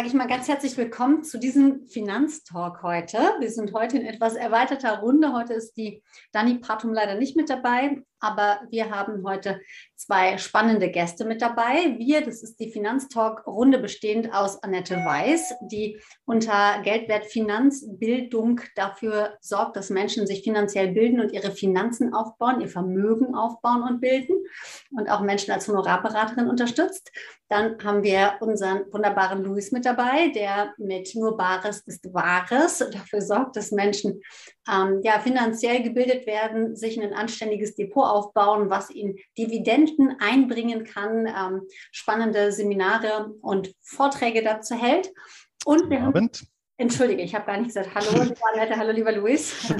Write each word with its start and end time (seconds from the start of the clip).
sage 0.00 0.08
ich 0.08 0.14
mal 0.14 0.28
ganz 0.28 0.48
herzlich 0.48 0.78
willkommen 0.78 1.24
zu 1.24 1.38
diesem 1.38 1.86
Finanztalk 1.86 2.82
heute. 2.82 3.18
Wir 3.38 3.50
sind 3.50 3.74
heute 3.74 3.98
in 3.98 4.06
etwas 4.06 4.34
erweiterter 4.34 5.00
Runde. 5.00 5.34
Heute 5.34 5.52
ist 5.52 5.76
die 5.76 6.02
Dani 6.32 6.54
Patum 6.54 6.94
leider 6.94 7.16
nicht 7.16 7.36
mit 7.36 7.50
dabei, 7.50 8.02
aber 8.20 8.60
wir 8.70 8.90
haben 8.90 9.24
heute 9.24 9.60
zwei 9.96 10.38
spannende 10.38 10.90
Gäste 10.90 11.24
mit 11.24 11.42
dabei. 11.42 11.96
Wir, 11.98 12.24
das 12.24 12.42
ist 12.42 12.60
die 12.60 12.70
Finanztalk-Runde 12.70 13.78
bestehend 13.78 14.32
aus 14.32 14.62
Annette 14.62 14.96
Weiß, 14.96 15.54
die 15.62 16.00
unter 16.24 16.80
Geldwert 16.82 17.26
Finanzbildung 17.26 18.60
dafür 18.76 19.36
sorgt, 19.40 19.76
dass 19.76 19.90
Menschen 19.90 20.26
sich 20.26 20.42
finanziell 20.42 20.92
bilden 20.92 21.20
und 21.20 21.32
ihre 21.32 21.50
Finanzen 21.50 22.14
aufbauen, 22.14 22.60
ihr 22.60 22.68
Vermögen 22.68 23.34
aufbauen 23.34 23.82
und 23.82 24.00
bilden 24.00 24.36
und 24.96 25.10
auch 25.10 25.20
Menschen 25.20 25.52
als 25.52 25.68
Honorarberaterin 25.68 26.48
unterstützt. 26.48 27.10
Dann 27.48 27.82
haben 27.82 28.04
wir 28.04 28.34
unseren 28.40 28.84
wunderbaren 28.92 29.42
Luis 29.42 29.72
mit 29.72 29.84
dabei, 29.84 30.28
der 30.28 30.72
mit 30.78 31.14
nur 31.14 31.36
Bares 31.36 31.80
ist 31.86 32.12
Wahres 32.14 32.78
dafür 32.78 33.22
sorgt, 33.22 33.56
dass 33.56 33.72
Menschen 33.72 34.20
ähm, 34.70 35.00
ja, 35.02 35.18
finanziell 35.18 35.82
gebildet 35.82 36.26
werden, 36.26 36.76
sich 36.76 37.00
ein 37.00 37.12
anständiges 37.12 37.74
Depot 37.74 38.04
aufbauen, 38.04 38.70
was 38.70 38.90
ihnen 38.90 39.16
Dividenden 39.36 40.16
einbringen 40.20 40.84
kann, 40.84 41.26
ähm, 41.26 41.62
spannende 41.90 42.52
Seminare 42.52 43.32
und 43.40 43.74
Vorträge 43.82 44.42
dazu 44.42 44.74
hält. 44.74 45.12
Und 45.64 45.90
wir 45.90 46.02
haben, 46.02 46.30
entschuldige, 46.76 47.22
ich 47.22 47.34
habe 47.34 47.46
gar 47.46 47.56
nicht 47.56 47.68
gesagt 47.68 47.94
Hallo, 47.94 48.22
lieber 48.22 48.40
Annette, 48.52 48.76
hallo, 48.76 48.92
lieber 48.92 49.12
Luis. 49.12 49.72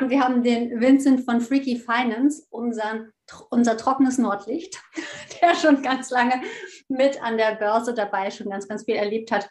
Und 0.00 0.10
wir 0.10 0.20
haben 0.20 0.42
den 0.42 0.80
Vincent 0.80 1.24
von 1.24 1.40
Freaky 1.40 1.76
Finance, 1.76 2.46
unseren, 2.50 3.12
unser 3.50 3.76
trockenes 3.76 4.18
Nordlicht, 4.18 4.80
der 5.40 5.54
schon 5.54 5.82
ganz 5.82 6.10
lange 6.10 6.42
mit 6.88 7.22
an 7.22 7.38
der 7.38 7.54
Börse 7.54 7.94
dabei, 7.94 8.30
schon 8.30 8.50
ganz, 8.50 8.68
ganz 8.68 8.84
viel 8.84 8.96
erlebt 8.96 9.32
hat, 9.32 9.48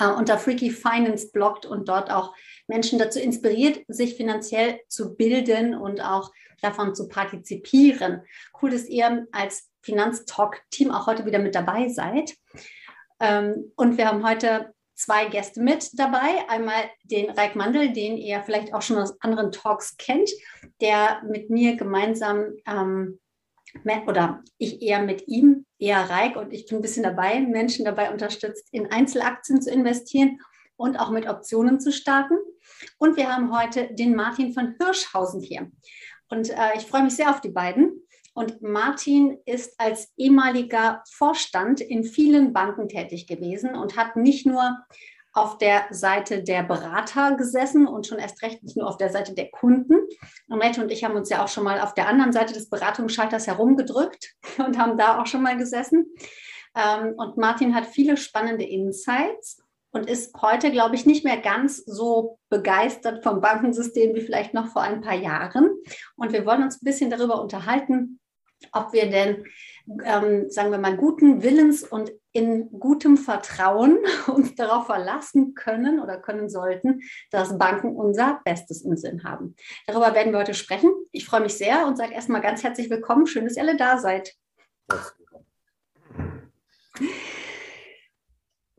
äh, 0.00 0.06
unter 0.06 0.38
Freaky 0.38 0.70
Finance 0.70 1.30
bloggt 1.32 1.66
und 1.66 1.88
dort 1.88 2.10
auch 2.10 2.34
Menschen 2.66 2.98
dazu 2.98 3.18
inspiriert, 3.18 3.80
sich 3.88 4.16
finanziell 4.16 4.80
zu 4.88 5.16
bilden 5.16 5.74
und 5.74 6.00
auch 6.00 6.32
davon 6.60 6.94
zu 6.94 7.08
partizipieren. 7.08 8.22
Cool, 8.60 8.70
dass 8.70 8.88
ihr 8.88 9.26
als 9.32 9.70
Finanztalk-Team 9.82 10.90
auch 10.90 11.06
heute 11.06 11.26
wieder 11.26 11.38
mit 11.38 11.54
dabei 11.54 11.88
seid. 11.88 12.34
Ähm, 13.20 13.72
und 13.76 13.96
wir 13.98 14.08
haben 14.08 14.26
heute 14.26 14.74
zwei 14.94 15.26
Gäste 15.26 15.60
mit 15.60 15.90
dabei. 15.98 16.48
Einmal 16.48 16.90
den 17.04 17.30
Reik 17.30 17.54
Mandel, 17.54 17.92
den 17.92 18.16
ihr 18.16 18.42
vielleicht 18.42 18.74
auch 18.74 18.82
schon 18.82 18.98
aus 18.98 19.20
anderen 19.20 19.52
Talks 19.52 19.96
kennt, 19.96 20.30
der 20.80 21.22
mit 21.28 21.50
mir 21.50 21.76
gemeinsam 21.76 22.54
ähm, 22.66 23.20
oder 24.06 24.42
ich 24.58 24.82
eher 24.82 25.02
mit 25.02 25.28
ihm, 25.28 25.64
eher 25.78 26.08
Reik 26.08 26.36
und 26.36 26.52
ich 26.52 26.66
bin 26.66 26.78
ein 26.78 26.82
bisschen 26.82 27.02
dabei, 27.02 27.40
Menschen 27.40 27.84
dabei 27.84 28.10
unterstützt, 28.10 28.68
in 28.72 28.90
Einzelaktien 28.90 29.60
zu 29.60 29.70
investieren 29.70 30.40
und 30.76 30.96
auch 30.96 31.10
mit 31.10 31.28
Optionen 31.28 31.80
zu 31.80 31.92
starten. 31.92 32.36
Und 32.98 33.16
wir 33.16 33.34
haben 33.34 33.56
heute 33.56 33.92
den 33.94 34.14
Martin 34.14 34.52
von 34.52 34.74
Hirschhausen 34.80 35.40
hier. 35.40 35.70
Und 36.28 36.50
äh, 36.50 36.76
ich 36.76 36.86
freue 36.86 37.04
mich 37.04 37.14
sehr 37.14 37.30
auf 37.30 37.40
die 37.40 37.50
beiden. 37.50 38.02
Und 38.34 38.60
Martin 38.60 39.38
ist 39.46 39.80
als 39.80 40.12
ehemaliger 40.18 41.02
Vorstand 41.10 41.80
in 41.80 42.04
vielen 42.04 42.52
Banken 42.52 42.88
tätig 42.88 43.26
gewesen 43.26 43.74
und 43.74 43.96
hat 43.96 44.16
nicht 44.16 44.44
nur 44.44 44.76
auf 45.36 45.58
der 45.58 45.84
Seite 45.90 46.42
der 46.42 46.62
Berater 46.62 47.36
gesessen 47.36 47.86
und 47.86 48.06
schon 48.06 48.18
erst 48.18 48.42
recht 48.42 48.62
nicht 48.62 48.76
nur 48.76 48.88
auf 48.88 48.96
der 48.96 49.10
Seite 49.10 49.34
der 49.34 49.50
Kunden. 49.50 49.94
Annette 50.48 50.80
und 50.80 50.90
ich 50.90 51.04
haben 51.04 51.14
uns 51.14 51.28
ja 51.28 51.44
auch 51.44 51.48
schon 51.48 51.64
mal 51.64 51.80
auf 51.80 51.92
der 51.92 52.08
anderen 52.08 52.32
Seite 52.32 52.54
des 52.54 52.70
Beratungsschalters 52.70 53.46
herumgedrückt 53.46 54.34
und 54.58 54.78
haben 54.78 54.96
da 54.96 55.20
auch 55.20 55.26
schon 55.26 55.42
mal 55.42 55.58
gesessen. 55.58 56.06
Ähm, 56.74 57.14
und 57.18 57.36
Martin 57.36 57.74
hat 57.74 57.84
viele 57.84 58.16
spannende 58.16 58.64
Insights 58.64 59.62
und 59.90 60.08
ist 60.08 60.34
heute, 60.40 60.70
glaube 60.70 60.94
ich, 60.94 61.04
nicht 61.04 61.24
mehr 61.24 61.36
ganz 61.36 61.84
so 61.84 62.38
begeistert 62.48 63.22
vom 63.22 63.42
Bankensystem 63.42 64.14
wie 64.14 64.22
vielleicht 64.22 64.54
noch 64.54 64.68
vor 64.68 64.82
ein 64.82 65.02
paar 65.02 65.16
Jahren. 65.16 65.68
Und 66.16 66.32
wir 66.32 66.46
wollen 66.46 66.62
uns 66.62 66.80
ein 66.80 66.84
bisschen 66.84 67.10
darüber 67.10 67.42
unterhalten, 67.42 68.20
ob 68.72 68.94
wir 68.94 69.10
denn, 69.10 69.44
ähm, 70.04 70.50
sagen 70.50 70.70
wir 70.70 70.78
mal, 70.78 70.96
guten 70.96 71.42
Willens 71.42 71.82
und 71.82 72.12
in 72.32 72.70
gutem 72.78 73.16
Vertrauen 73.16 73.98
uns 74.26 74.54
darauf 74.54 74.86
verlassen 74.86 75.54
können 75.54 76.00
oder 76.00 76.18
können 76.18 76.48
sollten, 76.48 77.00
dass 77.30 77.58
Banken 77.58 77.94
unser 77.94 78.40
Bestes 78.44 78.82
im 78.82 78.96
Sinn 78.96 79.24
haben. 79.24 79.54
Darüber 79.86 80.14
werden 80.14 80.32
wir 80.32 80.40
heute 80.40 80.54
sprechen. 80.54 80.90
Ich 81.12 81.24
freue 81.24 81.40
mich 81.40 81.54
sehr 81.54 81.86
und 81.86 81.96
sage 81.96 82.14
erstmal 82.14 82.40
ganz 82.40 82.62
herzlich 82.62 82.90
willkommen. 82.90 83.26
Schön, 83.26 83.44
dass 83.44 83.56
ihr 83.56 83.62
alle 83.62 83.76
da 83.76 83.98
seid. 83.98 84.34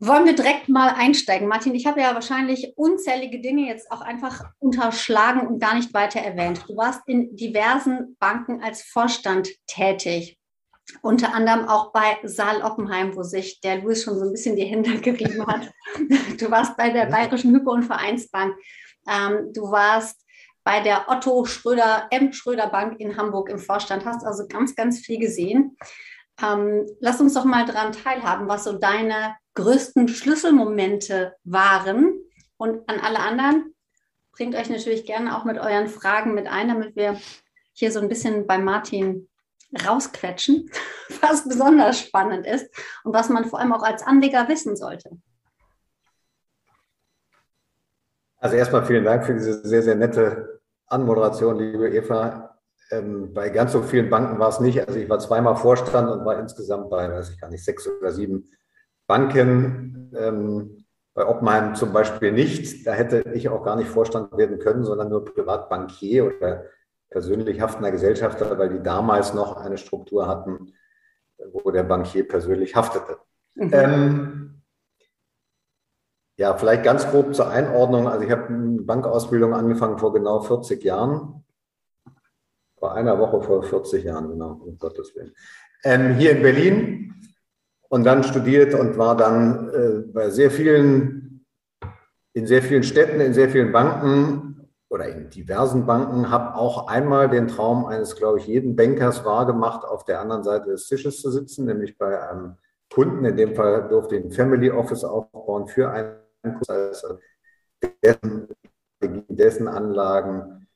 Wollen 0.00 0.26
wir 0.26 0.36
direkt 0.36 0.68
mal 0.68 0.94
einsteigen? 0.96 1.48
Martin, 1.48 1.74
ich 1.74 1.86
habe 1.86 2.00
ja 2.00 2.14
wahrscheinlich 2.14 2.72
unzählige 2.76 3.40
Dinge 3.40 3.66
jetzt 3.66 3.90
auch 3.90 4.00
einfach 4.00 4.44
unterschlagen 4.60 5.48
und 5.48 5.58
gar 5.58 5.74
nicht 5.74 5.92
weiter 5.92 6.20
erwähnt. 6.20 6.64
Du 6.68 6.76
warst 6.76 7.00
in 7.08 7.34
diversen 7.34 8.16
Banken 8.20 8.62
als 8.62 8.82
Vorstand 8.82 9.48
tätig. 9.66 10.37
Unter 11.02 11.34
anderem 11.34 11.68
auch 11.68 11.92
bei 11.92 12.18
Saal 12.24 12.62
Oppenheim, 12.62 13.14
wo 13.14 13.22
sich 13.22 13.60
der 13.60 13.82
Louis 13.82 14.02
schon 14.02 14.18
so 14.18 14.24
ein 14.24 14.32
bisschen 14.32 14.56
die 14.56 14.64
Hände 14.64 14.98
gerieben 15.00 15.46
hat. 15.46 15.70
Du 16.38 16.50
warst 16.50 16.76
bei 16.76 16.90
der 16.90 17.06
Bayerischen 17.06 17.54
Hypo- 17.54 17.72
und 17.72 17.84
Vereinsbank. 17.84 18.56
Ähm, 19.08 19.52
du 19.52 19.70
warst 19.70 20.24
bei 20.64 20.80
der 20.80 21.08
Otto 21.08 21.44
Schröder, 21.44 22.08
M. 22.10 22.32
Schröder 22.32 22.68
Bank 22.68 23.00
in 23.00 23.16
Hamburg 23.16 23.48
im 23.48 23.58
Vorstand, 23.58 24.04
hast 24.04 24.24
also 24.24 24.46
ganz, 24.48 24.74
ganz 24.74 24.98
viel 25.00 25.18
gesehen. 25.18 25.76
Ähm, 26.42 26.86
lass 27.00 27.20
uns 27.20 27.34
doch 27.34 27.44
mal 27.44 27.64
daran 27.64 27.92
teilhaben, 27.92 28.48
was 28.48 28.64
so 28.64 28.72
deine 28.72 29.34
größten 29.54 30.08
Schlüsselmomente 30.08 31.34
waren. 31.44 32.20
Und 32.56 32.88
an 32.88 33.00
alle 33.00 33.20
anderen, 33.20 33.74
bringt 34.32 34.54
euch 34.54 34.68
natürlich 34.68 35.04
gerne 35.04 35.36
auch 35.36 35.44
mit 35.44 35.58
euren 35.58 35.88
Fragen 35.88 36.34
mit 36.34 36.46
ein, 36.46 36.68
damit 36.68 36.96
wir 36.96 37.18
hier 37.72 37.90
so 37.90 38.00
ein 38.00 38.08
bisschen 38.08 38.46
bei 38.46 38.58
Martin 38.58 39.28
rausquetschen, 39.86 40.70
was 41.20 41.48
besonders 41.48 41.98
spannend 41.98 42.46
ist 42.46 42.68
und 43.04 43.12
was 43.12 43.28
man 43.28 43.44
vor 43.44 43.60
allem 43.60 43.72
auch 43.72 43.82
als 43.82 44.02
Anleger 44.02 44.48
wissen 44.48 44.76
sollte. 44.76 45.10
Also 48.40 48.56
erstmal 48.56 48.84
vielen 48.84 49.04
Dank 49.04 49.24
für 49.24 49.34
diese 49.34 49.66
sehr, 49.66 49.82
sehr 49.82 49.96
nette 49.96 50.60
Anmoderation, 50.86 51.58
liebe 51.58 51.90
Eva. 51.90 52.56
Ähm, 52.90 53.34
bei 53.34 53.50
ganz 53.50 53.72
so 53.72 53.82
vielen 53.82 54.08
Banken 54.08 54.38
war 54.38 54.48
es 54.48 54.60
nicht. 54.60 54.86
Also 54.86 54.98
ich 54.98 55.08
war 55.08 55.18
zweimal 55.18 55.56
Vorstand 55.56 56.08
und 56.08 56.24
war 56.24 56.38
insgesamt 56.38 56.88
bei, 56.88 57.10
weiß 57.10 57.30
ich 57.30 57.40
gar 57.40 57.50
nicht, 57.50 57.64
sechs 57.64 57.86
oder 57.86 58.12
sieben 58.12 58.48
Banken, 59.06 60.12
ähm, 60.16 60.84
bei 61.14 61.26
Oppenheim 61.26 61.74
zum 61.74 61.92
Beispiel 61.92 62.30
nicht. 62.30 62.86
Da 62.86 62.92
hätte 62.92 63.24
ich 63.34 63.48
auch 63.48 63.64
gar 63.64 63.74
nicht 63.74 63.88
Vorstand 63.88 64.36
werden 64.38 64.60
können, 64.60 64.84
sondern 64.84 65.08
nur 65.08 65.24
Privatbankier 65.24 66.26
oder 66.26 66.64
persönlich 67.10 67.60
haftender 67.60 67.90
Gesellschafter, 67.90 68.58
weil 68.58 68.68
die 68.70 68.82
damals 68.82 69.34
noch 69.34 69.56
eine 69.56 69.78
Struktur 69.78 70.26
hatten, 70.26 70.72
wo 71.52 71.70
der 71.70 71.84
Bankier 71.84 72.26
persönlich 72.26 72.76
haftete. 72.76 73.18
Mhm. 73.54 73.70
Ähm, 73.72 74.62
ja, 76.36 76.56
vielleicht 76.56 76.84
ganz 76.84 77.08
grob 77.10 77.34
zur 77.34 77.50
Einordnung. 77.50 78.06
Also 78.08 78.24
ich 78.24 78.30
habe 78.30 78.46
eine 78.46 78.82
Bankausbildung 78.82 79.54
angefangen 79.54 79.98
vor 79.98 80.12
genau 80.12 80.40
40 80.40 80.82
Jahren. 80.84 81.44
Vor 82.76 82.94
einer 82.94 83.18
Woche 83.18 83.42
vor 83.42 83.62
40 83.64 84.04
Jahren, 84.04 84.28
genau, 84.28 84.52
um 84.64 84.78
Gottes 84.78 85.14
Willen. 85.16 85.34
Ähm, 85.82 86.14
hier 86.14 86.32
in 86.32 86.42
Berlin 86.42 87.14
und 87.88 88.04
dann 88.04 88.22
studiert 88.22 88.74
und 88.74 88.98
war 88.98 89.16
dann 89.16 89.68
äh, 89.70 90.12
bei 90.12 90.30
sehr 90.30 90.50
vielen, 90.50 91.44
in 92.34 92.46
sehr 92.46 92.62
vielen 92.62 92.84
Städten, 92.84 93.20
in 93.20 93.34
sehr 93.34 93.48
vielen 93.48 93.72
Banken 93.72 94.47
oder 94.90 95.08
in 95.08 95.30
diversen 95.30 95.86
Banken, 95.86 96.30
habe 96.30 96.56
auch 96.56 96.88
einmal 96.88 97.28
den 97.28 97.48
Traum 97.48 97.84
eines, 97.84 98.16
glaube 98.16 98.38
ich, 98.38 98.46
jeden 98.46 98.76
Bankers 98.76 99.24
wahrgemacht, 99.24 99.84
auf 99.84 100.04
der 100.04 100.20
anderen 100.20 100.42
Seite 100.42 100.70
des 100.70 100.88
Tisches 100.88 101.20
zu 101.20 101.30
sitzen, 101.30 101.66
nämlich 101.66 101.98
bei 101.98 102.28
einem 102.28 102.56
Kunden. 102.92 103.24
In 103.24 103.36
dem 103.36 103.54
Fall 103.54 103.88
durfte 103.88 104.16
ich 104.16 104.24
ein 104.24 104.30
Family 104.30 104.70
Office 104.70 105.04
aufbauen 105.04 105.68
für 105.68 105.90
einen 105.90 106.16
Kunden, 106.42 106.64
also 106.68 107.18
dessen, 108.02 108.48
dessen 109.28 109.68
Anlagen 109.68 110.66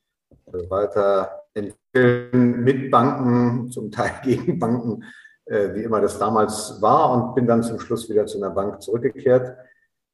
weiterentwickeln 0.45 2.63
mit 2.63 2.91
Banken, 2.91 3.71
zum 3.71 3.91
Teil 3.91 4.11
gegen 4.23 4.59
Banken 4.59 5.03
äh, 5.45 5.73
wie 5.73 5.83
immer 5.83 5.99
das 5.99 6.19
damals 6.19 6.81
war 6.81 7.11
und 7.11 7.35
bin 7.35 7.47
dann 7.47 7.63
zum 7.63 7.79
Schluss 7.79 8.09
wieder 8.09 8.25
zu 8.25 8.37
einer 8.37 8.51
Bank 8.51 8.81
zurückgekehrt. 8.81 9.57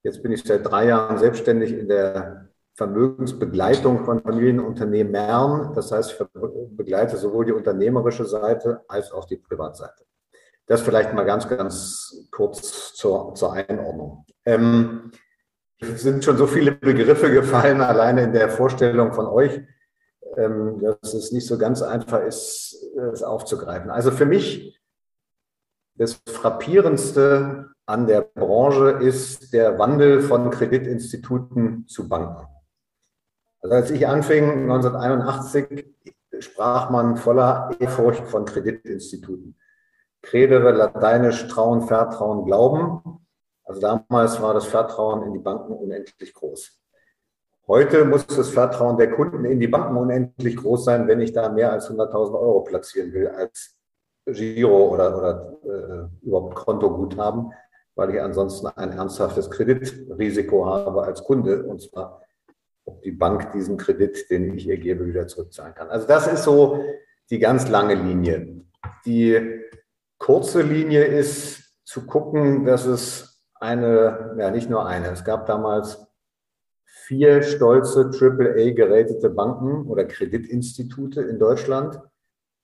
Jetzt 0.04 0.24
bin 0.24 0.32
ich 0.32 0.44
seit 0.44 0.66
drei 0.66 0.88
Jahren 0.88 1.18
selbstständig 1.18 1.74
in 1.74 1.88
der 1.88 2.49
Vermögensbegleitung 2.80 4.06
von 4.06 4.22
Familienunternehmern. 4.22 5.74
Das 5.76 5.92
heißt, 5.92 6.12
ich 6.12 6.28
begleite 6.78 7.18
sowohl 7.18 7.46
die 7.46 7.52
unternehmerische 7.52 8.24
Seite 8.24 8.86
als 8.88 9.12
auch 9.12 9.26
die 9.26 9.36
Privatseite. 9.36 10.06
Das 10.66 10.82
vielleicht 10.82 11.14
mal 11.14 11.26
ganz, 11.26 11.50
ganz 11.50 12.30
kurz 12.32 12.94
zur, 12.94 13.34
zur 13.36 13.52
Einordnung. 13.52 14.26
Ähm, 14.46 15.12
es 15.82 16.04
sind 16.04 16.24
schon 16.24 16.38
so 16.38 16.48
viele 16.48 16.72
Begriffe 16.72 17.30
gefallen, 17.32 17.82
alleine 17.82 18.24
in 18.24 18.32
der 18.32 18.48
Vorstellung 18.48 19.12
von 19.12 19.26
euch, 19.28 19.60
ähm, 20.38 20.80
dass 20.80 21.14
es 21.14 21.34
nicht 21.34 21.48
so 21.48 21.58
ganz 21.58 21.82
einfach 21.82 22.22
ist, 22.24 22.78
es 23.12 23.24
aufzugreifen. 23.24 23.92
Also 23.92 24.12
für 24.12 24.26
mich 24.26 24.80
das 25.96 26.22
Frappierendste 26.26 27.72
an 27.86 28.08
der 28.08 28.22
Branche 28.22 28.92
ist 29.02 29.52
der 29.52 29.78
Wandel 29.78 30.22
von 30.22 30.50
Kreditinstituten 30.50 31.86
zu 31.88 32.08
Banken. 32.08 32.48
Also 33.62 33.76
als 33.76 33.92
ich 33.92 34.08
anfing 34.08 34.70
1981, 34.72 35.86
sprach 36.40 36.90
man 36.90 37.18
voller 37.18 37.72
Ehrfurcht 37.80 38.28
von 38.28 38.46
Kreditinstituten. 38.46 39.56
Credere, 40.22 40.72
lateinisch 40.72 41.48
Trauen, 41.48 41.82
Vertrauen, 41.82 42.46
Glauben. 42.46 43.26
Also 43.64 43.82
damals 43.82 44.42
war 44.42 44.54
das 44.54 44.66
Vertrauen 44.66 45.24
in 45.24 45.34
die 45.34 45.40
Banken 45.40 45.74
unendlich 45.74 46.34
groß. 46.34 46.80
Heute 47.68 48.04
muss 48.06 48.26
das 48.26 48.50
Vertrauen 48.50 48.98
der 48.98 49.12
Kunden 49.12 49.46
in 49.46 49.60
die 49.60 49.68
Banken 49.68 49.96
unendlich 49.96 50.58
groß 50.58 50.86
sein, 50.86 51.08
wenn 51.08 51.22
ich 51.22 51.34
da 51.34 51.50
mehr 51.50 51.72
als 51.72 51.90
100.000 51.90 52.34
Euro 52.34 52.62
platzieren 52.62 53.14
will 53.14 53.28
als 53.28 53.76
Giro 54.26 54.90
oder, 54.90 55.18
oder 55.18 55.54
äh, 55.64 56.26
überhaupt 56.26 56.56
Kontoguthaben, 56.56 57.52
weil 57.96 58.16
ich 58.16 58.22
ansonsten 58.22 58.68
ein 58.68 58.92
ernsthaftes 58.92 59.52
Kreditrisiko 59.52 60.66
habe 60.66 61.04
als 61.04 61.24
Kunde, 61.24 61.64
und 61.64 61.82
zwar 61.82 62.22
ob 62.90 63.02
die 63.04 63.12
Bank 63.12 63.52
diesen 63.54 63.78
Kredit, 63.78 64.30
den 64.30 64.56
ich 64.56 64.68
ihr 64.68 64.78
gebe, 64.78 65.06
wieder 65.06 65.28
zurückzahlen 65.28 65.76
kann. 65.76 65.90
Also 65.90 66.08
das 66.08 66.28
ist 66.28 66.44
so 66.44 66.84
die 67.30 67.40
ganz 67.40 67.70
lange 67.70 67.96
Linie. 67.96 68.66
Die 69.06 69.62
kurze 70.18 70.62
Linie 70.62 71.06
ist 71.06 71.74
zu 71.86 72.06
gucken, 72.06 72.66
dass 72.66 72.86
es 72.86 73.42
eine, 73.56 74.36
ja 74.40 74.52
nicht 74.52 74.70
nur 74.70 74.86
eine, 74.86 75.08
es 75.08 75.24
gab 75.24 75.46
damals 75.46 76.06
vier 76.86 77.42
stolze 77.44 78.12
AAA-gerätete 78.14 79.30
Banken 79.30 79.88
oder 79.88 80.06
Kreditinstitute 80.06 81.22
in 81.22 81.40
Deutschland. 81.40 82.00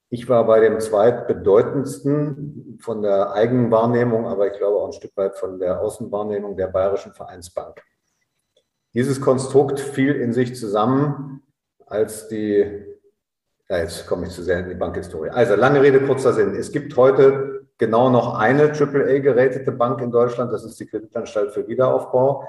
Ich 0.10 0.30
war 0.30 0.45
bei 0.45 0.60
dem 0.60 0.80
zweitbedeutendsten 0.80 2.77
von 2.80 3.01
der 3.01 3.33
Eigenwahrnehmung, 3.33 4.27
aber 4.27 4.51
ich 4.51 4.57
glaube 4.57 4.77
auch 4.77 4.88
ein 4.88 4.94
Stück 4.94 5.18
weit 5.18 5.36
von 5.36 5.60
der 5.60 5.81
Außenwahrnehmung 5.81 6.56
der 6.56 6.68
Bayerischen 6.68 7.13
Vereinsbank. 7.13 7.81
Dieses 8.96 9.20
Konstrukt 9.20 9.80
fiel 9.80 10.14
in 10.16 10.32
sich 10.32 10.56
zusammen, 10.56 11.42
als 11.86 12.30
die, 12.30 12.66
ja, 13.70 13.78
jetzt 13.80 14.08
komme 14.08 14.26
ich 14.26 14.32
zu 14.32 14.42
sehr 14.42 14.60
in 14.60 14.70
die 14.70 14.76
Bankhistorie. 14.76 15.30
Also 15.30 15.56
lange 15.56 15.82
Rede, 15.82 16.00
kurzer 16.00 16.32
Sinn. 16.32 16.56
Es 16.56 16.72
gibt 16.72 16.96
heute 16.96 17.68
genau 17.78 18.10
noch 18.10 18.40
eine 18.40 18.72
AAA-gerätete 18.72 19.74
Bank 19.74 20.02
in 20.02 20.12
Deutschland, 20.12 20.54
das 20.54 20.64
ist 20.64 20.80
die 20.80 20.86
Kreditanstalt 20.86 21.52
für 21.52 21.68
Wiederaufbau. 21.68 22.48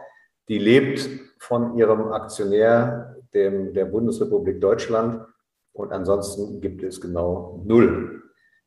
Die 0.48 0.58
lebt 0.58 1.08
von 1.40 1.76
ihrem 1.76 2.12
Aktionär, 2.12 3.16
dem, 3.34 3.74
der 3.74 3.86
Bundesrepublik 3.86 4.60
Deutschland. 4.60 5.26
Und 5.72 5.92
ansonsten 5.92 6.60
gibt 6.60 6.84
es 6.84 7.00
genau 7.00 7.60
null. 7.66 8.15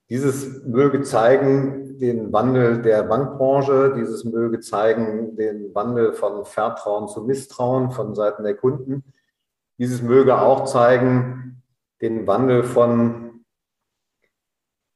Dieses 0.10 0.64
möge 0.66 1.04
zeigen 1.04 2.00
den 2.00 2.34
Wandel 2.34 2.82
der 2.82 3.04
Bankbranche, 3.04 3.94
dieses 3.96 4.24
möge 4.24 4.60
zeigen 4.60 5.36
den 5.36 5.76
Wandel 5.76 6.14
von 6.14 6.46
Vertrauen 6.46 7.08
zu 7.08 7.24
Misstrauen 7.24 7.92
von 7.92 8.16
Seiten 8.16 8.44
der 8.44 8.56
Kunden. 8.56 9.04
Dieses 9.78 10.02
möge 10.02 10.40
auch 10.40 10.66
zeigen 10.66 11.62
den 12.02 12.26
Wandel 12.26 12.64
von 12.64 13.46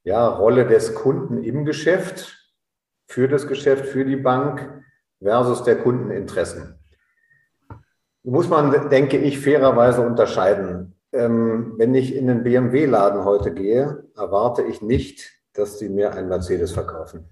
ja, 0.04 0.28
Rolle 0.28 0.66
des 0.66 0.96
Kunden 0.96 1.44
im 1.44 1.66
Geschäft, 1.66 2.40
für 3.06 3.28
das 3.28 3.48
Geschäft, 3.48 3.86
für 3.86 4.06
die 4.06 4.16
Bank 4.16 4.84
versus 5.22 5.64
der 5.64 5.78
Kundeninteressen. 5.78 6.80
Muss 8.24 8.50
man, 8.50 8.90
denke 8.90 9.18
ich, 9.18 9.40
fairerweise 9.40 10.02
unterscheiden. 10.02 10.96
Ähm, 11.14 11.76
wenn 11.78 11.94
ich 11.94 12.16
in 12.16 12.28
den 12.28 12.44
BMW-Laden 12.44 13.24
heute 13.24 13.54
gehe, 13.54 14.04
erwarte 14.16 14.64
ich 14.64 14.82
nicht, 14.82 15.32
dass 15.54 15.80
sie 15.80 15.90
mir 15.90 16.14
ein 16.14 16.28
Mercedes 16.28 16.72
verkaufen. 16.72 17.30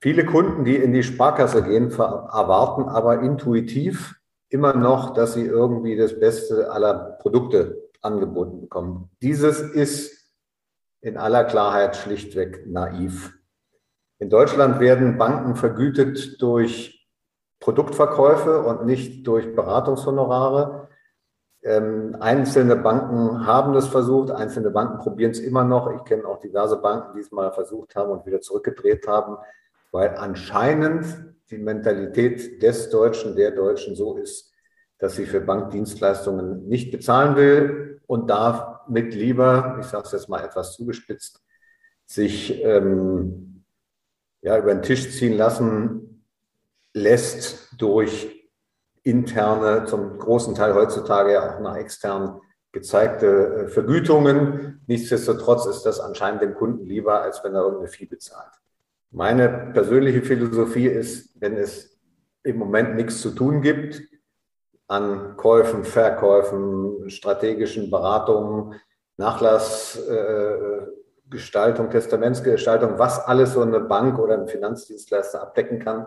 Viele 0.00 0.26
Kunden, 0.26 0.64
die 0.64 0.76
in 0.76 0.92
die 0.92 1.02
Sparkasse 1.02 1.62
gehen, 1.62 1.90
erwarten 1.90 2.88
aber 2.88 3.20
intuitiv 3.20 4.16
immer 4.48 4.74
noch, 4.74 5.14
dass 5.14 5.34
sie 5.34 5.46
irgendwie 5.46 5.96
das 5.96 6.18
Beste 6.18 6.70
aller 6.70 7.16
Produkte 7.20 7.90
angeboten 8.02 8.60
bekommen. 8.60 9.10
Dieses 9.22 9.60
ist 9.60 10.30
in 11.00 11.16
aller 11.16 11.44
Klarheit 11.44 11.96
schlichtweg 11.96 12.66
naiv. 12.66 13.32
In 14.18 14.28
Deutschland 14.28 14.78
werden 14.78 15.18
Banken 15.18 15.56
vergütet 15.56 16.40
durch 16.40 17.08
Produktverkäufe 17.60 18.62
und 18.62 18.84
nicht 18.84 19.26
durch 19.26 19.54
Beratungshonorare. 19.54 20.88
Ähm, 21.64 22.16
einzelne 22.18 22.74
Banken 22.74 23.46
haben 23.46 23.72
das 23.72 23.86
versucht, 23.86 24.32
einzelne 24.32 24.70
Banken 24.70 24.98
probieren 24.98 25.30
es 25.30 25.38
immer 25.38 25.62
noch. 25.62 25.94
Ich 25.94 26.04
kenne 26.04 26.26
auch 26.26 26.40
diverse 26.40 26.76
Banken, 26.76 27.14
die 27.14 27.20
es 27.20 27.30
mal 27.30 27.52
versucht 27.52 27.94
haben 27.94 28.10
und 28.10 28.26
wieder 28.26 28.40
zurückgedreht 28.40 29.06
haben, 29.06 29.36
weil 29.92 30.16
anscheinend 30.16 31.04
die 31.50 31.58
Mentalität 31.58 32.62
des 32.62 32.90
Deutschen, 32.90 33.36
der 33.36 33.52
Deutschen 33.52 33.94
so 33.94 34.16
ist, 34.16 34.52
dass 34.98 35.14
sie 35.14 35.26
für 35.26 35.40
Bankdienstleistungen 35.40 36.66
nicht 36.68 36.90
bezahlen 36.90 37.36
will 37.36 38.00
und 38.06 38.28
damit 38.28 39.14
lieber, 39.14 39.76
ich 39.80 39.86
sage 39.86 40.04
es 40.06 40.12
jetzt 40.12 40.28
mal 40.28 40.44
etwas 40.44 40.74
zugespitzt, 40.74 41.42
sich 42.06 42.62
ähm, 42.64 43.64
ja, 44.40 44.58
über 44.58 44.74
den 44.74 44.82
Tisch 44.82 45.12
ziehen 45.16 45.36
lassen 45.36 46.24
lässt 46.92 47.70
durch 47.80 48.41
interne, 49.02 49.84
zum 49.84 50.18
großen 50.18 50.54
Teil 50.54 50.74
heutzutage 50.74 51.32
ja 51.32 51.56
auch 51.56 51.60
nach 51.60 51.76
externen 51.76 52.40
gezeigte 52.72 53.26
äh, 53.26 53.68
Vergütungen. 53.68 54.80
Nichtsdestotrotz 54.86 55.66
ist 55.66 55.82
das 55.82 56.00
anscheinend 56.00 56.42
dem 56.42 56.54
Kunden 56.54 56.86
lieber, 56.86 57.20
als 57.20 57.44
wenn 57.44 57.54
er 57.54 57.62
irgendeine 57.62 57.88
Fee 57.88 58.06
bezahlt. 58.06 58.52
Meine 59.10 59.70
persönliche 59.74 60.22
Philosophie 60.22 60.86
ist, 60.86 61.40
wenn 61.40 61.56
es 61.56 61.98
im 62.44 62.56
Moment 62.56 62.96
nichts 62.96 63.20
zu 63.20 63.30
tun 63.30 63.60
gibt 63.60 64.02
an 64.88 65.36
Käufen, 65.36 65.84
Verkäufen, 65.84 67.08
strategischen 67.10 67.90
Beratungen, 67.90 68.80
Nachlass, 69.16 69.98
äh, 70.08 70.86
Gestaltung, 71.28 71.90
Testamentsgestaltung, 71.90 72.98
was 72.98 73.18
alles 73.20 73.52
so 73.52 73.60
eine 73.62 73.80
Bank 73.80 74.18
oder 74.18 74.34
ein 74.34 74.48
Finanzdienstleister 74.48 75.42
abdecken 75.42 75.78
kann, 75.78 76.06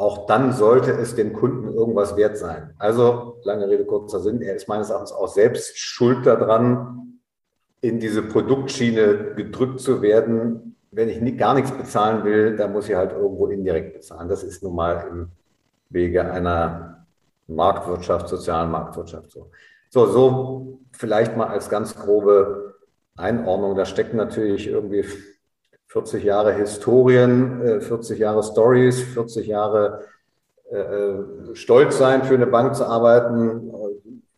auch 0.00 0.24
dann 0.24 0.54
sollte 0.54 0.92
es 0.92 1.14
dem 1.14 1.34
Kunden 1.34 1.68
irgendwas 1.68 2.16
wert 2.16 2.38
sein. 2.38 2.72
Also, 2.78 3.36
lange 3.44 3.68
Rede, 3.68 3.84
kurzer 3.84 4.20
Sinn, 4.20 4.40
er 4.40 4.56
ist 4.56 4.66
meines 4.66 4.88
Erachtens 4.88 5.12
auch 5.12 5.28
selbst 5.28 5.76
schuld 5.78 6.24
daran, 6.24 7.20
in 7.82 8.00
diese 8.00 8.22
Produktschiene 8.22 9.34
gedrückt 9.36 9.78
zu 9.80 10.00
werden. 10.00 10.74
Wenn 10.90 11.10
ich 11.10 11.36
gar 11.36 11.52
nichts 11.52 11.70
bezahlen 11.70 12.24
will, 12.24 12.56
dann 12.56 12.72
muss 12.72 12.88
ich 12.88 12.94
halt 12.94 13.12
irgendwo 13.12 13.48
indirekt 13.48 13.92
bezahlen. 13.92 14.30
Das 14.30 14.42
ist 14.42 14.62
nun 14.62 14.74
mal 14.74 15.06
im 15.10 15.28
Wege 15.90 16.32
einer 16.32 17.04
Marktwirtschaft, 17.46 18.26
sozialen 18.28 18.70
Marktwirtschaft 18.70 19.30
so. 19.30 19.50
So, 19.90 20.06
so 20.06 20.78
vielleicht 20.92 21.36
mal 21.36 21.48
als 21.48 21.68
ganz 21.68 21.94
grobe 21.94 22.74
Einordnung. 23.16 23.76
Da 23.76 23.84
stecken 23.84 24.16
natürlich 24.16 24.66
irgendwie 24.66 25.04
40 25.90 26.22
Jahre 26.22 26.52
Historien, 26.52 27.80
40 27.80 28.16
äh, 28.16 28.22
Jahre 28.22 28.44
Stories, 28.44 29.00
40 29.00 29.46
Jahre 29.48 30.04
äh, 30.70 30.78
äh, 30.78 31.54
stolz 31.54 31.98
sein, 31.98 32.22
für 32.22 32.34
eine 32.34 32.46
Bank 32.46 32.76
zu 32.76 32.86
arbeiten. 32.86 33.72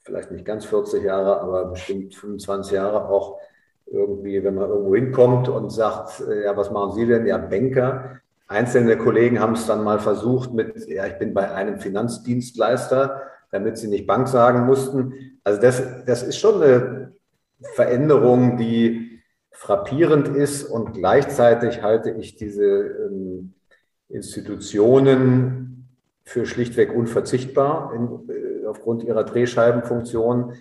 Vielleicht 0.00 0.30
nicht 0.30 0.46
ganz 0.46 0.64
40 0.64 1.04
Jahre, 1.04 1.42
aber 1.42 1.66
bestimmt 1.66 2.14
25 2.14 2.72
Jahre 2.72 3.06
auch 3.06 3.38
irgendwie, 3.86 4.42
wenn 4.42 4.54
man 4.54 4.70
irgendwo 4.70 4.94
hinkommt 4.94 5.50
und 5.50 5.70
sagt, 5.70 6.24
ja, 6.42 6.56
was 6.56 6.70
machen 6.70 6.92
Sie 6.92 7.06
denn? 7.06 7.26
Ja, 7.26 7.36
Banker. 7.36 8.20
Einzelne 8.48 8.96
Kollegen 8.96 9.38
haben 9.38 9.52
es 9.52 9.66
dann 9.66 9.84
mal 9.84 9.98
versucht 9.98 10.54
mit, 10.54 10.88
ja, 10.88 11.06
ich 11.06 11.18
bin 11.18 11.34
bei 11.34 11.52
einem 11.52 11.78
Finanzdienstleister, 11.78 13.20
damit 13.50 13.76
sie 13.76 13.88
nicht 13.88 14.06
Bank 14.06 14.26
sagen 14.26 14.64
mussten. 14.64 15.38
Also 15.44 15.60
das, 15.60 15.82
das 16.06 16.22
ist 16.22 16.38
schon 16.38 16.62
eine 16.62 17.12
Veränderung, 17.74 18.56
die 18.56 19.11
frappierend 19.62 20.26
ist 20.26 20.64
und 20.64 20.92
gleichzeitig 20.92 21.82
halte 21.82 22.10
ich 22.10 22.34
diese 22.34 22.64
ähm, 22.64 23.54
Institutionen 24.08 25.86
für 26.24 26.46
schlichtweg 26.46 26.92
unverzichtbar 26.92 27.94
in, 27.94 28.28
äh, 28.28 28.66
aufgrund 28.66 29.04
ihrer 29.04 29.22
Drehscheibenfunktion. 29.22 30.54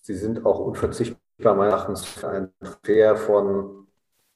Sie 0.00 0.14
sind 0.14 0.46
auch 0.46 0.58
unverzichtbar 0.58 1.54
meines 1.54 1.74
Erachtens 1.74 2.04
für 2.06 2.28
einen 2.30 2.48
Transfer 2.60 3.16
von 3.16 3.86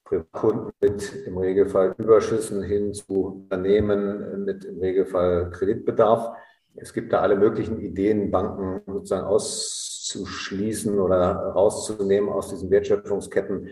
Privatkunden 0.04 0.72
mit 0.82 1.26
im 1.26 1.38
Regelfall 1.38 1.94
Überschüssen 1.96 2.62
hin 2.62 2.92
zu 2.92 3.46
Unternehmen 3.48 4.44
mit 4.44 4.66
im 4.66 4.80
Regelfall 4.80 5.48
Kreditbedarf. 5.48 6.36
Es 6.76 6.92
gibt 6.92 7.10
da 7.14 7.20
alle 7.20 7.36
möglichen 7.36 7.80
Ideen, 7.80 8.30
Banken 8.30 8.82
sozusagen 8.86 9.26
aus 9.26 9.94
auszuschließen 10.04 10.98
oder 10.98 11.32
rauszunehmen 11.54 12.28
aus 12.28 12.50
diesen 12.50 12.70
Wertschöpfungsketten, 12.70 13.70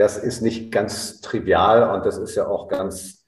das 0.00 0.16
ist 0.16 0.40
nicht 0.40 0.72
ganz 0.72 1.20
trivial 1.20 1.94
und 1.94 2.06
das 2.06 2.16
ist 2.16 2.34
ja 2.34 2.48
auch 2.48 2.68
ganz 2.68 3.26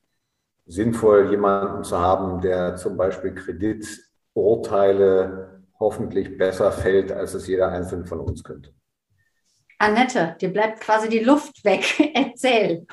sinnvoll, 0.64 1.30
jemanden 1.30 1.84
zu 1.84 1.98
haben, 1.98 2.40
der 2.40 2.76
zum 2.76 2.96
Beispiel 2.96 3.34
Krediturteile 3.34 5.60
hoffentlich 5.78 6.38
besser 6.38 6.72
fällt, 6.72 7.12
als 7.12 7.34
es 7.34 7.46
jeder 7.46 7.68
Einzelne 7.68 8.06
von 8.06 8.20
uns 8.20 8.42
könnte. 8.42 8.72
Annette, 9.78 10.34
dir 10.40 10.50
bleibt 10.50 10.80
quasi 10.80 11.10
die 11.10 11.18
Luft 11.18 11.62
weg. 11.62 11.84
Erzähl. 12.14 12.86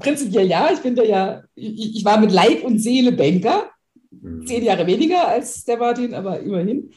Prinzipiell 0.00 0.48
ja, 0.48 0.70
ich 0.72 0.80
bin 0.80 0.96
da 0.96 1.04
ja, 1.04 1.44
ich, 1.54 1.98
ich 1.98 2.04
war 2.04 2.18
mit 2.18 2.32
Leib 2.32 2.64
und 2.64 2.80
Seele 2.80 3.12
Banker. 3.12 3.70
Mhm. 4.10 4.44
Zehn 4.44 4.64
Jahre 4.64 4.88
weniger 4.88 5.28
als 5.28 5.64
der 5.64 5.76
Martin, 5.76 6.14
aber 6.14 6.40
immerhin. 6.40 6.90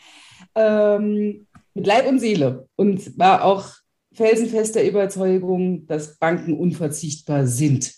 Ähm, 0.55 1.45
mit 1.75 1.85
Leib 1.85 2.07
und 2.07 2.17
Seele 2.17 2.67
und 2.75 3.19
war 3.19 3.43
auch 3.43 3.80
felsenfester 4.13 4.83
Überzeugung, 4.83 5.87
dass 5.87 6.17
Banken 6.17 6.53
unverzichtbar 6.53 7.47
sind 7.47 7.93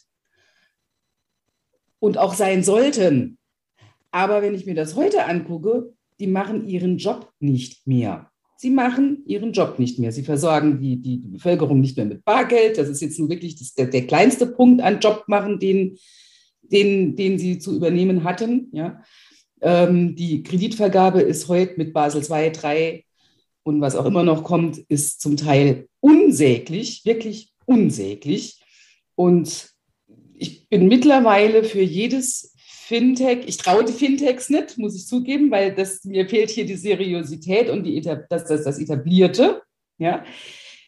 und 1.99 2.17
auch 2.17 2.33
sein 2.33 2.63
sollten. 2.63 3.37
Aber 4.11 4.41
wenn 4.41 4.53
ich 4.53 4.65
mir 4.65 4.75
das 4.75 4.95
heute 4.95 5.25
angucke, 5.25 5.93
die 6.19 6.27
machen 6.27 6.67
ihren 6.67 6.97
Job 6.97 7.31
nicht 7.39 7.87
mehr. 7.87 8.29
Sie 8.57 8.69
machen 8.69 9.23
ihren 9.25 9.51
Job 9.51 9.79
nicht 9.79 9.99
mehr. 9.99 10.11
Sie 10.11 10.23
versorgen 10.23 10.79
die, 10.79 11.01
die, 11.01 11.19
die 11.19 11.27
Bevölkerung 11.27 11.81
nicht 11.81 11.97
mehr 11.97 12.05
mit 12.05 12.23
Bargeld. 12.23 12.77
Das 12.77 12.87
ist 12.87 13.01
jetzt 13.01 13.19
nun 13.19 13.29
wirklich 13.29 13.57
das, 13.57 13.73
der, 13.73 13.87
der 13.87 14.07
kleinste 14.07 14.45
Punkt 14.45 14.81
an 14.81 14.99
Job 14.99 15.23
machen, 15.27 15.59
den, 15.59 15.97
den, 16.61 17.15
den 17.15 17.39
sie 17.39 17.57
zu 17.57 17.75
übernehmen 17.75 18.23
hatten. 18.23 18.69
Ja. 18.71 19.01
Ähm, 19.61 20.15
die 20.15 20.43
Kreditvergabe 20.43 21.21
ist 21.21 21.47
heute 21.47 21.73
mit 21.77 21.93
Basel 21.93 22.21
II, 22.21 22.51
3 22.51 23.03
und 23.63 23.81
was 23.81 23.95
auch 23.95 24.05
immer 24.05 24.23
noch 24.23 24.43
kommt, 24.43 24.77
ist 24.77 25.21
zum 25.21 25.37
Teil 25.37 25.87
unsäglich, 25.99 27.05
wirklich 27.05 27.53
unsäglich. 27.65 28.61
Und 29.15 29.69
ich 30.35 30.67
bin 30.69 30.87
mittlerweile 30.87 31.63
für 31.63 31.81
jedes 31.81 32.53
Fintech, 32.57 33.45
ich 33.47 33.57
traue 33.57 33.85
die 33.85 33.93
Fintechs 33.93 34.49
nicht, 34.49 34.77
muss 34.77 34.95
ich 34.95 35.07
zugeben, 35.07 35.49
weil 35.51 35.73
das, 35.73 36.03
mir 36.03 36.27
fehlt 36.27 36.49
hier 36.49 36.65
die 36.65 36.75
Seriosität 36.75 37.69
und 37.69 37.83
die, 37.83 38.01
das, 38.01 38.27
das, 38.29 38.63
das 38.63 38.79
Etablierte. 38.79 39.61
Ja. 39.97 40.25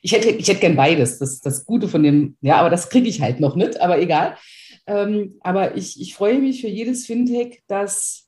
Ich 0.01 0.11
hätte, 0.11 0.29
ich 0.29 0.47
hätte 0.47 0.59
gern 0.59 0.75
beides, 0.75 1.17
das 1.17 1.39
das 1.39 1.65
Gute 1.65 1.87
von 1.87 2.03
dem, 2.03 2.37
ja, 2.41 2.57
aber 2.57 2.69
das 2.69 2.89
kriege 2.89 3.07
ich 3.07 3.21
halt 3.21 3.39
noch 3.39 3.55
nicht, 3.55 3.79
aber 3.79 3.99
egal. 3.99 4.37
Ähm, 4.85 5.37
aber 5.39 5.77
ich, 5.77 5.99
ich 5.99 6.13
freue 6.13 6.39
mich 6.39 6.61
für 6.61 6.67
jedes 6.67 7.05
Fintech, 7.05 7.63
das, 7.67 8.27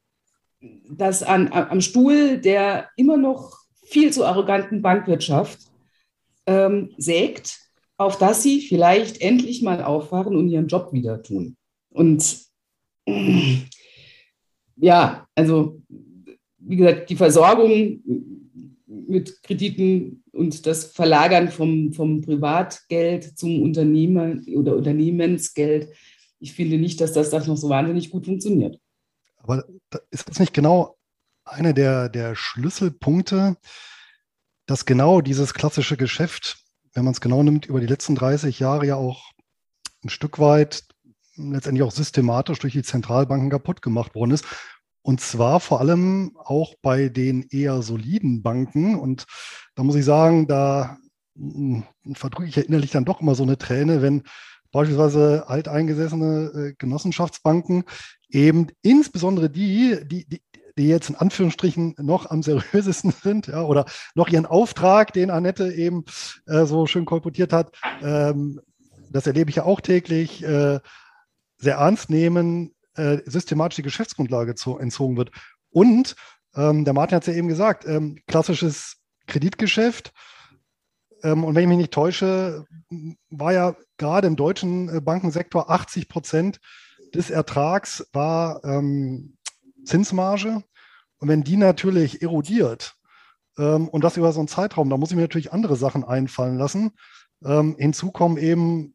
das 0.89 1.22
an, 1.22 1.51
am 1.51 1.82
Stuhl 1.82 2.39
der 2.39 2.89
immer 2.96 3.18
noch 3.18 3.66
viel 3.89 4.12
zu 4.12 4.25
arroganten 4.25 4.82
Bankwirtschaft 4.82 5.60
ähm, 6.46 6.94
sägt, 6.98 7.60
auf 7.98 8.17
dass 8.17 8.44
sie 8.44 8.62
vielleicht 8.62 9.22
endlich 9.22 9.62
mal 9.62 9.84
aufwachen 9.84 10.36
und 10.36 10.50
ihren 10.50 10.67
Job 10.67 10.94
wieder 10.94 11.24
tun. 11.24 11.58
Und 11.89 12.39
äh, 13.06 13.58
ja, 14.75 15.27
also 15.36 15.82
wie 16.60 16.75
gesagt, 16.75 17.10
die 17.10 17.15
Versorgung 17.15 18.01
mit 18.86 19.41
Krediten 19.41 20.24
und 20.32 20.65
das 20.65 20.86
Verlagern 20.86 21.50
vom, 21.50 21.94
vom 21.94 22.22
Privatgeld 22.22 23.38
zum 23.38 23.62
Unternehmer 23.62 24.36
oder 24.53 24.75
Unternehmensgeld, 24.75 25.89
ich 26.39 26.53
finde 26.53 26.77
nicht, 26.77 27.01
dass 27.01 27.13
das, 27.13 27.29
das 27.29 27.48
noch 27.48 27.58
so 27.58 27.70
wahnsinnig 27.70 28.12
gut 28.12 28.25
funktioniert. 28.25 28.79
Aber 29.38 29.65
ist 30.12 30.29
das 30.29 30.39
nicht 30.39 30.53
genau 30.53 30.97
einer 31.50 31.74
der, 31.74 32.10
der 32.10 32.36
Schlüsselpunkte, 32.36 33.58
dass 34.66 34.86
genau 34.86 35.22
dieses 35.22 35.54
klassische 35.54 35.98
Geschäft, 35.98 36.58
wenn 36.94 37.06
man 37.06 37.13
es 37.13 37.22
genau 37.22 37.44
nimmt, 37.44 37.66
über 37.66 37.80
die 37.80 37.88
letzten 37.88 38.16
30 38.16 38.60
Jahre 38.60 38.86
ja 38.86 38.96
auch 38.96 39.32
ein 40.04 40.10
Stück 40.10 40.39
weit 40.39 40.84
letztendlich 41.36 41.84
auch 41.84 41.92
systematisch 41.92 42.60
durch 42.60 42.74
die 42.74 42.84
Zentralbanken 42.84 43.50
kaputt 43.50 43.82
gemacht 43.82 44.16
worden 44.16 44.32
ist. 44.32 44.46
Und 45.01 45.22
zwar 45.22 45.60
vor 45.60 45.80
allem 45.80 46.36
auch 46.36 46.75
bei 46.82 47.10
den 47.10 47.44
eher 47.44 47.82
soliden 47.82 48.44
Banken. 48.44 48.96
Und 48.96 49.25
da 49.75 49.84
muss 49.84 49.96
ich 49.96 50.04
sagen, 50.04 50.48
da 50.48 50.98
hm, 51.38 51.84
verdrücke 52.13 52.50
ich 52.50 52.56
ja 52.56 52.63
innerlich 52.63 52.92
dann 52.92 53.06
doch 53.06 53.22
immer 53.22 53.36
so 53.36 53.44
eine 53.44 53.58
Träne, 53.58 54.01
wenn 54.01 54.24
beispielsweise 54.72 55.46
alteingesessene 55.48 56.51
äh, 56.54 56.74
Genossenschaftsbanken 56.77 57.86
eben 58.30 58.68
insbesondere 58.82 59.50
die, 59.50 60.00
die, 60.06 60.27
die, 60.27 60.42
die 60.77 60.88
jetzt 60.88 61.10
in 61.10 61.15
Anführungsstrichen 61.15 61.96
noch 61.98 62.29
am 62.29 62.43
seriösesten 62.43 63.12
sind, 63.24 63.48
ja, 63.48 63.62
oder 63.62 63.86
noch 64.15 64.29
ihren 64.29 64.46
Auftrag, 64.46 65.13
den 65.13 65.29
Annette 65.29 65.72
eben 65.74 66.05
äh, 66.46 66.65
so 66.65 66.86
schön 66.86 67.05
kolportiert 67.05 67.53
hat, 67.53 67.75
ähm, 68.01 68.62
das 69.10 69.27
erlebe 69.27 69.50
ich 69.50 69.57
ja 69.57 69.63
auch 69.63 69.81
täglich, 69.81 70.43
äh, 70.43 70.79
sehr 71.57 71.75
ernst 71.75 72.10
nehmen, 72.10 72.75
äh, 72.96 73.19
systematisch 73.25 73.77
die 73.77 73.84
Geschäftsgrundlage 73.84 74.55
zu, 74.55 74.77
entzogen 74.77 75.17
wird. 75.17 75.31
Und 75.69 76.15
ähm, 76.55 76.86
der 76.86 76.93
Martin 76.93 77.15
hat 77.15 77.24
es 77.24 77.34
ja 77.34 77.38
eben 77.38 77.48
gesagt, 77.48 77.86
ähm, 77.86 78.19
klassisches 78.27 78.98
Kreditgeschäft. 79.27 80.13
Ähm, 81.24 81.43
und 81.43 81.55
wenn 81.55 81.63
ich 81.63 81.69
mich 81.69 81.77
nicht 81.77 81.93
täusche, 81.93 82.65
war 83.29 83.53
ja 83.53 83.75
gerade 83.98 84.27
im 84.27 84.36
deutschen 84.36 84.89
äh, 84.89 85.01
Bankensektor 85.01 85.69
80 85.69 86.10
Prozent 86.10 86.60
des 87.13 87.29
Ertrags 87.29 88.07
war 88.13 88.63
ähm, 88.63 89.37
Zinsmarge. 89.88 90.63
Und 91.20 91.27
wenn 91.29 91.44
die 91.44 91.58
natürlich 91.58 92.22
erodiert 92.22 92.96
ähm, 93.58 93.88
und 93.88 94.03
das 94.03 94.17
über 94.17 94.32
so 94.32 94.39
einen 94.39 94.48
Zeitraum, 94.48 94.89
da 94.89 94.98
muss 94.98 95.10
ich 95.10 95.15
mir 95.15 95.24
natürlich 95.24 95.53
andere 95.53 95.75
Sachen 95.75 96.03
einfallen 96.03 96.58
lassen. 96.58 96.91
Ähm, 97.44 97.75
hinzu 97.79 98.12
kommen 98.12 98.38
eben 98.38 98.94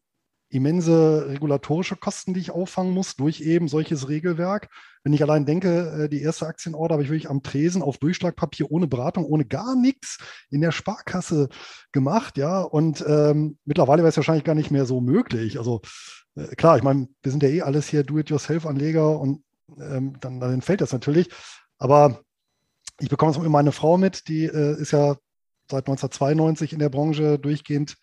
immense 0.53 1.27
regulatorische 1.29 1.95
Kosten, 1.95 2.33
die 2.35 2.39
ich 2.39 2.51
auffangen 2.51 2.93
muss 2.93 3.15
durch 3.15 3.41
eben 3.41 3.67
solches 3.67 4.07
Regelwerk. 4.07 4.69
Wenn 5.03 5.13
ich 5.13 5.23
allein 5.23 5.45
denke, 5.45 6.03
äh, 6.03 6.09
die 6.09 6.21
erste 6.21 6.45
Aktienorder 6.45 6.93
habe 6.93 7.03
ich 7.03 7.09
wirklich 7.09 7.29
am 7.29 7.41
Tresen 7.41 7.81
auf 7.81 7.97
Durchschlagpapier 7.97 8.69
ohne 8.71 8.87
Beratung, 8.87 9.25
ohne 9.25 9.45
gar 9.45 9.75
nichts 9.75 10.19
in 10.51 10.61
der 10.61 10.71
Sparkasse 10.71 11.49
gemacht, 11.91 12.37
ja. 12.37 12.61
Und 12.61 13.03
ähm, 13.07 13.57
mittlerweile 13.65 14.03
wäre 14.03 14.09
es 14.09 14.17
wahrscheinlich 14.17 14.43
gar 14.43 14.55
nicht 14.55 14.69
mehr 14.69 14.85
so 14.85 15.01
möglich. 15.01 15.57
Also 15.57 15.81
äh, 16.35 16.55
klar, 16.55 16.77
ich 16.77 16.83
meine, 16.83 17.07
wir 17.23 17.31
sind 17.31 17.41
ja 17.41 17.49
eh 17.49 17.63
alles 17.63 17.87
hier 17.87 18.03
Do-it-yourself-Anleger 18.03 19.19
und 19.19 19.43
ähm, 19.77 20.19
dann, 20.19 20.39
dann 20.39 20.53
entfällt 20.53 20.81
das 20.81 20.93
natürlich. 20.93 21.29
Aber 21.77 22.21
ich 22.99 23.09
bekomme 23.09 23.31
es 23.31 23.37
mit 23.37 23.49
meiner 23.49 23.71
Frau 23.71 23.97
mit, 23.97 24.27
die 24.27 24.45
äh, 24.45 24.79
ist 24.79 24.91
ja 24.91 25.15
seit 25.69 25.87
1992 25.87 26.73
in 26.73 26.79
der 26.79 26.89
Branche 26.89 27.39
durchgehend 27.39 27.97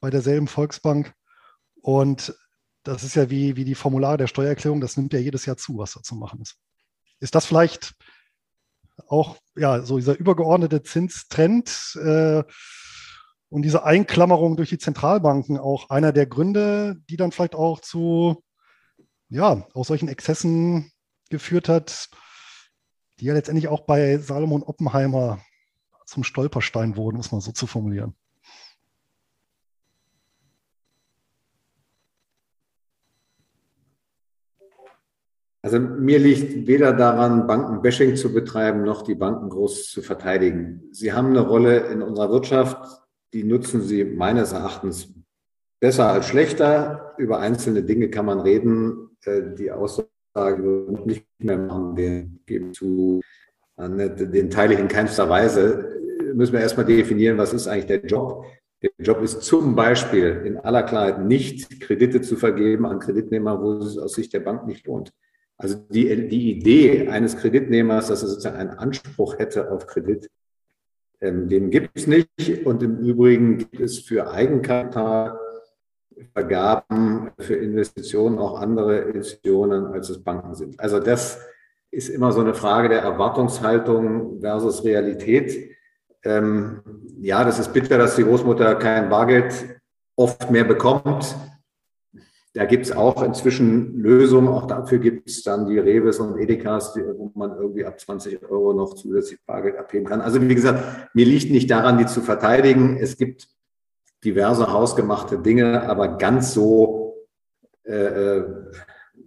bei 0.00 0.10
derselben 0.10 0.48
Volksbank. 0.48 1.14
Und 1.80 2.34
das 2.82 3.04
ist 3.04 3.16
ja 3.16 3.30
wie, 3.30 3.56
wie 3.56 3.64
die 3.64 3.74
Formulare 3.74 4.16
der 4.16 4.26
Steuererklärung, 4.26 4.80
das 4.80 4.96
nimmt 4.96 5.12
ja 5.12 5.18
jedes 5.18 5.46
Jahr 5.46 5.56
zu, 5.56 5.78
was 5.78 5.92
da 5.92 6.02
zu 6.02 6.14
machen 6.14 6.40
ist. 6.40 6.56
Ist 7.20 7.34
das 7.34 7.46
vielleicht 7.46 7.94
auch 9.08 9.36
ja, 9.56 9.82
so 9.82 9.96
dieser 9.96 10.18
übergeordnete 10.18 10.82
Zinstrend 10.82 11.98
äh, 12.02 12.42
und 13.48 13.62
diese 13.62 13.84
Einklammerung 13.84 14.56
durch 14.56 14.70
die 14.70 14.78
Zentralbanken 14.78 15.58
auch 15.58 15.90
einer 15.90 16.12
der 16.12 16.26
Gründe, 16.26 16.96
die 17.08 17.16
dann 17.16 17.32
vielleicht 17.32 17.54
auch 17.54 17.80
zu 17.80 18.42
ja, 19.28 19.66
auch 19.74 19.84
solchen 19.84 20.08
Exzessen 20.08 20.90
geführt 21.30 21.68
hat, 21.68 22.08
die 23.18 23.26
ja 23.26 23.34
letztendlich 23.34 23.68
auch 23.68 23.82
bei 23.82 24.18
Salomon 24.18 24.62
Oppenheimer 24.62 25.40
zum 26.06 26.22
Stolperstein 26.24 26.96
wurden, 26.96 27.16
muss 27.16 27.32
man 27.32 27.40
so 27.40 27.52
zu 27.52 27.66
formulieren. 27.66 28.14
Also 35.66 35.80
mir 35.80 36.20
liegt 36.20 36.68
weder 36.68 36.92
daran, 36.92 37.48
Bankenbashing 37.48 38.14
zu 38.14 38.32
betreiben, 38.32 38.84
noch 38.84 39.02
die 39.02 39.16
Banken 39.16 39.48
groß 39.48 39.90
zu 39.90 40.00
verteidigen. 40.00 40.84
Sie 40.92 41.12
haben 41.12 41.30
eine 41.30 41.40
Rolle 41.40 41.88
in 41.88 42.02
unserer 42.02 42.30
Wirtschaft, 42.30 42.78
die 43.32 43.42
nutzen 43.42 43.82
sie 43.82 44.04
meines 44.04 44.52
Erachtens 44.52 45.12
besser 45.80 46.06
als 46.06 46.28
schlechter. 46.28 47.14
Über 47.18 47.40
einzelne 47.40 47.82
Dinge 47.82 48.10
kann 48.10 48.26
man 48.26 48.38
reden. 48.38 49.15
Äh, 49.26 49.54
die 49.58 49.70
Aussage 49.70 50.08
nicht 51.04 51.26
mehr 51.38 51.58
machen, 51.58 51.96
den 51.96 52.40
gebe 52.46 52.72
zu, 52.72 53.20
den 53.78 54.50
teile 54.50 54.74
ich 54.74 54.80
in 54.80 54.88
keinster 54.88 55.28
Weise. 55.28 56.00
Müssen 56.34 56.52
wir 56.52 56.60
erstmal 56.60 56.86
definieren, 56.86 57.38
was 57.38 57.52
ist 57.52 57.66
eigentlich 57.66 57.86
der 57.86 58.04
Job? 58.04 58.44
Der 58.82 58.90
Job 58.98 59.22
ist 59.22 59.42
zum 59.42 59.74
Beispiel 59.74 60.42
in 60.44 60.58
aller 60.58 60.82
Klarheit 60.82 61.24
nicht 61.24 61.80
Kredite 61.80 62.20
zu 62.20 62.36
vergeben 62.36 62.86
an 62.86 62.98
Kreditnehmer, 62.98 63.62
wo 63.62 63.72
es 63.74 63.96
aus 63.98 64.12
Sicht 64.12 64.34
der 64.34 64.40
Bank 64.40 64.66
nicht 64.66 64.86
lohnt. 64.86 65.12
Also 65.56 65.76
die, 65.88 66.28
die 66.28 66.52
Idee 66.52 67.08
eines 67.08 67.38
Kreditnehmers, 67.38 68.08
dass 68.08 68.22
er 68.22 68.28
sozusagen 68.28 68.56
einen 68.56 68.70
Anspruch 68.70 69.38
hätte 69.38 69.70
auf 69.70 69.86
Kredit, 69.86 70.30
ähm, 71.22 71.48
den 71.48 71.70
gibt 71.70 71.90
es 71.94 72.06
nicht. 72.06 72.66
Und 72.66 72.82
im 72.82 72.98
Übrigen 72.98 73.58
gibt 73.58 73.80
es 73.80 74.00
für 74.00 74.30
Eigenkapitalvergaben, 76.16 77.30
für 77.38 77.54
Investitionen 77.56 78.38
auch 78.38 78.60
andere 78.60 79.00
Institutionen, 79.00 79.86
als 79.86 80.08
es 80.08 80.22
Banken 80.22 80.54
sind. 80.54 80.78
Also 80.80 80.98
das 80.98 81.40
ist 81.90 82.08
immer 82.08 82.32
so 82.32 82.40
eine 82.40 82.54
Frage 82.54 82.88
der 82.88 83.00
Erwartungshaltung 83.02 84.40
versus 84.40 84.84
Realität. 84.84 85.70
Ähm, 86.24 86.82
ja, 87.20 87.44
das 87.44 87.58
ist 87.58 87.72
bitter, 87.72 87.98
dass 87.98 88.16
die 88.16 88.24
Großmutter 88.24 88.74
kein 88.76 89.08
Bargeld 89.08 89.80
oft 90.16 90.50
mehr 90.50 90.64
bekommt 90.64 91.36
da 92.56 92.64
gibt 92.64 92.86
es 92.86 92.92
auch 92.92 93.22
inzwischen 93.22 93.98
Lösungen. 93.98 94.48
Auch 94.48 94.66
dafür 94.66 94.96
gibt 94.96 95.28
es 95.28 95.42
dann 95.42 95.68
die 95.68 95.78
Reves 95.78 96.20
und 96.20 96.38
Edekas, 96.38 96.94
die, 96.94 97.02
wo 97.04 97.30
man 97.34 97.54
irgendwie 97.54 97.84
ab 97.84 98.00
20 98.00 98.42
Euro 98.50 98.72
noch 98.72 98.94
zusätzlich 98.94 99.38
Bargeld 99.44 99.76
abheben 99.76 100.06
kann. 100.06 100.22
Also 100.22 100.40
wie 100.40 100.54
gesagt, 100.54 101.10
mir 101.12 101.26
liegt 101.26 101.50
nicht 101.50 101.70
daran, 101.70 101.98
die 101.98 102.06
zu 102.06 102.22
verteidigen. 102.22 102.96
Es 102.96 103.18
gibt 103.18 103.46
diverse 104.26 104.72
hausgemachte 104.72 105.38
Dinge, 105.38 105.88
aber 105.88 106.18
ganz 106.18 106.52
so 106.52 107.26
äh, 107.84 107.92
äh 107.92 108.44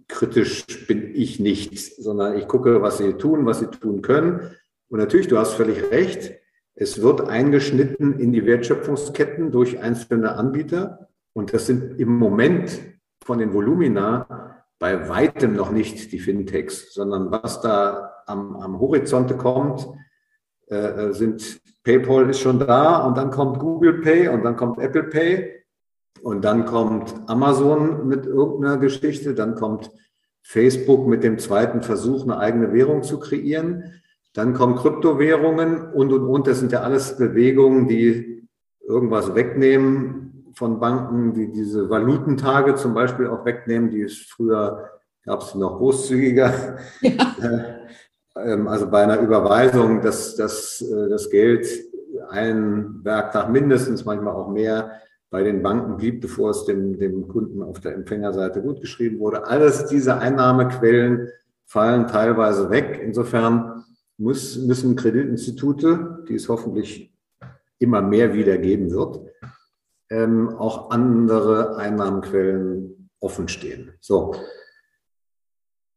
kritisch 0.08 0.64
bin 0.88 1.14
ich 1.14 1.38
nicht, 1.38 2.02
sondern 2.02 2.36
ich 2.36 2.48
gucke, 2.48 2.82
was 2.82 2.98
sie 2.98 3.12
tun, 3.14 3.46
was 3.46 3.60
sie 3.60 3.68
tun 3.68 4.02
können. 4.02 4.50
Und 4.88 4.98
natürlich, 4.98 5.28
du 5.28 5.38
hast 5.38 5.54
völlig 5.54 5.90
recht, 5.92 6.32
es 6.74 7.00
wird 7.00 7.28
eingeschnitten 7.28 8.18
in 8.18 8.32
die 8.32 8.44
Wertschöpfungsketten 8.44 9.52
durch 9.52 9.78
einzelne 9.80 10.34
Anbieter. 10.34 11.08
Und 11.32 11.54
das 11.54 11.66
sind 11.66 12.00
im 12.00 12.16
Moment 12.16 12.80
von 13.22 13.38
den 13.38 13.52
Volumina 13.52 14.64
bei 14.80 15.08
weitem 15.08 15.54
noch 15.54 15.70
nicht 15.70 16.10
die 16.10 16.18
Fintechs, 16.18 16.92
sondern 16.92 17.30
was 17.30 17.60
da 17.60 18.14
am, 18.26 18.56
am 18.56 18.80
Horizonte 18.80 19.36
kommt, 19.36 19.86
äh, 20.70 20.76
äh, 20.76 21.12
sind 21.12 21.60
PayPal 21.82 22.28
ist 22.30 22.40
schon 22.40 22.58
da 22.58 23.06
und 23.06 23.16
dann 23.16 23.30
kommt 23.30 23.58
Google 23.58 24.00
Pay 24.00 24.28
und 24.28 24.44
dann 24.44 24.56
kommt 24.56 24.78
Apple 24.78 25.04
Pay 25.04 25.64
und 26.22 26.44
dann 26.44 26.66
kommt 26.66 27.14
Amazon 27.26 28.06
mit 28.06 28.26
irgendeiner 28.26 28.76
Geschichte, 28.76 29.34
dann 29.34 29.54
kommt 29.54 29.90
Facebook 30.42 31.06
mit 31.06 31.22
dem 31.22 31.38
zweiten 31.38 31.82
Versuch, 31.82 32.24
eine 32.24 32.38
eigene 32.38 32.72
Währung 32.72 33.02
zu 33.02 33.18
kreieren. 33.18 34.00
Dann 34.32 34.54
kommen 34.54 34.76
Kryptowährungen 34.76 35.92
und, 35.92 36.12
und, 36.12 36.26
und. 36.26 36.46
Das 36.46 36.60
sind 36.60 36.72
ja 36.72 36.80
alles 36.80 37.16
Bewegungen, 37.16 37.88
die 37.88 38.48
irgendwas 38.80 39.34
wegnehmen, 39.34 40.30
von 40.54 40.80
Banken, 40.80 41.32
die 41.32 41.50
diese 41.50 41.88
Valutentage 41.88 42.74
zum 42.74 42.92
Beispiel 42.92 43.28
auch 43.28 43.44
wegnehmen, 43.44 43.90
die 43.90 44.02
es 44.02 44.18
früher 44.18 44.90
gab 45.24 45.42
es 45.42 45.54
noch 45.54 45.78
großzügiger. 45.78 46.78
Ja. 47.00 47.76
Äh, 48.34 48.52
ähm, 48.52 48.68
also 48.68 48.90
bei 48.90 49.02
einer 49.02 49.20
Überweisung, 49.20 50.00
dass, 50.00 50.36
dass 50.36 50.82
äh, 50.82 51.08
das 51.08 51.30
Geld 51.30 51.66
einen 52.28 53.04
Werktag 53.04 53.50
mindestens, 53.50 54.04
manchmal 54.04 54.34
auch 54.34 54.48
mehr, 54.48 54.92
bei 55.30 55.44
den 55.44 55.62
Banken 55.62 55.96
blieb, 55.96 56.20
bevor 56.20 56.50
es 56.50 56.64
dem, 56.64 56.98
dem 56.98 57.28
Kunden 57.28 57.62
auf 57.62 57.80
der 57.80 57.94
Empfängerseite 57.94 58.62
gut 58.62 58.80
geschrieben 58.80 59.20
wurde. 59.20 59.46
Alles 59.46 59.86
diese 59.86 60.18
Einnahmequellen 60.18 61.28
fallen 61.66 62.08
teilweise 62.08 62.68
weg. 62.70 63.00
Insofern 63.02 63.84
muss, 64.18 64.58
müssen 64.58 64.96
Kreditinstitute, 64.96 66.24
die 66.28 66.34
es 66.34 66.48
hoffentlich 66.48 67.14
immer 67.78 68.02
mehr 68.02 68.34
wieder 68.34 68.58
geben 68.58 68.90
wird, 68.90 69.20
ähm, 70.10 70.48
auch 70.48 70.90
andere 70.90 71.76
Einnahmenquellen 71.76 73.08
offen 73.20 73.48
stehen. 73.48 73.92
So. 74.00 74.34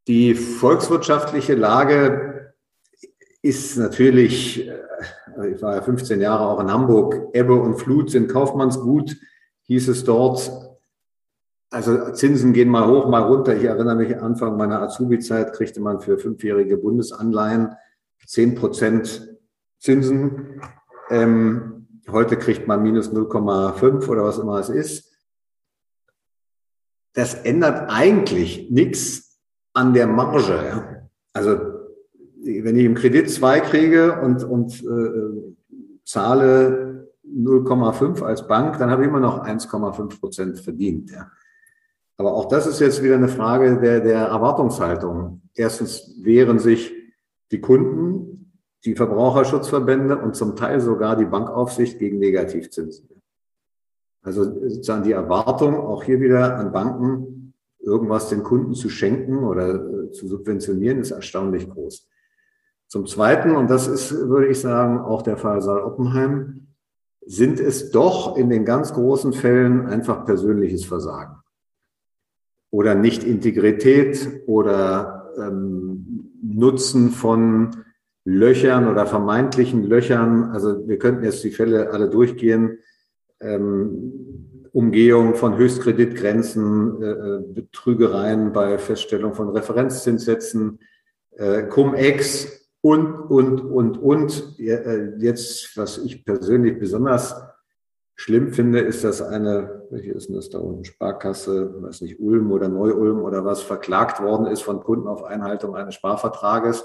Die 0.07 0.35
volkswirtschaftliche 0.35 1.55
Lage 1.55 2.53
ist 3.41 3.77
natürlich, 3.77 4.67
äh, 4.67 5.53
ich 5.53 5.61
war 5.61 5.75
ja 5.75 5.81
15 5.81 6.21
Jahre 6.21 6.47
auch 6.47 6.59
in 6.59 6.71
Hamburg, 6.71 7.29
Ebbe 7.33 7.53
und 7.53 7.75
Flut 7.75 8.11
sind 8.11 8.31
Kaufmannsgut, 8.31 9.15
hieß 9.63 9.87
es 9.89 10.03
dort. 10.03 10.51
Also 11.69 12.11
Zinsen 12.11 12.53
gehen 12.53 12.69
mal 12.69 12.87
hoch, 12.87 13.07
mal 13.07 13.23
runter. 13.23 13.55
Ich 13.55 13.63
erinnere 13.63 13.95
mich, 13.95 14.15
Anfang 14.17 14.57
meiner 14.57 14.81
Azubi-Zeit 14.81 15.53
kriegte 15.53 15.81
man 15.81 16.01
für 16.01 16.17
fünfjährige 16.17 16.77
Bundesanleihen 16.77 17.75
10 18.25 18.55
Prozent 18.55 19.27
Zinsen. 19.79 20.61
Ähm, 21.09 21.73
Heute 22.11 22.37
kriegt 22.37 22.67
man 22.67 22.83
minus 22.83 23.11
0,5 23.11 24.07
oder 24.09 24.25
was 24.25 24.37
immer 24.37 24.59
es 24.59 24.69
ist. 24.69 25.09
Das 27.13 27.33
ändert 27.33 27.89
eigentlich 27.89 28.69
nichts 28.69 29.32
an 29.73 29.93
der 29.93 30.07
Marge. 30.07 31.09
Also 31.33 31.57
wenn 32.43 32.77
ich 32.77 32.85
im 32.85 32.95
Kredit 32.95 33.29
2 33.29 33.59
kriege 33.61 34.19
und, 34.21 34.43
und 34.43 34.83
äh, 34.83 35.53
zahle 36.03 37.09
0,5 37.25 38.21
als 38.21 38.47
Bank, 38.47 38.77
dann 38.77 38.89
habe 38.89 39.03
ich 39.03 39.07
immer 39.07 39.19
noch 39.19 39.43
1,5 39.43 40.19
Prozent 40.19 40.59
verdient. 40.59 41.11
Ja. 41.11 41.31
Aber 42.17 42.33
auch 42.33 42.45
das 42.45 42.67
ist 42.67 42.79
jetzt 42.79 43.01
wieder 43.01 43.15
eine 43.15 43.29
Frage 43.29 43.79
der, 43.79 44.01
der 44.01 44.19
Erwartungshaltung. 44.27 45.41
Erstens 45.55 46.15
wehren 46.21 46.59
sich 46.59 46.93
die 47.51 47.61
Kunden 47.61 48.33
die 48.85 48.95
Verbraucherschutzverbände 48.95 50.17
und 50.17 50.35
zum 50.35 50.55
Teil 50.55 50.81
sogar 50.81 51.15
die 51.15 51.25
Bankaufsicht 51.25 51.99
gegen 51.99 52.19
Negativzinsen. 52.19 53.07
Also 54.21 54.43
sozusagen 54.43 55.03
die 55.03 55.11
Erwartung, 55.13 55.75
auch 55.75 56.03
hier 56.03 56.19
wieder 56.19 56.57
an 56.57 56.71
Banken, 56.71 57.32
irgendwas 57.83 58.29
den 58.29 58.43
Kunden 58.43 58.73
zu 58.73 58.89
schenken 58.89 59.43
oder 59.43 59.75
äh, 59.75 60.11
zu 60.11 60.27
subventionieren, 60.27 60.99
ist 60.99 61.11
erstaunlich 61.11 61.69
groß. 61.69 62.07
Zum 62.87 63.05
Zweiten, 63.05 63.55
und 63.55 63.69
das 63.69 63.87
ist, 63.87 64.11
würde 64.11 64.47
ich 64.47 64.59
sagen, 64.59 64.99
auch 64.99 65.21
der 65.21 65.37
Fall 65.37 65.61
Saal 65.61 65.81
Oppenheim, 65.81 66.67
sind 67.25 67.59
es 67.59 67.91
doch 67.91 68.37
in 68.37 68.49
den 68.49 68.65
ganz 68.65 68.93
großen 68.93 69.33
Fällen 69.33 69.87
einfach 69.87 70.25
persönliches 70.25 70.85
Versagen 70.85 71.37
oder 72.69 72.95
Nicht-Integrität 72.95 74.41
oder 74.47 75.31
ähm, 75.37 76.31
Nutzen 76.41 77.11
von 77.11 77.71
Löchern 78.25 78.87
oder 78.87 79.05
vermeintlichen 79.05 79.83
Löchern. 79.83 80.45
Also 80.45 80.87
wir 80.87 80.97
könnten 80.97 81.23
jetzt 81.23 81.43
die 81.43 81.51
Fälle 81.51 81.91
alle 81.91 82.09
durchgehen. 82.09 82.79
Ähm, 83.39 84.52
Umgehung 84.73 85.35
von 85.35 85.55
Höchstkreditgrenzen, 85.55 87.01
äh, 87.01 87.05
äh 87.05 87.39
Betrügereien 87.47 88.51
bei 88.51 88.77
Feststellung 88.77 89.33
von 89.33 89.49
Referenzzinssätzen, 89.49 90.79
äh, 91.37 91.63
Cum-Ex 91.63 92.67
und, 92.81 93.13
und, 93.13 93.61
und, 93.61 93.97
und. 93.97 94.59
Äh, 94.59 95.13
jetzt, 95.19 95.77
was 95.77 95.99
ich 95.99 96.25
persönlich 96.25 96.77
besonders 96.77 97.35
schlimm 98.15 98.51
finde, 98.51 98.79
ist, 98.79 99.05
dass 99.05 99.21
eine, 99.21 99.85
welche 99.89 100.11
ist 100.11 100.27
denn 100.27 100.35
das 100.35 100.49
da 100.49 100.59
unten, 100.59 100.83
Sparkasse, 100.83 101.81
weiß 101.81 102.01
nicht, 102.01 102.19
Ulm 102.19 102.51
oder 102.51 102.67
Neu-Ulm 102.67 103.21
oder 103.21 103.45
was, 103.45 103.61
verklagt 103.61 104.21
worden 104.21 104.47
ist 104.47 104.61
von 104.61 104.81
Kunden 104.81 105.07
auf 105.07 105.23
Einhaltung 105.23 105.75
eines 105.75 105.95
Sparvertrages 105.95 106.83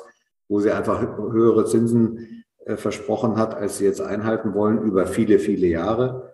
wo 0.49 0.61
sie 0.61 0.71
einfach 0.71 1.01
höhere 1.01 1.67
Zinsen 1.67 2.45
äh, 2.65 2.77
versprochen 2.77 3.37
hat, 3.37 3.55
als 3.55 3.79
sie 3.79 3.85
jetzt 3.85 4.01
einhalten 4.01 4.55
wollen, 4.55 4.83
über 4.83 5.07
viele, 5.07 5.39
viele 5.39 5.67
Jahre. 5.67 6.28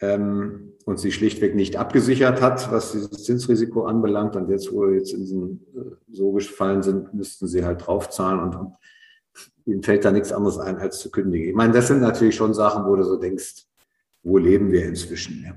Ähm, 0.00 0.72
und 0.84 1.00
sie 1.00 1.10
schlichtweg 1.10 1.54
nicht 1.54 1.76
abgesichert 1.76 2.40
hat, 2.40 2.70
was 2.70 2.92
dieses 2.92 3.24
Zinsrisiko 3.24 3.86
anbelangt. 3.86 4.36
Und 4.36 4.48
jetzt, 4.50 4.72
wo 4.72 4.86
jetzt 4.86 5.10
Zinsen 5.10 5.66
äh, 5.74 5.96
so 6.12 6.32
gefallen 6.32 6.82
sind, 6.82 7.12
müssten 7.12 7.46
sie 7.48 7.64
halt 7.64 7.86
draufzahlen 7.86 8.40
und, 8.40 8.56
und 8.56 8.74
ihnen 9.64 9.82
fällt 9.82 10.04
da 10.04 10.12
nichts 10.12 10.32
anderes 10.32 10.58
ein, 10.58 10.78
als 10.78 11.00
zu 11.00 11.10
kündigen. 11.10 11.48
Ich 11.48 11.54
meine, 11.54 11.72
das 11.72 11.88
sind 11.88 12.00
natürlich 12.00 12.36
schon 12.36 12.54
Sachen, 12.54 12.86
wo 12.86 12.94
du 12.94 13.02
so 13.02 13.16
denkst, 13.16 13.66
wo 14.22 14.38
leben 14.38 14.70
wir 14.70 14.86
inzwischen? 14.86 15.44
Ja. 15.44 15.54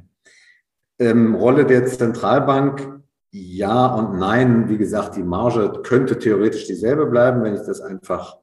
Ähm, 0.99 1.35
Rolle 1.35 1.65
der 1.65 1.85
Zentralbank 1.85 3.01
ja 3.31 3.85
und 3.87 4.17
nein. 4.17 4.67
Wie 4.67 4.77
gesagt, 4.77 5.15
die 5.15 5.23
Marge 5.23 5.81
könnte 5.83 6.17
theoretisch 6.17 6.65
dieselbe 6.65 7.05
bleiben, 7.05 7.43
wenn 7.43 7.53
ich 7.53 7.61
das 7.61 7.81
einfach 7.81 8.38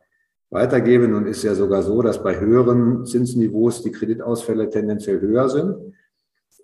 weitergebe. 0.56 1.06
Nun 1.06 1.26
ist 1.26 1.42
ja 1.42 1.54
sogar 1.54 1.82
so, 1.82 2.02
dass 2.02 2.22
bei 2.22 2.40
höheren 2.40 3.04
Zinsniveaus 3.04 3.82
die 3.82 3.92
Kreditausfälle 3.92 4.70
tendenziell 4.70 5.20
höher 5.20 5.48
sind 5.48 5.76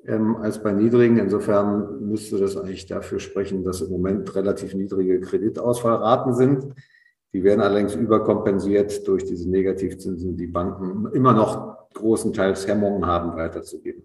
ähm, 0.06 0.36
als 0.36 0.62
bei 0.62 0.72
niedrigen. 0.72 1.18
Insofern 1.18 2.08
müsste 2.08 2.38
das 2.38 2.56
eigentlich 2.56 2.86
dafür 2.86 3.20
sprechen, 3.20 3.64
dass 3.64 3.82
im 3.82 3.90
Moment 3.90 4.34
relativ 4.34 4.74
niedrige 4.74 5.20
Kreditausfallraten 5.20 6.34
sind. 6.34 6.74
Die 7.34 7.44
werden 7.44 7.60
allerdings 7.60 7.94
überkompensiert 7.94 9.06
durch 9.06 9.24
diese 9.24 9.48
Negativzinsen, 9.48 10.36
die 10.36 10.46
Banken 10.46 11.06
immer 11.12 11.32
noch 11.32 11.88
großenteils 11.94 12.66
Hemmungen 12.66 13.06
haben, 13.06 13.36
weiterzugeben. 13.36 14.04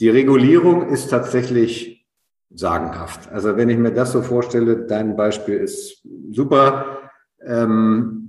Die 0.00 0.08
Regulierung 0.08 0.88
ist 0.88 1.08
tatsächlich 1.08 2.06
sagenhaft. 2.50 3.30
Also 3.30 3.56
wenn 3.56 3.68
ich 3.68 3.78
mir 3.78 3.92
das 3.92 4.12
so 4.12 4.22
vorstelle, 4.22 4.86
dein 4.86 5.16
Beispiel 5.16 5.56
ist 5.56 6.02
super. 6.30 7.10
Ähm, 7.44 8.27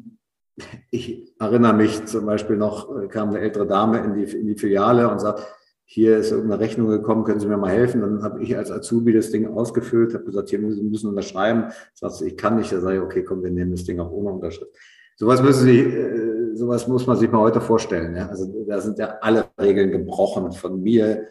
ich 0.92 1.34
erinnere 1.40 1.74
mich 1.74 2.06
zum 2.06 2.26
Beispiel 2.26 2.58
noch, 2.58 3.10
kam 3.10 3.30
eine 3.30 3.40
ältere 3.40 3.68
Dame 3.68 4.00
in 4.00 4.14
die, 4.14 4.24
in 4.24 4.48
die 4.48 4.58
Filiale 4.58 5.10
und 5.10 5.20
sagt, 5.20 5.46
hier 5.92 6.18
ist 6.18 6.32
irgendeine 6.32 6.62
Rechnung 6.62 6.88
gekommen, 6.88 7.24
können 7.24 7.40
Sie 7.40 7.48
mir 7.48 7.58
mal 7.58 7.72
helfen? 7.72 8.02
Dann 8.02 8.22
habe 8.22 8.44
ich 8.44 8.56
als 8.56 8.70
Azubi 8.70 9.12
das 9.12 9.32
Ding 9.32 9.48
ausgefüllt, 9.48 10.14
habe 10.14 10.24
gesagt, 10.24 10.50
hier 10.50 10.60
müssen, 10.60 10.88
müssen 10.88 11.10
unterschreiben. 11.10 11.72
Sagt 11.96 12.14
sie, 12.14 12.28
ich 12.28 12.38
kann 12.38 12.58
nicht. 12.58 12.72
Da 12.72 12.80
sage 12.80 12.98
ich, 12.98 13.02
okay, 13.02 13.24
komm, 13.24 13.42
wir 13.42 13.50
nehmen 13.50 13.72
das 13.72 13.86
Ding 13.86 14.00
auch 14.00 14.12
ohne 14.12 14.30
Unterschrift. 14.30 14.72
Sowas 15.16 15.42
müssen 15.42 15.66
Sie, 15.66 15.80
äh, 15.80 16.56
sowas 16.56 16.88
muss 16.88 17.08
man 17.08 17.18
sich 17.18 17.32
mal 17.32 17.40
heute 17.40 17.60
vorstellen. 17.60 18.16
Ja? 18.16 18.28
Also 18.28 18.46
da 18.68 18.80
sind 18.80 19.00
ja 19.00 19.18
alle 19.20 19.46
Regeln 19.60 19.90
gebrochen 19.90 20.52
von 20.52 20.80
mir 20.80 21.26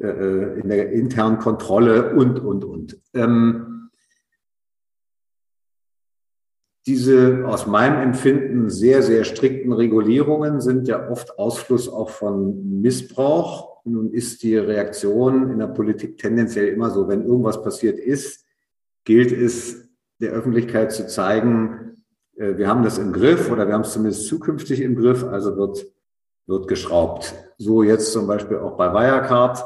äh, 0.00 0.60
in 0.60 0.70
der 0.70 0.92
internen 0.92 1.38
Kontrolle 1.38 2.14
und, 2.14 2.40
und, 2.40 2.64
und. 2.64 2.98
Ähm, 3.12 3.79
diese 6.86 7.44
aus 7.46 7.66
meinem 7.66 8.00
Empfinden 8.00 8.70
sehr, 8.70 9.02
sehr 9.02 9.24
strikten 9.24 9.72
Regulierungen 9.72 10.60
sind 10.60 10.88
ja 10.88 11.10
oft 11.10 11.38
Ausfluss 11.38 11.88
auch 11.88 12.10
von 12.10 12.80
Missbrauch. 12.80 13.82
nun 13.84 14.12
ist 14.12 14.42
die 14.42 14.56
Reaktion 14.56 15.50
in 15.50 15.58
der 15.58 15.68
Politik 15.68 16.18
tendenziell 16.18 16.68
immer 16.68 16.90
so, 16.90 17.08
wenn 17.08 17.24
irgendwas 17.24 17.62
passiert 17.62 17.98
ist, 17.98 18.44
gilt 19.04 19.32
es 19.32 19.88
der 20.20 20.32
Öffentlichkeit 20.32 20.92
zu 20.92 21.06
zeigen, 21.06 21.90
äh, 22.36 22.56
wir 22.56 22.68
haben 22.68 22.82
das 22.82 22.98
im 22.98 23.12
Griff 23.12 23.50
oder 23.50 23.66
wir 23.66 23.74
haben 23.74 23.82
es 23.82 23.92
zumindest 23.92 24.26
zukünftig 24.26 24.80
im 24.80 24.96
Griff, 24.96 25.24
also 25.24 25.56
wird, 25.56 25.86
wird 26.46 26.68
geschraubt. 26.68 27.34
So 27.58 27.82
jetzt 27.82 28.12
zum 28.12 28.26
Beispiel 28.26 28.58
auch 28.58 28.76
bei 28.76 28.92
Wirecard 28.92 29.64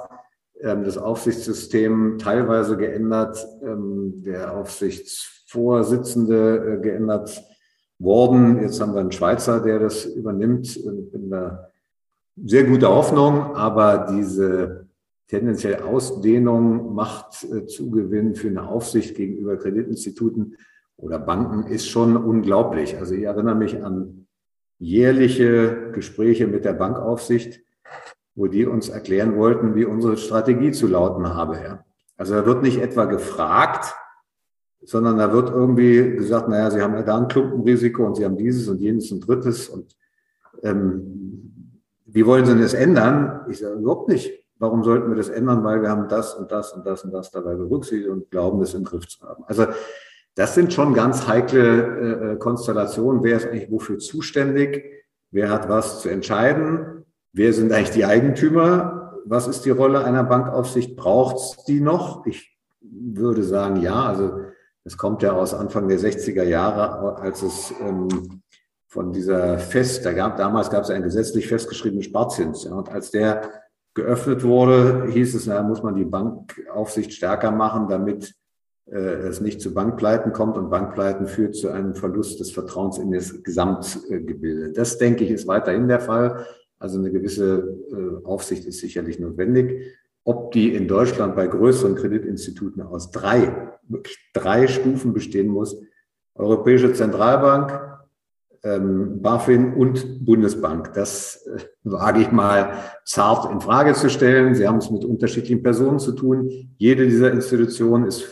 ähm, 0.61 0.85
das 0.85 0.99
Aufsichtssystem 0.99 2.19
teilweise 2.19 2.77
geändert, 2.77 3.45
ähm, 3.63 4.23
der 4.25 4.57
Aufsichtsvorsitzende 4.57 5.44
äh, 5.55 6.79
geändert 6.81 7.43
worden. 7.99 8.61
Jetzt 8.61 8.81
haben 8.81 8.95
wir 8.95 9.01
einen 9.01 9.13
Schweizer, 9.13 9.61
der 9.61 9.79
das 9.79 10.05
übernimmt. 10.05 10.77
Ich 10.77 11.13
bin 11.13 11.31
sehr 12.45 12.65
gute 12.65 12.89
Hoffnung, 12.89 13.55
aber 13.55 14.07
diese 14.11 14.87
tendenziell 15.29 15.83
Ausdehnung, 15.83 16.95
Machtzugewinn 16.95 18.33
äh, 18.33 18.35
für 18.35 18.49
eine 18.49 18.69
Aufsicht 18.69 19.17
gegenüber 19.17 19.57
Kreditinstituten 19.57 20.57
oder 20.97 21.19
Banken 21.19 21.67
ist 21.67 21.89
schon 21.89 22.17
unglaublich. 22.17 22.99
Also 22.99 23.15
ich 23.15 23.25
erinnere 23.25 23.55
mich 23.55 23.83
an 23.83 24.27
jährliche 24.79 25.91
Gespräche 25.93 26.47
mit 26.47 26.65
der 26.65 26.75
Bankaufsicht, 26.75 27.61
wo 28.35 28.47
die 28.49 28.67
uns 28.67 28.89
erklären 28.89 29.37
wollten, 29.37 29.75
wie 29.75 29.85
unsere 29.85 30.17
Strategie 30.17 30.73
zu 30.73 30.87
lauten 30.87 31.35
habe. 31.35 31.85
Also 32.17 32.35
da 32.35 32.47
wird 32.47 32.63
nicht 32.63 32.81
etwa 32.81 33.05
gefragt, 33.07 33.95
sondern 34.85 35.19
da 35.19 35.33
wird 35.33 35.51
irgendwie 35.51 36.17
gesagt, 36.17 36.49
naja, 36.49 36.71
Sie 36.71 36.81
haben 36.81 36.95
ja 36.95 37.03
da 37.03 37.19
ein 37.19 37.29
Klumpenrisiko 37.29 38.05
und 38.07 38.17
Sie 38.17 38.25
haben 38.25 38.37
dieses 38.37 38.69
und 38.69 38.81
jenes 38.81 39.11
und 39.13 39.27
drittes 39.27 39.69
und 39.69 39.97
ähm, 40.63 41.81
wie 42.07 42.25
wollen 42.27 42.45
Sie 42.47 42.53
denn 42.53 42.63
das 42.63 42.75
ändern? 42.75 43.41
Ich 43.49 43.59
sage 43.59 43.75
überhaupt 43.75 44.09
nicht. 44.09 44.31
Warum 44.59 44.85
sollten 44.85 45.09
wir 45.09 45.17
das 45.17 45.29
ändern? 45.31 45.65
Weil 45.65 45.83
wir 45.83 45.91
haben 45.91 46.09
das 46.09 46.35
und 46.35 46.53
das 46.53 46.73
und 46.73 46.87
das 46.87 47.05
und 47.05 47.13
das 47.13 47.31
dabei 47.31 47.55
berücksichtigt 47.55 48.09
und 48.09 48.31
glauben, 48.31 48.61
das 48.61 48.75
im 48.75 48.85
Griff 48.85 49.09
zu 49.09 49.27
haben. 49.27 49.43
Also 49.47 49.67
das 50.37 50.55
sind 50.55 50.73
schon 50.73 50.95
ganz 50.95 51.27
heikle 51.27 51.63
äh, 51.63 52.33
äh, 52.33 52.37
Konstellationen. 52.37 53.23
Wer 53.23 53.37
ist 53.37 53.47
eigentlich 53.47 53.71
wofür 53.71 53.99
zuständig? 53.99 54.85
Wer 55.31 55.51
hat 55.51 55.69
was 55.69 56.03
zu 56.03 56.09
entscheiden? 56.09 57.05
Wer 57.33 57.53
sind 57.53 57.73
eigentlich 57.73 57.91
die 57.91 58.05
Eigentümer? 58.05 59.21
Was 59.25 59.49
ist 59.49 59.65
die 59.65 59.71
Rolle 59.71 60.05
einer 60.05 60.23
Bankaufsicht? 60.23 60.97
Braucht 60.97 61.37
es 61.37 61.65
die 61.65 61.81
noch? 61.81 62.27
Ich 62.27 62.57
würde 62.81 63.43
sagen, 63.43 63.81
ja. 63.81 64.05
Also 64.05 64.41
es 64.85 64.97
kommt 64.99 65.23
ja 65.23 65.33
aus 65.33 65.55
Anfang 65.55 65.89
der 65.89 65.99
60er 65.99 66.45
Jahre, 66.45 67.17
als 67.19 67.43
es 67.43 67.73
ähm, 67.81 68.43
von 68.87 69.13
dieser 69.13 69.59
Fest, 69.59 70.05
da 70.05 70.13
gab, 70.13 70.37
damals 70.37 70.71
gab 70.71 70.85
es 70.85 70.91
einen 70.91 71.03
gesetzlich 71.03 71.49
festgeschriebenen 71.49 72.05
Sparzins. 72.05 72.65
Ja, 72.65 72.75
und 72.75 72.91
als 72.91 73.11
der 73.11 73.51
geöffnet 73.95 74.45
wurde, 74.45 75.07
hieß 75.11 75.35
es, 75.35 75.47
na, 75.47 75.63
muss 75.63 75.83
man 75.83 75.97
die 75.97 76.05
Bankaufsicht 76.05 77.13
stärker 77.13 77.51
machen, 77.51 77.89
damit 77.89 78.35
äh, 78.87 78.99
es 78.99 79.41
nicht 79.41 79.61
zu 79.61 79.73
Bankpleiten 79.73 80.33
kommt 80.33 80.57
und 80.59 80.71
Bankpleiten 80.71 81.27
führt 81.27 81.57
zu 81.57 81.71
einem 81.71 81.95
Verlust 81.95 82.41
des 82.41 82.51
Vertrauens 82.51 82.99
in 82.99 83.11
das 83.11 83.43
Gesamtgebilde. 83.43 84.73
Das, 84.73 84.99
denke 84.99 85.25
ich, 85.25 85.31
ist 85.31 85.47
weiterhin 85.47 85.89
der 85.89 86.01
Fall. 86.01 86.47
Also 86.79 86.99
eine 86.99 87.11
gewisse 87.11 87.79
äh, 87.91 88.25
Aufsicht 88.27 88.67
ist 88.67 88.81
sicherlich 88.81 89.19
notwendig. 89.19 89.97
Ob 90.25 90.53
die 90.53 90.75
in 90.75 90.89
Deutschland 90.89 91.37
bei 91.37 91.47
größeren 91.47 91.95
Kreditinstituten 91.95 92.83
aus 92.83 93.11
drei, 93.11 93.73
wirklich 93.87 94.19
drei 94.33 94.67
Stufen 94.67 95.13
bestehen 95.13 95.49
muss, 95.49 95.77
Europäische 96.35 96.93
Zentralbank, 96.93 97.81
ähm, 98.65 99.21
BaFin 99.21 99.75
und 99.75 100.25
Bundesbank. 100.25 100.93
Das 100.95 101.47
äh, 101.47 101.61
wage 101.85 102.23
ich 102.23 102.33
mal 102.33 102.73
zart 103.05 103.53
in 103.53 103.61
Frage 103.61 103.93
zu 103.93 104.09
stellen. 104.09 104.55
Sie 104.55 104.67
haben 104.67 104.79
es 104.79 104.91
mit 104.91 105.05
unterschiedlichen 105.05 105.63
Personen 105.63 105.99
zu 105.99 106.13
tun. 106.13 106.51
Jede 106.79 107.07
dieser 107.07 107.31
Institutionen 107.31 108.07
ist 108.07 108.27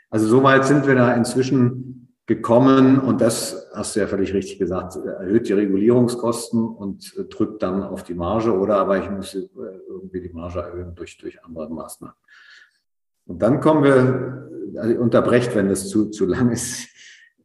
Also 0.10 0.28
so 0.28 0.44
weit 0.44 0.66
sind 0.66 0.88
wir 0.88 0.96
da 0.96 1.14
inzwischen 1.14 2.05
gekommen 2.28 3.00
und 3.00 3.22
das 3.22 3.70
hast 3.74 3.96
du 3.96 4.00
ja 4.00 4.08
völlig 4.08 4.34
richtig 4.34 4.58
gesagt, 4.58 4.96
erhöht 4.96 5.48
die 5.48 5.54
Regulierungskosten 5.54 6.68
und 6.68 7.14
drückt 7.30 7.62
dann 7.62 7.84
auf 7.84 8.04
die 8.04 8.16
Marge 8.16 8.52
oder 8.58 8.78
aber 8.78 8.98
ich 8.98 9.10
muss 9.10 9.36
irgendwie 9.36 10.22
die 10.22 10.34
Marge 10.34 10.60
erhöhen 10.60 10.96
durch, 10.96 11.18
durch 11.18 11.44
andere 11.44 11.70
Maßnahmen. 11.70 12.16
Und 13.28 13.42
dann 13.42 13.60
kommen 13.60 13.84
wir, 13.84 14.50
also 14.80 15.00
unterbrecht, 15.00 15.56
wenn 15.56 15.70
das 15.70 15.88
zu, 15.90 16.10
zu 16.10 16.26
lang 16.26 16.52
ist. 16.52 16.88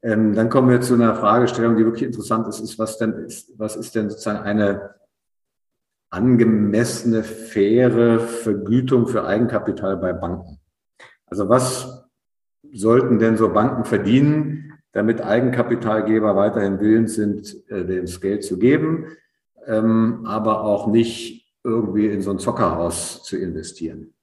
Ähm, 0.03 0.35
dann 0.35 0.49
kommen 0.49 0.71
wir 0.71 0.81
zu 0.81 0.95
einer 0.95 1.15
Fragestellung, 1.15 1.77
die 1.77 1.85
wirklich 1.85 2.05
interessant 2.05 2.49
ist, 2.49 2.61
ist, 2.61 2.79
was 2.79 2.97
denn 2.97 3.13
ist, 3.13 3.59
was 3.59 3.77
ist 3.77 3.95
denn 3.95 4.09
sozusagen 4.09 4.41
eine 4.41 4.95
angemessene, 6.09 7.23
faire 7.23 8.19
Vergütung 8.19 9.07
für 9.07 9.27
Eigenkapital 9.27 9.99
bei 9.99 10.15
Banken? 10.15 10.59
Also 11.27 11.51
was 11.51 12.09
sollten 12.73 13.19
denn 13.19 13.37
so 13.37 13.53
Banken 13.53 13.85
verdienen, 13.85 14.70
damit 14.93 15.23
Eigenkapitalgeber 15.23 16.37
weiterhin 16.37 16.81
willens 16.81 17.15
sind, 17.15 17.57
äh, 17.69 18.01
das 18.03 18.21
Geld 18.21 18.45
zu 18.45 18.59
geben, 18.59 19.07
ähm, 19.67 20.25
aber 20.25 20.63
auch 20.65 20.87
nicht 20.87 21.49
irgendwie 21.63 22.07
in 22.07 22.23
so 22.23 22.31
ein 22.31 22.39
Zockerhaus 22.39 23.23
zu 23.23 23.37
investieren? 23.37 24.15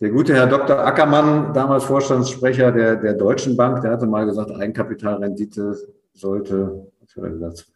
Der 0.00 0.10
gute 0.10 0.34
Herr 0.34 0.46
Dr. 0.46 0.78
Ackermann, 0.78 1.52
damals 1.52 1.84
Vorstandssprecher 1.84 2.72
der, 2.72 2.96
der 2.96 3.14
Deutschen 3.14 3.56
Bank, 3.56 3.82
der 3.82 3.92
hatte 3.92 4.06
mal 4.06 4.24
gesagt, 4.24 4.50
Eigenkapitalrendite 4.50 5.76
sollte, 6.14 6.90
was 7.00 7.16
hat 7.16 7.24
er 7.24 7.30
gesagt, 7.30 7.66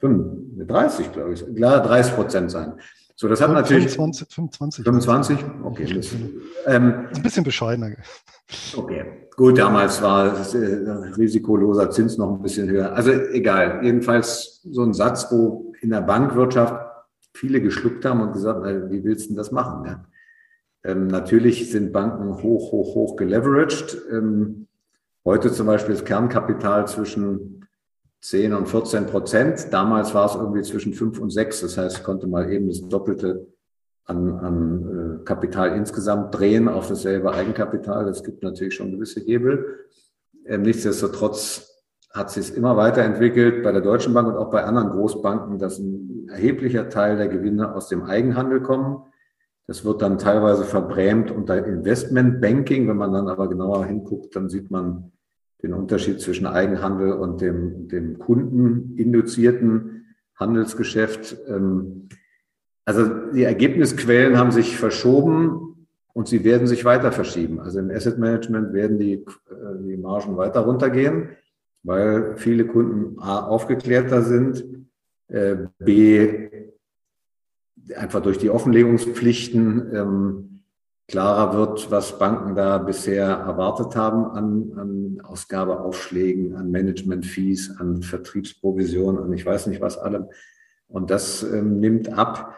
30, 0.00 1.12
glaube 1.12 1.34
ich, 1.34 1.54
klar, 1.54 1.82
30 1.82 2.14
Prozent 2.14 2.50
sein. 2.50 2.74
So, 3.16 3.28
das 3.28 3.40
hat 3.40 3.48
25, 3.48 3.70
natürlich. 3.70 3.94
25. 3.94 4.84
25? 4.84 5.38
Okay. 5.62 5.94
Das, 5.94 6.12
ähm, 6.66 7.06
ein 7.14 7.22
bisschen 7.22 7.44
bescheidener. 7.44 7.92
Okay. 8.76 9.04
Gut, 9.36 9.58
damals 9.58 10.02
war 10.02 10.30
das 10.30 10.54
äh, 10.54 10.90
risikoloser 11.16 11.90
Zins 11.90 12.18
noch 12.18 12.32
ein 12.32 12.42
bisschen 12.42 12.68
höher. 12.68 12.92
Also 12.94 13.12
egal. 13.12 13.80
Jedenfalls 13.82 14.60
so 14.64 14.82
ein 14.82 14.94
Satz, 14.94 15.28
wo 15.30 15.72
in 15.80 15.90
der 15.90 16.02
Bankwirtschaft 16.02 16.74
viele 17.32 17.60
geschluckt 17.60 18.04
haben 18.04 18.20
und 18.20 18.32
gesagt, 18.32 18.64
wie 18.90 19.02
willst 19.04 19.26
du 19.26 19.28
denn 19.30 19.36
das 19.36 19.50
machen? 19.50 19.84
Ja? 19.86 20.04
Ähm, 20.84 21.06
natürlich 21.06 21.70
sind 21.70 21.92
Banken 21.92 22.42
hoch, 22.42 22.70
hoch, 22.70 22.94
hoch 22.94 23.16
geleveraged. 23.16 23.96
Ähm, 24.12 24.66
heute 25.24 25.50
zum 25.52 25.66
Beispiel 25.66 25.94
das 25.94 26.04
Kernkapital 26.04 26.86
zwischen 26.86 27.53
10 28.24 28.54
und 28.54 28.68
14 28.68 29.04
Prozent. 29.04 29.66
Damals 29.70 30.14
war 30.14 30.24
es 30.24 30.34
irgendwie 30.34 30.62
zwischen 30.62 30.94
5 30.94 31.20
und 31.20 31.30
6. 31.30 31.60
Das 31.60 31.76
heißt, 31.76 32.04
konnte 32.04 32.26
mal 32.26 32.50
eben 32.50 32.68
das 32.68 32.80
Doppelte 32.88 33.46
an, 34.06 34.30
an 34.38 35.20
äh, 35.20 35.24
Kapital 35.24 35.76
insgesamt 35.76 36.34
drehen 36.34 36.68
auf 36.68 36.88
dasselbe 36.88 37.34
Eigenkapital. 37.34 38.06
Das 38.06 38.24
gibt 38.24 38.42
natürlich 38.42 38.76
schon 38.76 38.92
gewisse 38.92 39.20
Hebel. 39.20 39.78
Ähm, 40.46 40.62
nichtsdestotrotz 40.62 41.70
hat 42.14 42.30
sich 42.30 42.48
es 42.48 42.56
immer 42.56 42.78
weiterentwickelt 42.78 43.62
bei 43.62 43.72
der 43.72 43.82
Deutschen 43.82 44.14
Bank 44.14 44.28
und 44.28 44.38
auch 44.38 44.50
bei 44.50 44.64
anderen 44.64 44.88
Großbanken, 44.88 45.58
dass 45.58 45.78
ein 45.78 46.26
erheblicher 46.30 46.88
Teil 46.88 47.18
der 47.18 47.28
Gewinne 47.28 47.74
aus 47.74 47.88
dem 47.88 48.04
Eigenhandel 48.04 48.62
kommen. 48.62 49.02
Das 49.66 49.84
wird 49.84 50.00
dann 50.00 50.16
teilweise 50.16 50.64
verbrämt 50.64 51.30
unter 51.30 51.62
Investmentbanking. 51.66 52.88
Wenn 52.88 52.96
man 52.96 53.12
dann 53.12 53.28
aber 53.28 53.50
genauer 53.50 53.84
hinguckt, 53.84 54.34
dann 54.34 54.48
sieht 54.48 54.70
man 54.70 55.12
den 55.62 55.72
Unterschied 55.72 56.20
zwischen 56.20 56.46
Eigenhandel 56.46 57.12
und 57.12 57.40
dem, 57.40 57.88
dem 57.88 58.18
kundeninduzierten 58.18 60.06
Handelsgeschäft. 60.36 61.36
Ähm, 61.48 62.08
also 62.84 63.06
die 63.32 63.44
Ergebnisquellen 63.44 64.36
haben 64.36 64.52
sich 64.52 64.76
verschoben 64.76 65.86
und 66.12 66.28
sie 66.28 66.44
werden 66.44 66.66
sich 66.66 66.84
weiter 66.84 67.12
verschieben. 67.12 67.60
Also 67.60 67.78
im 67.78 67.90
Asset 67.90 68.18
Management 68.18 68.72
werden 68.72 68.98
die, 68.98 69.14
äh, 69.14 69.24
die 69.80 69.96
Margen 69.96 70.36
weiter 70.36 70.60
runtergehen, 70.60 71.30
weil 71.82 72.36
viele 72.36 72.66
Kunden 72.66 73.18
A, 73.20 73.40
aufgeklärter 73.40 74.22
sind, 74.22 74.64
äh, 75.28 75.56
B, 75.78 76.48
einfach 77.96 78.22
durch 78.22 78.38
die 78.38 78.50
Offenlegungspflichten 78.50 79.94
ähm, 79.94 80.53
klarer 81.06 81.56
wird, 81.56 81.90
was 81.90 82.18
Banken 82.18 82.54
da 82.54 82.78
bisher 82.78 83.26
erwartet 83.26 83.94
haben 83.96 84.24
an, 84.24 84.72
an 84.76 85.20
Ausgabeaufschlägen, 85.22 86.56
an 86.56 86.70
Management-Fees, 86.70 87.76
an 87.78 88.02
Vertriebsprovisionen, 88.02 89.20
und 89.20 89.32
ich 89.32 89.44
weiß 89.44 89.66
nicht 89.66 89.80
was 89.80 89.98
allem. 89.98 90.26
Und 90.88 91.10
das 91.10 91.42
ähm, 91.42 91.80
nimmt 91.80 92.12
ab. 92.12 92.56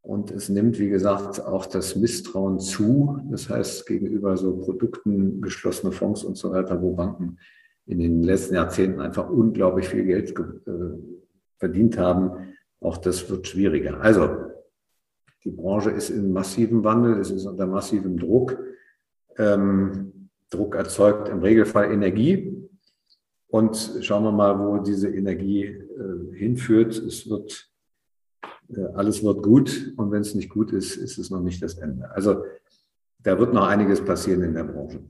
Und 0.00 0.30
es 0.30 0.48
nimmt, 0.48 0.78
wie 0.78 0.88
gesagt, 0.88 1.44
auch 1.44 1.66
das 1.66 1.96
Misstrauen 1.96 2.60
zu. 2.60 3.20
Das 3.30 3.50
heißt, 3.50 3.86
gegenüber 3.86 4.36
so 4.36 4.56
Produkten, 4.56 5.42
geschlossene 5.42 5.92
Fonds 5.92 6.24
und 6.24 6.38
so 6.38 6.52
weiter, 6.52 6.80
wo 6.80 6.94
Banken 6.94 7.38
in 7.84 7.98
den 7.98 8.22
letzten 8.22 8.54
Jahrzehnten 8.54 9.00
einfach 9.00 9.28
unglaublich 9.28 9.88
viel 9.88 10.04
Geld 10.04 10.30
äh, 10.38 10.72
verdient 11.58 11.98
haben, 11.98 12.54
auch 12.80 12.98
das 12.98 13.28
wird 13.28 13.48
schwieriger. 13.48 14.00
Also, 14.00 14.28
die 15.44 15.50
Branche 15.50 15.90
ist 15.90 16.10
in 16.10 16.32
massivem 16.32 16.84
Wandel, 16.84 17.18
es 17.18 17.30
ist 17.30 17.46
unter 17.46 17.66
massivem 17.66 18.18
Druck. 18.18 18.58
Ähm, 19.36 20.30
Druck 20.50 20.74
erzeugt 20.74 21.28
im 21.28 21.40
Regelfall 21.40 21.92
Energie. 21.92 22.54
Und 23.48 23.98
schauen 24.02 24.24
wir 24.24 24.32
mal, 24.32 24.58
wo 24.58 24.78
diese 24.78 25.08
Energie 25.08 25.64
äh, 25.64 26.36
hinführt. 26.36 26.98
Es 26.98 27.28
wird 27.30 27.70
äh, 28.70 28.84
alles 28.94 29.22
wird 29.22 29.42
gut 29.42 29.94
und 29.96 30.10
wenn 30.10 30.20
es 30.20 30.34
nicht 30.34 30.50
gut 30.50 30.72
ist, 30.72 30.96
ist 30.96 31.18
es 31.18 31.30
noch 31.30 31.40
nicht 31.40 31.62
das 31.62 31.78
Ende. 31.78 32.10
Also 32.10 32.44
da 33.20 33.38
wird 33.38 33.54
noch 33.54 33.66
einiges 33.66 34.04
passieren 34.04 34.42
in 34.42 34.54
der 34.54 34.64
Branche. 34.64 35.02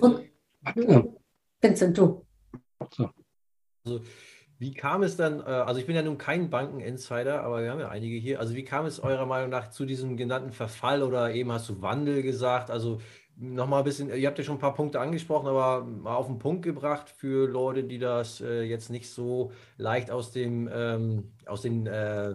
Und, 0.00 0.30
Vincent, 1.60 1.98
du. 1.98 2.26
Also, 2.78 4.00
wie 4.58 4.74
kam 4.74 5.02
es 5.02 5.16
dann, 5.16 5.40
äh, 5.40 5.44
also 5.44 5.80
ich 5.80 5.86
bin 5.86 5.94
ja 5.94 6.02
nun 6.02 6.18
kein 6.18 6.50
Banken-Insider, 6.50 7.42
aber 7.42 7.62
wir 7.62 7.70
haben 7.70 7.80
ja 7.80 7.88
einige 7.88 8.16
hier. 8.16 8.40
Also 8.40 8.54
wie 8.54 8.64
kam 8.64 8.86
es 8.86 9.00
eurer 9.00 9.26
Meinung 9.26 9.50
nach 9.50 9.70
zu 9.70 9.86
diesem 9.86 10.16
genannten 10.16 10.52
Verfall 10.52 11.02
oder 11.02 11.32
eben 11.32 11.52
hast 11.52 11.68
du 11.68 11.80
Wandel 11.80 12.22
gesagt? 12.22 12.70
Also 12.70 13.00
nochmal 13.36 13.82
ein 13.82 13.84
bisschen, 13.84 14.10
ihr 14.12 14.26
habt 14.26 14.38
ja 14.38 14.44
schon 14.44 14.56
ein 14.56 14.60
paar 14.60 14.74
Punkte 14.74 15.00
angesprochen, 15.00 15.46
aber 15.46 15.84
mal 15.84 16.16
auf 16.16 16.26
den 16.26 16.38
Punkt 16.38 16.62
gebracht 16.62 17.08
für 17.08 17.48
Leute, 17.48 17.84
die 17.84 17.98
das 17.98 18.40
äh, 18.40 18.62
jetzt 18.62 18.90
nicht 18.90 19.10
so 19.10 19.52
leicht 19.76 20.10
aus, 20.10 20.32
dem, 20.32 20.68
ähm, 20.72 21.32
aus 21.46 21.62
den 21.62 21.86
äh, 21.86 22.34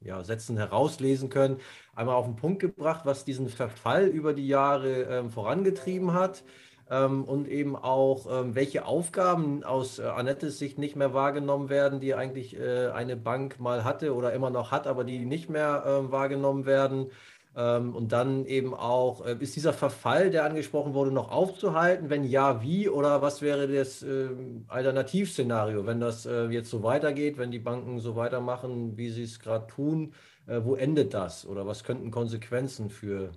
ja, 0.00 0.22
Sätzen 0.24 0.58
herauslesen 0.58 1.30
können. 1.30 1.58
Einmal 1.94 2.16
auf 2.16 2.26
den 2.26 2.36
Punkt 2.36 2.60
gebracht, 2.60 3.06
was 3.06 3.24
diesen 3.24 3.48
Verfall 3.48 4.06
über 4.08 4.34
die 4.34 4.46
Jahre 4.46 5.04
ähm, 5.04 5.30
vorangetrieben 5.30 6.12
hat 6.12 6.42
ähm, 6.92 7.24
und 7.24 7.48
eben 7.48 7.74
auch, 7.74 8.26
ähm, 8.30 8.54
welche 8.54 8.84
Aufgaben 8.84 9.64
aus 9.64 9.98
äh, 9.98 10.02
Annettes 10.02 10.58
Sicht 10.58 10.78
nicht 10.78 10.94
mehr 10.94 11.14
wahrgenommen 11.14 11.70
werden, 11.70 12.00
die 12.00 12.14
eigentlich 12.14 12.58
äh, 12.58 12.88
eine 12.88 13.16
Bank 13.16 13.58
mal 13.58 13.84
hatte 13.84 14.14
oder 14.14 14.34
immer 14.34 14.50
noch 14.50 14.70
hat, 14.70 14.86
aber 14.86 15.04
die 15.04 15.24
nicht 15.24 15.48
mehr 15.48 15.84
äh, 15.86 16.12
wahrgenommen 16.12 16.66
werden. 16.66 17.10
Ähm, 17.56 17.94
und 17.94 18.12
dann 18.12 18.44
eben 18.46 18.74
auch, 18.74 19.24
äh, 19.26 19.36
ist 19.40 19.56
dieser 19.56 19.72
Verfall, 19.72 20.30
der 20.30 20.44
angesprochen 20.44 20.94
wurde, 20.94 21.12
noch 21.12 21.30
aufzuhalten? 21.30 22.10
Wenn 22.10 22.24
ja, 22.24 22.62
wie? 22.62 22.88
Oder 22.88 23.22
was 23.22 23.42
wäre 23.42 23.68
das 23.68 24.02
äh, 24.02 24.28
Alternativszenario, 24.68 25.86
wenn 25.86 26.00
das 26.00 26.26
äh, 26.26 26.46
jetzt 26.48 26.70
so 26.70 26.82
weitergeht, 26.82 27.38
wenn 27.38 27.50
die 27.50 27.58
Banken 27.58 28.00
so 28.00 28.16
weitermachen, 28.16 28.96
wie 28.98 29.10
sie 29.10 29.24
es 29.24 29.40
gerade 29.40 29.66
tun? 29.66 30.14
Äh, 30.46 30.60
wo 30.64 30.74
endet 30.74 31.14
das? 31.14 31.46
Oder 31.46 31.66
was 31.66 31.84
könnten 31.84 32.10
Konsequenzen 32.10 32.90
für, 32.90 33.32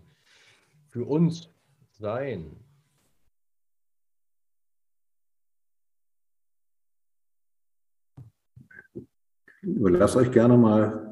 für 0.90 1.06
uns 1.06 1.50
sein? 1.92 2.58
Überlasst 9.66 10.16
euch 10.16 10.32
gerne 10.32 10.58
mal 10.58 11.06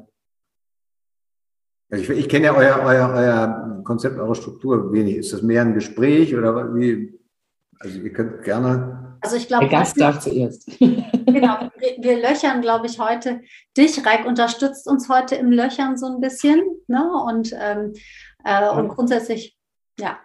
also 1.94 2.12
ich, 2.12 2.18
ich 2.18 2.28
kenne 2.28 2.46
ja 2.46 2.56
euer, 2.56 2.80
euer, 2.82 3.12
euer 3.14 3.82
Konzept, 3.84 4.18
eure 4.18 4.34
Struktur 4.34 4.92
wenig. 4.92 5.16
Ist 5.16 5.32
das 5.32 5.42
mehr 5.42 5.62
ein 5.62 5.74
Gespräch 5.74 6.34
oder 6.34 6.74
wie? 6.74 7.16
Also 7.78 8.00
ihr 8.00 8.12
könnt 8.12 8.42
gerne. 8.42 9.16
Also 9.20 9.36
ich 9.36 9.46
glaube, 9.46 9.68
Der 9.68 9.78
Gast 9.78 10.00
darf 10.00 10.18
zuerst. 10.18 10.66
genau, 10.78 11.70
wir, 11.78 11.96
wir 12.00 12.16
löchern, 12.16 12.60
glaube 12.62 12.86
ich, 12.86 12.98
heute 12.98 13.40
dich. 13.76 14.04
Reik 14.04 14.26
unterstützt 14.26 14.88
uns 14.88 15.08
heute 15.08 15.36
im 15.36 15.52
Löchern 15.52 15.96
so 15.96 16.06
ein 16.06 16.20
bisschen. 16.20 16.62
Ne? 16.88 17.08
Und, 17.26 17.54
ähm, 17.58 17.92
äh, 18.44 18.68
und 18.70 18.88
grundsätzlich, 18.88 19.56
ja. 19.98 20.18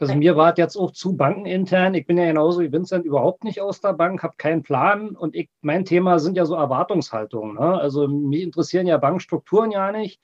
Also 0.00 0.14
mir 0.14 0.34
war 0.34 0.52
es 0.52 0.58
jetzt 0.58 0.76
auch 0.76 0.92
zu 0.92 1.14
bankenintern. 1.14 1.92
Ich 1.94 2.06
bin 2.06 2.16
ja 2.16 2.24
genauso 2.24 2.60
wie 2.60 2.72
Vincent 2.72 3.04
überhaupt 3.04 3.44
nicht 3.44 3.60
aus 3.60 3.82
der 3.82 3.92
Bank, 3.92 4.22
habe 4.22 4.34
keinen 4.38 4.62
Plan 4.62 5.10
und 5.10 5.36
ich, 5.36 5.50
mein 5.60 5.84
Thema 5.84 6.18
sind 6.18 6.38
ja 6.38 6.46
so 6.46 6.54
Erwartungshaltungen. 6.54 7.56
Ne? 7.56 7.78
Also 7.78 8.08
mich 8.08 8.42
interessieren 8.42 8.86
ja 8.86 8.96
Bankstrukturen 8.96 9.70
ja 9.70 9.92
nicht. 9.92 10.20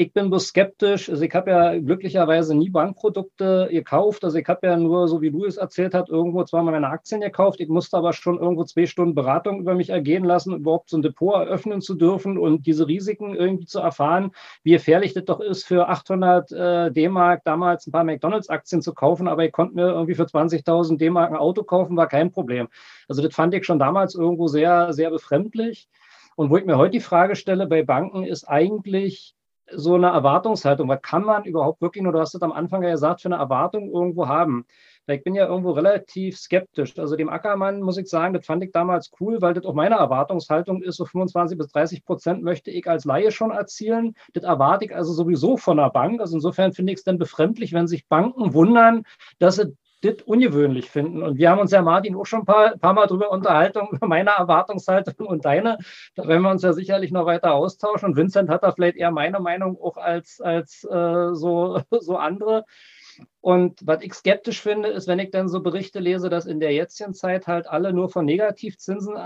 Ich 0.00 0.12
bin 0.12 0.30
bloß 0.30 0.46
skeptisch. 0.46 1.10
Also 1.10 1.24
ich 1.24 1.34
habe 1.34 1.50
ja 1.50 1.76
glücklicherweise 1.76 2.54
nie 2.54 2.70
Bankprodukte 2.70 3.66
gekauft. 3.68 4.22
Also 4.22 4.38
ich 4.38 4.46
habe 4.46 4.64
ja 4.64 4.76
nur, 4.76 5.08
so 5.08 5.20
wie 5.22 5.44
es 5.44 5.56
erzählt 5.56 5.92
hast, 5.92 6.08
irgendwo 6.08 6.44
zweimal 6.44 6.70
meine 6.70 6.86
Aktien 6.86 7.20
gekauft. 7.20 7.58
Ich 7.58 7.68
musste 7.68 7.96
aber 7.96 8.12
schon 8.12 8.38
irgendwo 8.38 8.62
zwei 8.62 8.86
Stunden 8.86 9.16
Beratung 9.16 9.58
über 9.58 9.74
mich 9.74 9.90
ergehen 9.90 10.22
lassen, 10.22 10.54
überhaupt 10.54 10.90
so 10.90 10.98
ein 10.98 11.02
Depot 11.02 11.34
eröffnen 11.34 11.80
zu 11.80 11.96
dürfen 11.96 12.38
und 12.38 12.64
diese 12.68 12.86
Risiken 12.86 13.34
irgendwie 13.34 13.66
zu 13.66 13.80
erfahren, 13.80 14.30
wie 14.62 14.70
gefährlich 14.70 15.14
das 15.14 15.24
doch 15.24 15.40
ist, 15.40 15.64
für 15.64 15.88
800 15.88 16.52
äh, 16.52 16.92
D-Mark 16.92 17.42
damals 17.42 17.88
ein 17.88 17.90
paar 17.90 18.04
McDonalds-Aktien 18.04 18.82
zu 18.82 18.94
kaufen. 18.94 19.26
Aber 19.26 19.44
ich 19.44 19.50
konnte 19.50 19.74
mir 19.74 19.88
irgendwie 19.88 20.14
für 20.14 20.26
20.000 20.26 20.96
D-Mark 20.98 21.32
ein 21.32 21.36
Auto 21.36 21.64
kaufen, 21.64 21.96
war 21.96 22.06
kein 22.06 22.30
Problem. 22.30 22.68
Also 23.08 23.20
das 23.20 23.34
fand 23.34 23.52
ich 23.52 23.64
schon 23.64 23.80
damals 23.80 24.14
irgendwo 24.14 24.46
sehr, 24.46 24.92
sehr 24.92 25.10
befremdlich. 25.10 25.88
Und 26.36 26.50
wo 26.50 26.56
ich 26.56 26.64
mir 26.64 26.78
heute 26.78 26.92
die 26.92 27.00
Frage 27.00 27.34
stelle 27.34 27.66
bei 27.66 27.82
Banken, 27.82 28.22
ist 28.22 28.44
eigentlich, 28.44 29.34
so 29.74 29.94
eine 29.94 30.08
Erwartungshaltung. 30.08 30.88
Was 30.88 31.02
kann 31.02 31.24
man 31.24 31.44
überhaupt 31.44 31.80
wirklich, 31.80 32.02
nur 32.02 32.12
du 32.12 32.20
hast 32.20 32.34
es 32.34 32.42
am 32.42 32.52
Anfang 32.52 32.82
ja 32.82 32.90
gesagt, 32.90 33.20
für 33.22 33.28
eine 33.28 33.36
Erwartung 33.36 33.90
irgendwo 33.90 34.28
haben? 34.28 34.64
Weil 35.06 35.18
ich 35.18 35.24
bin 35.24 35.34
ja 35.34 35.46
irgendwo 35.46 35.70
relativ 35.72 36.38
skeptisch. 36.38 36.98
Also 36.98 37.16
dem 37.16 37.28
Ackermann 37.28 37.80
muss 37.80 37.98
ich 37.98 38.08
sagen, 38.08 38.34
das 38.34 38.46
fand 38.46 38.62
ich 38.64 38.72
damals 38.72 39.10
cool, 39.20 39.40
weil 39.40 39.54
das 39.54 39.64
auch 39.64 39.74
meine 39.74 39.96
Erwartungshaltung 39.96 40.82
ist, 40.82 40.96
so 40.96 41.04
25 41.04 41.58
bis 41.58 41.68
30 41.68 42.04
Prozent 42.04 42.42
möchte 42.42 42.70
ich 42.70 42.88
als 42.88 43.04
Laie 43.04 43.30
schon 43.30 43.50
erzielen. 43.50 44.14
Das 44.34 44.44
erwarte 44.44 44.84
ich 44.86 44.94
also 44.94 45.12
sowieso 45.12 45.56
von 45.56 45.78
einer 45.78 45.90
Bank. 45.90 46.20
Also 46.20 46.36
insofern 46.36 46.72
finde 46.72 46.92
ich 46.92 46.98
es 46.98 47.04
dann 47.04 47.18
befremdlich, 47.18 47.72
wenn 47.72 47.86
sich 47.86 48.06
Banken 48.06 48.54
wundern, 48.54 49.04
dass 49.38 49.56
sie 49.56 49.76
das 50.00 50.22
ungewöhnlich 50.24 50.90
finden. 50.90 51.22
Und 51.22 51.38
wir 51.38 51.50
haben 51.50 51.60
uns 51.60 51.72
ja, 51.72 51.82
Martin, 51.82 52.14
auch 52.14 52.26
schon 52.26 52.40
ein 52.40 52.46
paar, 52.46 52.76
paar 52.76 52.92
Mal 52.92 53.06
darüber 53.06 53.30
unterhalten, 53.30 53.88
über 53.92 54.06
meine 54.06 54.30
Erwartungshaltung 54.30 55.26
und 55.26 55.44
deine. 55.44 55.78
Da 56.14 56.26
werden 56.26 56.42
wir 56.42 56.50
uns 56.50 56.62
ja 56.62 56.72
sicherlich 56.72 57.10
noch 57.10 57.26
weiter 57.26 57.54
austauschen. 57.54 58.10
Und 58.10 58.16
Vincent 58.16 58.48
hat 58.48 58.62
da 58.62 58.72
vielleicht 58.72 58.96
eher 58.96 59.10
meine 59.10 59.40
Meinung 59.40 59.80
auch 59.80 59.96
als, 59.96 60.40
als 60.40 60.84
äh, 60.84 61.34
so, 61.34 61.80
so 61.90 62.16
andere. 62.16 62.64
Und 63.40 63.80
was 63.84 64.02
ich 64.02 64.14
skeptisch 64.14 64.62
finde, 64.62 64.90
ist, 64.90 65.08
wenn 65.08 65.18
ich 65.18 65.30
dann 65.32 65.48
so 65.48 65.60
Berichte 65.60 65.98
lese, 65.98 66.28
dass 66.28 66.46
in 66.46 66.60
der 66.60 66.72
jetzigen 66.72 67.14
Zeit 67.14 67.48
halt 67.48 67.66
alle 67.66 67.92
nur 67.92 68.10
von 68.10 68.24
Negativzinsen 68.24 69.16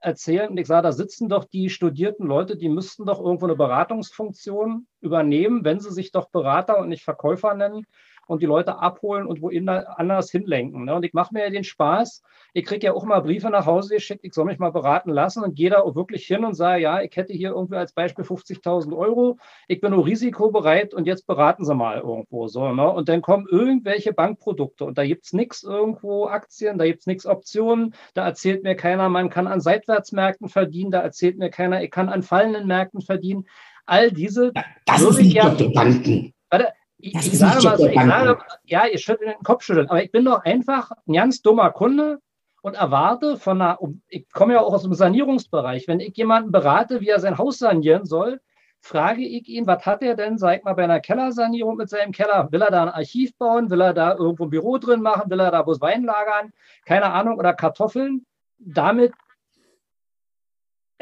erzählen. 0.00 0.48
Und 0.48 0.56
ich 0.56 0.66
sage, 0.66 0.84
da 0.84 0.92
sitzen 0.92 1.28
doch 1.28 1.44
die 1.44 1.68
studierten 1.68 2.26
Leute, 2.26 2.56
die 2.56 2.70
müssten 2.70 3.04
doch 3.04 3.20
irgendwo 3.20 3.44
eine 3.44 3.56
Beratungsfunktion 3.56 4.86
übernehmen, 5.02 5.64
wenn 5.64 5.80
sie 5.80 5.90
sich 5.90 6.12
doch 6.12 6.30
Berater 6.30 6.78
und 6.78 6.88
nicht 6.88 7.04
Verkäufer 7.04 7.52
nennen 7.52 7.84
und 8.32 8.42
die 8.42 8.46
Leute 8.46 8.78
abholen 8.78 9.26
und 9.26 9.42
woanders 9.42 10.30
hinlenken. 10.30 10.86
Ne? 10.86 10.94
Und 10.94 11.04
ich 11.04 11.12
mache 11.12 11.34
mir 11.34 11.44
ja 11.44 11.50
den 11.50 11.64
Spaß. 11.64 12.22
Ich 12.54 12.64
kriege 12.64 12.86
ja 12.86 12.92
auch 12.94 13.04
mal 13.04 13.20
Briefe 13.20 13.50
nach 13.50 13.66
Hause 13.66 13.94
geschickt, 13.94 14.24
ich 14.24 14.32
soll 14.32 14.46
mich 14.46 14.58
mal 14.58 14.72
beraten 14.72 15.10
lassen 15.10 15.42
und 15.42 15.54
gehe 15.54 15.70
da 15.70 15.80
auch 15.80 15.94
wirklich 15.94 16.26
hin 16.26 16.44
und 16.44 16.54
sage, 16.54 16.82
ja, 16.82 17.02
ich 17.02 17.14
hätte 17.14 17.32
hier 17.32 17.50
irgendwie 17.50 17.76
als 17.76 17.92
Beispiel 17.92 18.24
50.000 18.24 18.96
Euro, 18.96 19.38
ich 19.68 19.80
bin 19.80 19.92
nur 19.92 20.06
risikobereit 20.06 20.94
und 20.94 21.06
jetzt 21.06 21.26
beraten 21.26 21.64
Sie 21.64 21.74
mal 21.74 21.98
irgendwo. 21.98 22.48
So, 22.48 22.72
ne? 22.72 22.90
Und 22.90 23.08
dann 23.08 23.22
kommen 23.22 23.46
irgendwelche 23.50 24.12
Bankprodukte 24.12 24.84
und 24.84 24.98
da 24.98 25.04
gibt 25.04 25.26
es 25.26 25.32
nichts 25.32 25.62
irgendwo 25.62 26.26
Aktien, 26.26 26.78
da 26.78 26.86
gibt 26.86 27.00
es 27.00 27.06
nichts 27.06 27.26
Optionen, 27.26 27.94
da 28.14 28.24
erzählt 28.24 28.62
mir 28.62 28.76
keiner, 28.76 29.08
man 29.08 29.30
kann 29.30 29.46
an 29.46 29.60
Seitwärtsmärkten 29.60 30.48
verdienen, 30.48 30.90
da 30.90 31.00
erzählt 31.00 31.38
mir 31.38 31.50
keiner, 31.50 31.82
ich 31.82 31.90
kann 31.90 32.08
an 32.08 32.22
fallenden 32.22 32.66
Märkten 32.66 33.02
verdienen. 33.02 33.46
All 33.84 34.10
diese. 34.10 34.52
Das 34.86 35.02
ist 35.02 35.18
nicht 35.18 35.34
ja, 35.34 35.48
Banken. 35.74 36.32
Warte, 36.50 36.68
ich, 37.02 37.14
ich 37.14 37.38
sage 37.38 37.62
mal 37.64 37.76
so, 37.76 37.86
ich 37.86 38.00
sage, 38.00 38.38
ja, 38.64 38.86
ihr 38.86 38.98
schüttelt 38.98 39.30
den 39.30 39.42
Kopf 39.42 39.64
schütteln, 39.64 39.88
aber 39.88 40.02
ich 40.02 40.12
bin 40.12 40.24
doch 40.24 40.44
einfach 40.44 40.92
ein 41.06 41.14
ganz 41.14 41.42
dummer 41.42 41.70
Kunde 41.70 42.20
und 42.62 42.74
erwarte 42.74 43.36
von 43.36 43.60
einer, 43.60 43.78
ich 44.08 44.30
komme 44.32 44.54
ja 44.54 44.60
auch 44.60 44.72
aus 44.72 44.84
dem 44.84 44.94
Sanierungsbereich, 44.94 45.88
wenn 45.88 46.00
ich 46.00 46.16
jemanden 46.16 46.52
berate, 46.52 47.00
wie 47.00 47.08
er 47.08 47.18
sein 47.18 47.38
Haus 47.38 47.58
sanieren 47.58 48.04
soll, 48.04 48.40
frage 48.80 49.22
ich 49.22 49.48
ihn, 49.48 49.66
was 49.66 49.84
hat 49.84 50.02
er 50.02 50.14
denn, 50.14 50.38
sag 50.38 50.64
mal, 50.64 50.74
bei 50.74 50.84
einer 50.84 51.00
Kellersanierung 51.00 51.76
mit 51.76 51.88
seinem 51.88 52.12
Keller? 52.12 52.50
Will 52.50 52.62
er 52.62 52.70
da 52.70 52.82
ein 52.82 52.88
Archiv 52.88 53.36
bauen? 53.36 53.70
Will 53.70 53.80
er 53.80 53.94
da 53.94 54.14
irgendwo 54.14 54.44
ein 54.44 54.50
Büro 54.50 54.78
drin 54.78 55.02
machen? 55.02 55.30
Will 55.30 55.40
er 55.40 55.52
da 55.52 55.62
bloß 55.62 55.80
Wein 55.80 56.04
lagern? 56.04 56.52
Keine 56.84 57.12
Ahnung, 57.12 57.38
oder 57.38 57.54
Kartoffeln? 57.54 58.26
Damit 58.58 59.12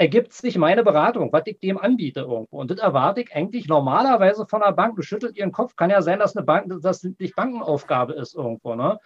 ergibt 0.01 0.33
sich 0.33 0.57
meine 0.57 0.83
Beratung, 0.83 1.31
was 1.31 1.43
ich 1.45 1.61
dem 1.61 1.77
anbiete 1.77 2.21
irgendwo. 2.21 2.57
Und 2.57 2.71
das 2.71 2.79
erwarte 2.79 3.21
ich 3.21 3.37
eigentlich 3.37 3.69
normalerweise 3.69 4.47
von 4.47 4.63
einer 4.63 4.73
Bank. 4.73 4.97
Du 4.97 5.03
schüttelt 5.03 5.37
ihren 5.37 5.53
Kopf, 5.53 5.77
kann 5.77 5.91
ja 5.91 6.01
sein, 6.01 6.19
dass 6.19 6.35
eine 6.35 6.47
Bank, 6.47 6.71
dass 6.71 6.81
das 6.81 7.03
nicht 7.03 7.37
Bankenaufgabe 7.37 8.15
ist 8.15 8.35
irgendwo. 8.35 8.75
Ne? 8.75 8.99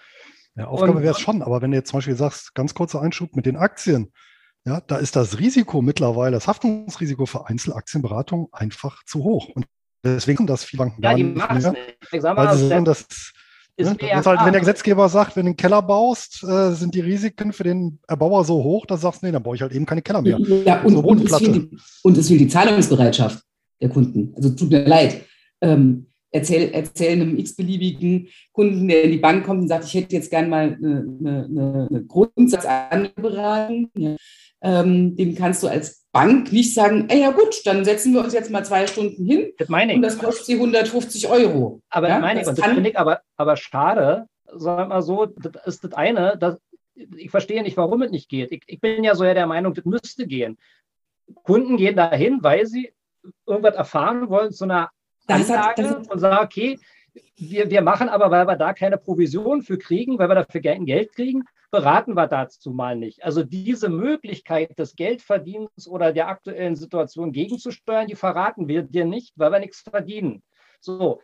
Ja, 0.54 0.68
Aufgabe 0.68 1.02
wäre 1.02 1.14
es 1.14 1.18
schon, 1.18 1.42
aber 1.42 1.60
wenn 1.60 1.72
du 1.72 1.78
jetzt 1.78 1.90
zum 1.90 1.98
Beispiel 1.98 2.14
sagst, 2.14 2.54
ganz 2.54 2.74
kurzer 2.74 3.02
Einschub 3.02 3.34
mit 3.34 3.44
den 3.44 3.56
Aktien, 3.56 4.12
ja, 4.64 4.80
da 4.86 4.96
ist 4.96 5.16
das 5.16 5.40
Risiko 5.40 5.82
mittlerweile, 5.82 6.36
das 6.36 6.46
Haftungsrisiko 6.46 7.26
für 7.26 7.48
Einzelaktienberatung 7.48 8.50
einfach 8.52 9.02
zu 9.04 9.24
hoch. 9.24 9.48
Und 9.48 9.66
deswegen 10.04 10.38
sind 10.38 10.50
das 10.50 10.62
viele 10.62 10.84
Banken 10.84 11.02
ja, 11.02 11.08
gar 11.10 11.16
die 11.16 11.24
nicht 11.24 11.48
mehr, 11.48 11.72
nicht. 11.72 12.22
weil 12.22 12.56
sie 12.56 12.68
sagen, 12.68 12.84
das 12.84 13.32
Ne? 13.76 13.96
halt, 14.00 14.40
wenn 14.44 14.52
der 14.52 14.60
Gesetzgeber 14.60 15.08
sagt, 15.08 15.36
wenn 15.36 15.46
du 15.46 15.50
einen 15.50 15.56
Keller 15.56 15.82
baust, 15.82 16.44
äh, 16.44 16.72
sind 16.72 16.94
die 16.94 17.00
Risiken 17.00 17.52
für 17.52 17.64
den 17.64 17.98
Erbauer 18.06 18.44
so 18.44 18.62
hoch, 18.62 18.86
dass 18.86 19.00
du 19.00 19.06
sagst, 19.06 19.22
nee, 19.22 19.32
dann 19.32 19.42
baue 19.42 19.56
ich 19.56 19.62
halt 19.62 19.72
eben 19.72 19.86
keine 19.86 20.02
Keller 20.02 20.22
mehr. 20.22 20.38
Ja, 20.64 20.82
und, 20.82 20.92
So 20.92 21.00
und, 21.00 21.24
es 21.24 21.38
die, 21.38 21.70
und 22.02 22.16
es 22.16 22.28
fehlt 22.28 22.40
die 22.40 22.48
Zahlungsbereitschaft 22.48 23.42
der 23.80 23.88
Kunden. 23.88 24.32
Also 24.36 24.50
tut 24.50 24.70
mir 24.70 24.86
leid. 24.86 25.22
Ähm, 25.60 26.06
erzähl, 26.30 26.70
erzähl 26.72 27.12
einem 27.12 27.36
x-beliebigen 27.36 28.28
Kunden, 28.52 28.86
der 28.86 29.04
in 29.04 29.12
die 29.12 29.18
Bank 29.18 29.44
kommt 29.44 29.62
und 29.62 29.68
sagt, 29.68 29.84
ich 29.86 29.94
hätte 29.94 30.16
jetzt 30.16 30.30
gern 30.30 30.48
mal 30.48 30.76
eine, 30.76 31.46
eine, 31.48 31.88
eine 31.90 32.04
Grundsatzanberatung. 32.04 33.90
Ja. 33.96 34.16
Ähm, 34.64 35.14
dem 35.16 35.34
kannst 35.34 35.62
du 35.62 35.68
als 35.68 36.06
Bank 36.10 36.50
nicht 36.52 36.72
sagen, 36.74 37.06
ey, 37.10 37.20
ja 37.20 37.32
gut, 37.32 37.60
dann 37.66 37.84
setzen 37.84 38.14
wir 38.14 38.22
uns 38.24 38.32
jetzt 38.32 38.50
mal 38.50 38.64
zwei 38.64 38.86
Stunden 38.86 39.26
hin 39.26 39.52
Das 39.58 39.68
meine 39.68 39.92
ich. 39.92 39.96
und 39.96 40.02
das 40.02 40.18
kostet 40.18 40.46
sie 40.46 40.54
150 40.54 41.28
Euro. 41.28 41.82
Aber 41.90 42.08
Ja, 42.08 42.14
das 42.14 42.22
meine 42.22 42.40
ich, 42.40 42.46
das 42.46 42.54
das 42.56 42.66
finde 42.66 42.88
ich 42.90 42.98
aber, 42.98 43.20
aber 43.36 43.56
schade, 43.56 44.26
sag 44.46 44.88
mal 44.88 45.02
so, 45.02 45.26
das 45.26 45.52
ist 45.66 45.84
das 45.84 45.92
eine, 45.92 46.38
dass, 46.38 46.56
ich 46.94 47.30
verstehe 47.30 47.62
nicht, 47.62 47.76
warum 47.76 48.00
es 48.02 48.10
nicht 48.10 48.28
geht. 48.28 48.52
Ich, 48.52 48.62
ich 48.66 48.80
bin 48.80 49.04
ja 49.04 49.14
so 49.14 49.24
ja 49.24 49.34
der 49.34 49.46
Meinung, 49.46 49.74
das 49.74 49.84
müsste 49.84 50.26
gehen. 50.26 50.56
Kunden 51.42 51.76
gehen 51.76 51.96
dahin, 51.96 52.38
weil 52.42 52.64
sie 52.66 52.92
irgendwas 53.46 53.74
erfahren 53.74 54.28
wollen 54.30 54.52
zu 54.52 54.64
einer 54.64 54.90
Das 55.26 55.50
Anlage 55.50 55.82
das 55.82 55.90
hat- 55.90 56.10
und 56.10 56.18
sagen, 56.20 56.44
okay, 56.44 56.78
wir, 57.36 57.70
wir 57.70 57.82
machen 57.82 58.08
aber, 58.08 58.30
weil 58.30 58.46
wir 58.46 58.56
da 58.56 58.72
keine 58.72 58.98
Provision 58.98 59.62
für 59.62 59.78
kriegen, 59.78 60.18
weil 60.18 60.28
wir 60.28 60.34
dafür 60.34 60.60
Geld 60.60 60.86
Geld 60.86 61.12
kriegen, 61.12 61.44
beraten 61.70 62.14
wir 62.14 62.26
dazu 62.26 62.70
mal 62.70 62.96
nicht. 62.96 63.24
Also 63.24 63.42
diese 63.42 63.88
Möglichkeit 63.88 64.78
des 64.78 64.94
Geldverdienens 64.94 65.88
oder 65.88 66.12
der 66.12 66.28
aktuellen 66.28 66.76
Situation 66.76 67.32
gegenzusteuern, 67.32 68.06
die 68.06 68.14
verraten 68.14 68.68
wir 68.68 68.82
dir 68.82 69.04
nicht, 69.04 69.32
weil 69.36 69.52
wir 69.52 69.58
nichts 69.58 69.80
verdienen. 69.80 70.42
So, 70.80 71.20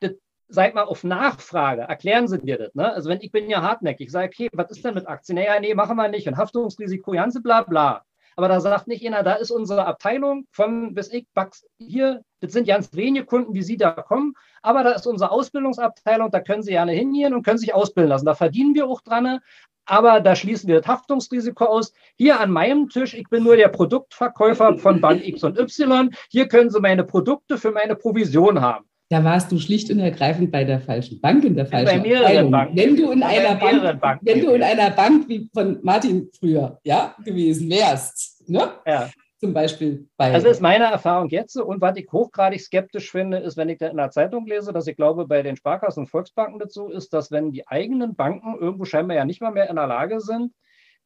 das, 0.00 0.12
sag 0.48 0.74
mal 0.74 0.84
auf 0.84 1.04
Nachfrage, 1.04 1.82
erklären 1.82 2.28
Sie 2.28 2.38
dir 2.38 2.58
das. 2.58 2.74
Ne? 2.74 2.92
Also 2.92 3.08
wenn 3.08 3.20
ich 3.20 3.32
bin 3.32 3.48
ja 3.48 3.62
hartnäckig, 3.62 4.10
sage, 4.10 4.28
okay, 4.28 4.48
was 4.52 4.70
ist 4.70 4.84
denn 4.84 4.94
mit 4.94 5.08
Aktien? 5.08 5.36
Naja, 5.36 5.58
nee, 5.60 5.74
machen 5.74 5.96
wir 5.96 6.08
nicht. 6.08 6.28
Und 6.28 6.36
Haftungsrisiko, 6.36 7.12
ganze 7.12 7.40
bla 7.40 7.62
bla. 7.62 8.04
Aber 8.36 8.48
da 8.48 8.60
sagt 8.60 8.88
nicht 8.88 9.06
einer, 9.06 9.22
da 9.22 9.34
ist 9.34 9.50
unsere 9.50 9.86
Abteilung 9.86 10.46
von 10.50 10.94
bis 10.94 11.12
ich, 11.12 11.26
Bucks 11.34 11.66
hier, 11.78 12.22
das 12.40 12.52
sind 12.52 12.66
ganz 12.66 12.94
wenige 12.94 13.24
Kunden, 13.24 13.54
wie 13.54 13.62
Sie 13.62 13.76
da 13.76 13.90
kommen, 13.90 14.34
aber 14.62 14.82
da 14.82 14.92
ist 14.92 15.06
unsere 15.06 15.30
Ausbildungsabteilung, 15.30 16.30
da 16.30 16.40
können 16.40 16.62
Sie 16.62 16.72
gerne 16.72 16.92
hingehen 16.92 17.34
und 17.34 17.44
können 17.44 17.58
sich 17.58 17.74
ausbilden 17.74 18.10
lassen. 18.10 18.26
Da 18.26 18.34
verdienen 18.34 18.74
wir 18.74 18.86
auch 18.86 19.00
dran, 19.00 19.40
aber 19.86 20.20
da 20.20 20.34
schließen 20.34 20.68
wir 20.68 20.80
das 20.80 20.88
Haftungsrisiko 20.88 21.64
aus. 21.64 21.92
Hier 22.16 22.40
an 22.40 22.50
meinem 22.50 22.88
Tisch, 22.88 23.14
ich 23.14 23.28
bin 23.28 23.44
nur 23.44 23.56
der 23.56 23.68
Produktverkäufer 23.68 24.78
von 24.78 25.00
Bank 25.00 25.26
X 25.26 25.44
und 25.44 25.58
Y, 25.58 26.10
hier 26.30 26.48
können 26.48 26.70
Sie 26.70 26.80
meine 26.80 27.04
Produkte 27.04 27.58
für 27.58 27.70
meine 27.70 27.94
Provision 27.94 28.60
haben. 28.60 28.86
Da 29.14 29.22
warst 29.22 29.52
du 29.52 29.60
schlicht 29.60 29.92
und 29.92 30.00
ergreifend 30.00 30.50
bei 30.50 30.64
der 30.64 30.80
falschen 30.80 31.20
Bank 31.20 31.44
in 31.44 31.54
der 31.54 31.66
Bei 31.66 31.86
falschen 31.86 32.02
mehreren 32.02 32.24
Abteilung. 32.24 32.50
Banken. 32.50 32.76
Wenn 32.76 32.96
du 32.96 33.12
in 33.12 33.20
Bei 33.20 33.26
einer 33.26 33.54
mehreren 33.54 33.82
Bank, 33.84 34.00
Banken. 34.00 34.26
wenn 34.26 34.40
du 34.40 34.50
in 34.50 34.62
einer 34.64 34.90
Bank 34.90 35.28
wie 35.28 35.48
von 35.54 35.78
Martin 35.84 36.28
früher 36.36 36.80
ja, 36.82 37.14
gewesen 37.24 37.70
wärst, 37.70 38.42
ne? 38.50 38.72
Ja. 38.84 39.08
zum 39.38 39.54
Beispiel 39.54 40.08
bei 40.16 40.32
Also 40.32 40.48
ist 40.48 40.60
meine 40.60 40.86
Erfahrung 40.86 41.28
jetzt 41.28 41.56
und 41.56 41.80
was 41.80 41.96
ich 41.96 42.10
hochgradig 42.10 42.60
skeptisch 42.60 43.12
finde, 43.12 43.36
ist, 43.36 43.56
wenn 43.56 43.68
ich 43.68 43.78
da 43.78 43.86
in 43.86 43.98
der 43.98 44.10
Zeitung 44.10 44.46
lese, 44.48 44.72
dass 44.72 44.88
ich 44.88 44.96
glaube, 44.96 45.28
bei 45.28 45.44
den 45.44 45.54
Sparkassen 45.54 46.00
und 46.00 46.06
Volksbanken 46.08 46.58
das 46.58 46.72
so 46.72 46.90
ist, 46.90 47.12
dass 47.12 47.30
wenn 47.30 47.52
die 47.52 47.68
eigenen 47.68 48.16
Banken 48.16 48.56
irgendwo 48.58 48.84
scheinbar 48.84 49.16
ja 49.16 49.24
nicht 49.24 49.40
mal 49.40 49.52
mehr 49.52 49.70
in 49.70 49.76
der 49.76 49.86
Lage 49.86 50.20
sind, 50.20 50.50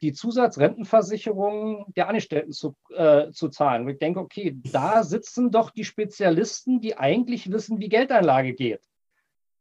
die 0.00 0.12
Zusatzrentenversicherungen 0.12 1.84
der 1.96 2.08
Angestellten 2.08 2.52
zu, 2.52 2.76
äh, 2.94 3.30
zu 3.30 3.48
zahlen. 3.48 3.82
Und 3.82 3.88
ich 3.90 3.98
denke, 3.98 4.20
okay, 4.20 4.56
da 4.72 5.02
sitzen 5.02 5.50
doch 5.50 5.70
die 5.70 5.84
Spezialisten, 5.84 6.80
die 6.80 6.96
eigentlich 6.96 7.50
wissen, 7.50 7.78
wie 7.80 7.88
Geldanlage 7.88 8.54
geht. 8.54 8.80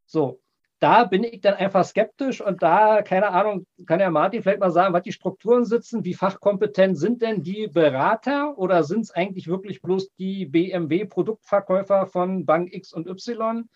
So, 0.06 0.40
da 0.80 1.06
bin 1.06 1.24
ich 1.24 1.42
dann 1.42 1.56
einfach 1.56 1.84
skeptisch 1.86 2.40
und 2.40 2.62
da, 2.62 3.02
keine 3.02 3.30
Ahnung, 3.30 3.66
kann 3.86 4.00
ja 4.00 4.12
Martin 4.12 4.44
vielleicht 4.44 4.60
mal 4.60 4.72
sagen, 4.72 4.94
was 4.94 5.02
die 5.02 5.12
Strukturen 5.12 5.66
sitzen, 5.66 6.06
wie 6.06 6.14
fachkompetent 6.14 6.98
sind 6.98 7.22
denn 7.22 7.42
die 7.42 7.68
Berater 7.68 8.58
oder 8.58 8.84
sind 8.84 9.02
es 9.02 9.12
eigentlich 9.12 9.48
wirklich 9.48 9.82
bloß 9.82 10.14
die 10.16 10.46
BMW-Produktverkäufer 10.46 12.06
von 12.06 12.46
Bank 12.46 12.74
X 12.74 12.94
und 12.94 13.08
Y? 13.08 13.68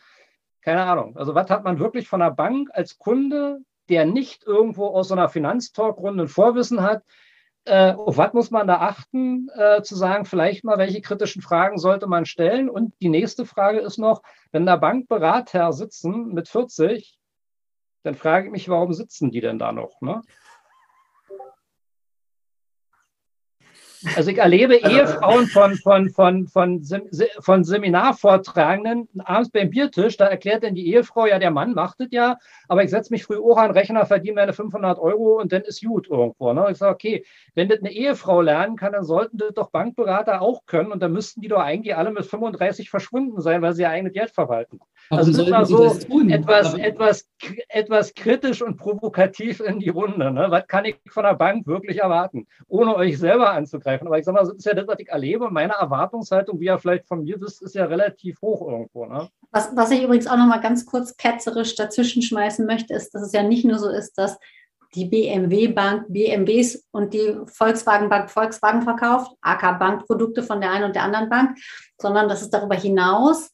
Keine 0.62 0.84
Ahnung. 0.84 1.17
Also 1.17 1.34
was 1.34 1.50
hat 1.50 1.63
man 1.63 1.80
wirklich 1.80 2.08
von 2.08 2.21
einer 2.21 2.32
Bank 2.32 2.69
als 2.71 3.00
Kunde, 3.00 3.62
der 3.92 4.06
nicht 4.06 4.46
irgendwo 4.46 4.88
aus 4.88 5.10
so 5.10 5.14
einer 5.14 5.30
Finanztalkrunde 5.30 6.24
ein 6.24 6.30
Vorwissen 6.30 6.82
hat, 6.82 7.04
äh, 7.66 7.92
auf 7.92 8.18
was 8.18 8.34
muss 8.34 8.50
man 8.50 8.66
da 8.66 8.78
achten, 8.78 9.50
äh, 9.54 9.84
zu 9.84 9.96
sagen, 9.96 10.26
vielleicht 10.26 10.64
mal, 10.64 10.78
welche 10.78 11.02
kritischen 11.02 11.42
Fragen 11.42 11.78
sollte 11.78 12.08
man 12.08 12.26
stellen? 12.26 12.70
Und 12.70 12.94
die 13.02 13.10
nächste 13.10 13.46
Frage 13.46 13.80
ist 13.80 14.00
noch, 14.00 14.24
wenn 14.52 14.66
da 14.66 14.78
Bankberater 14.78 15.72
sitzen 15.74 16.34
mit 16.34 16.48
40, 16.48 17.20
dann 18.04 18.16
frage 18.16 18.48
ich 18.48 18.52
mich, 18.52 18.70
warum 18.70 18.94
sitzen 18.94 19.30
die 19.30 19.42
denn 19.42 19.60
da 19.60 19.72
noch? 19.72 20.02
Ne? 20.02 20.22
Also 24.16 24.32
ich 24.32 24.38
erlebe 24.38 24.76
Ehefrauen 24.76 25.48
von, 25.48 25.76
von, 25.76 26.10
von, 26.10 26.48
von, 26.48 26.84
von 27.40 27.64
Seminarvortragenden 27.64 29.08
abends 29.24 29.52
beim 29.52 29.70
Biertisch, 29.70 30.18
da 30.18 30.28
erklärt 30.28 30.64
dann 30.64 30.76
die 30.76 30.88
Ehefrau, 30.88 31.26
ja, 31.26 31.40
der 31.40 31.52
Mann 31.52 31.74
macht 31.74 32.02
es 32.02 32.08
ja, 32.12 32.38
aber 32.68 32.84
ich 32.84 32.90
setze 32.90 33.14
mich 33.14 33.24
früh 33.24 33.38
auch 33.38 33.58
an 33.58 33.70
den 33.70 33.78
Rechner, 33.78 34.06
verdiene 34.06 34.36
meine 34.36 34.54
500 34.54 34.98
Euro 35.00 35.40
und 35.40 35.52
dann 35.52 35.62
ist 35.62 35.84
gut 35.84 36.10
irgendwo. 36.10 36.54
Ne? 36.54 36.68
Ich 36.72 36.78
sage, 36.78 36.94
okay, 36.94 37.26
wenn 37.54 37.70
das 37.70 37.80
eine 37.80 37.92
Ehefrau 37.92 38.42
lernen 38.42 38.76
kann, 38.76 38.94
dann 38.94 39.04
sollten 39.04 39.38
das 39.38 39.54
doch 39.54 39.70
Bankberater 39.70 40.42
auch 40.42 40.66
können 40.66 40.92
und 40.92 41.02
dann 41.02 41.14
müssten 41.14 41.42
die 41.42 41.48
doch 41.48 41.62
eigentlich 41.62 41.96
alle 41.96 42.12
mit 42.12 42.26
35 42.26 42.90
verschwunden 42.90 43.42
sein, 43.42 43.62
weil 43.62 43.74
sie 43.74 43.84
ihr 43.84 43.90
eigenes 43.90 44.14
Geld 44.14 44.32
verwalten. 44.32 44.80
Warum 45.10 45.20
also 45.20 45.32
das 45.32 45.38
sollten 45.38 45.52
war 45.52 45.66
sie 45.66 45.74
so 45.74 45.84
das 45.84 46.00
tun? 46.00 46.30
etwas, 46.30 46.74
etwas, 46.74 47.30
etwas 47.70 48.14
kritisch 48.14 48.62
und 48.62 48.78
provokativ 48.78 49.60
in 49.60 49.80
die 49.80 49.90
Runde. 49.90 50.32
Ne? 50.32 50.48
Was 50.50 50.68
kann 50.68 50.86
ich 50.86 50.98
von 51.10 51.24
der 51.24 51.34
Bank 51.34 51.68
wirklich 51.68 51.98
erwarten, 51.98 52.48
ohne 52.68 52.96
euch 52.96 53.18
selber 53.18 53.52
anzugreifen? 53.52 54.08
Aber 54.08 54.18
ich 54.20 54.26
sage 54.26 54.36
mal, 54.36 54.46
das 54.46 54.54
ist 54.54 54.66
ja 54.66 54.74
das, 54.74 54.88
was 54.88 55.00
ich 55.00 55.10
erlebe. 55.10 55.50
Meine 55.52 55.74
Erwartungshaltung, 55.74 56.60
wie 56.60 56.66
ihr 56.66 56.78
vielleicht 56.80 57.08
von 57.08 57.24
mir 57.24 57.40
wisst, 57.42 57.62
ist 57.62 57.76
ja 57.76 57.86
relativ 57.86 58.42
hoch 58.42 58.68
irgendwo. 58.68 59.06
Ne? 59.06 59.30
Was, 59.52 59.76
was 59.76 59.92
ich 59.92 60.04
übrigens 60.04 60.28
auch 60.28 60.38
noch 60.38 60.48
mal 60.48 60.62
ganz 60.62 60.86
kurz 60.86 61.18
ketzerisch 61.18 61.76
dazwischen 61.76 62.22
schmeißen 62.22 62.66
möchte, 62.66 62.94
ist, 62.94 63.14
dass 63.14 63.22
es 63.22 63.34
ja 63.34 63.44
nicht 63.44 63.66
nur 63.66 63.80
so 63.80 63.90
ist, 63.90 64.18
dass 64.18 64.38
die 64.96 65.06
BMW 65.06 65.68
Bank 65.68 66.06
BMWs 66.10 66.86
und 66.92 67.14
die 67.14 67.38
Volkswagen 67.46 68.10
Bank 68.10 68.30
Volkswagen 68.30 68.82
verkauft, 68.82 69.32
AK 69.42 69.80
Bankprodukte 69.80 70.44
von 70.44 70.60
der 70.60 70.72
einen 70.72 70.86
und 70.86 70.96
der 70.96 71.04
anderen 71.04 71.30
Bank, 71.30 71.58
sondern 71.98 72.28
dass 72.28 72.42
es 72.42 72.50
darüber 72.50 72.76
hinaus 72.76 73.52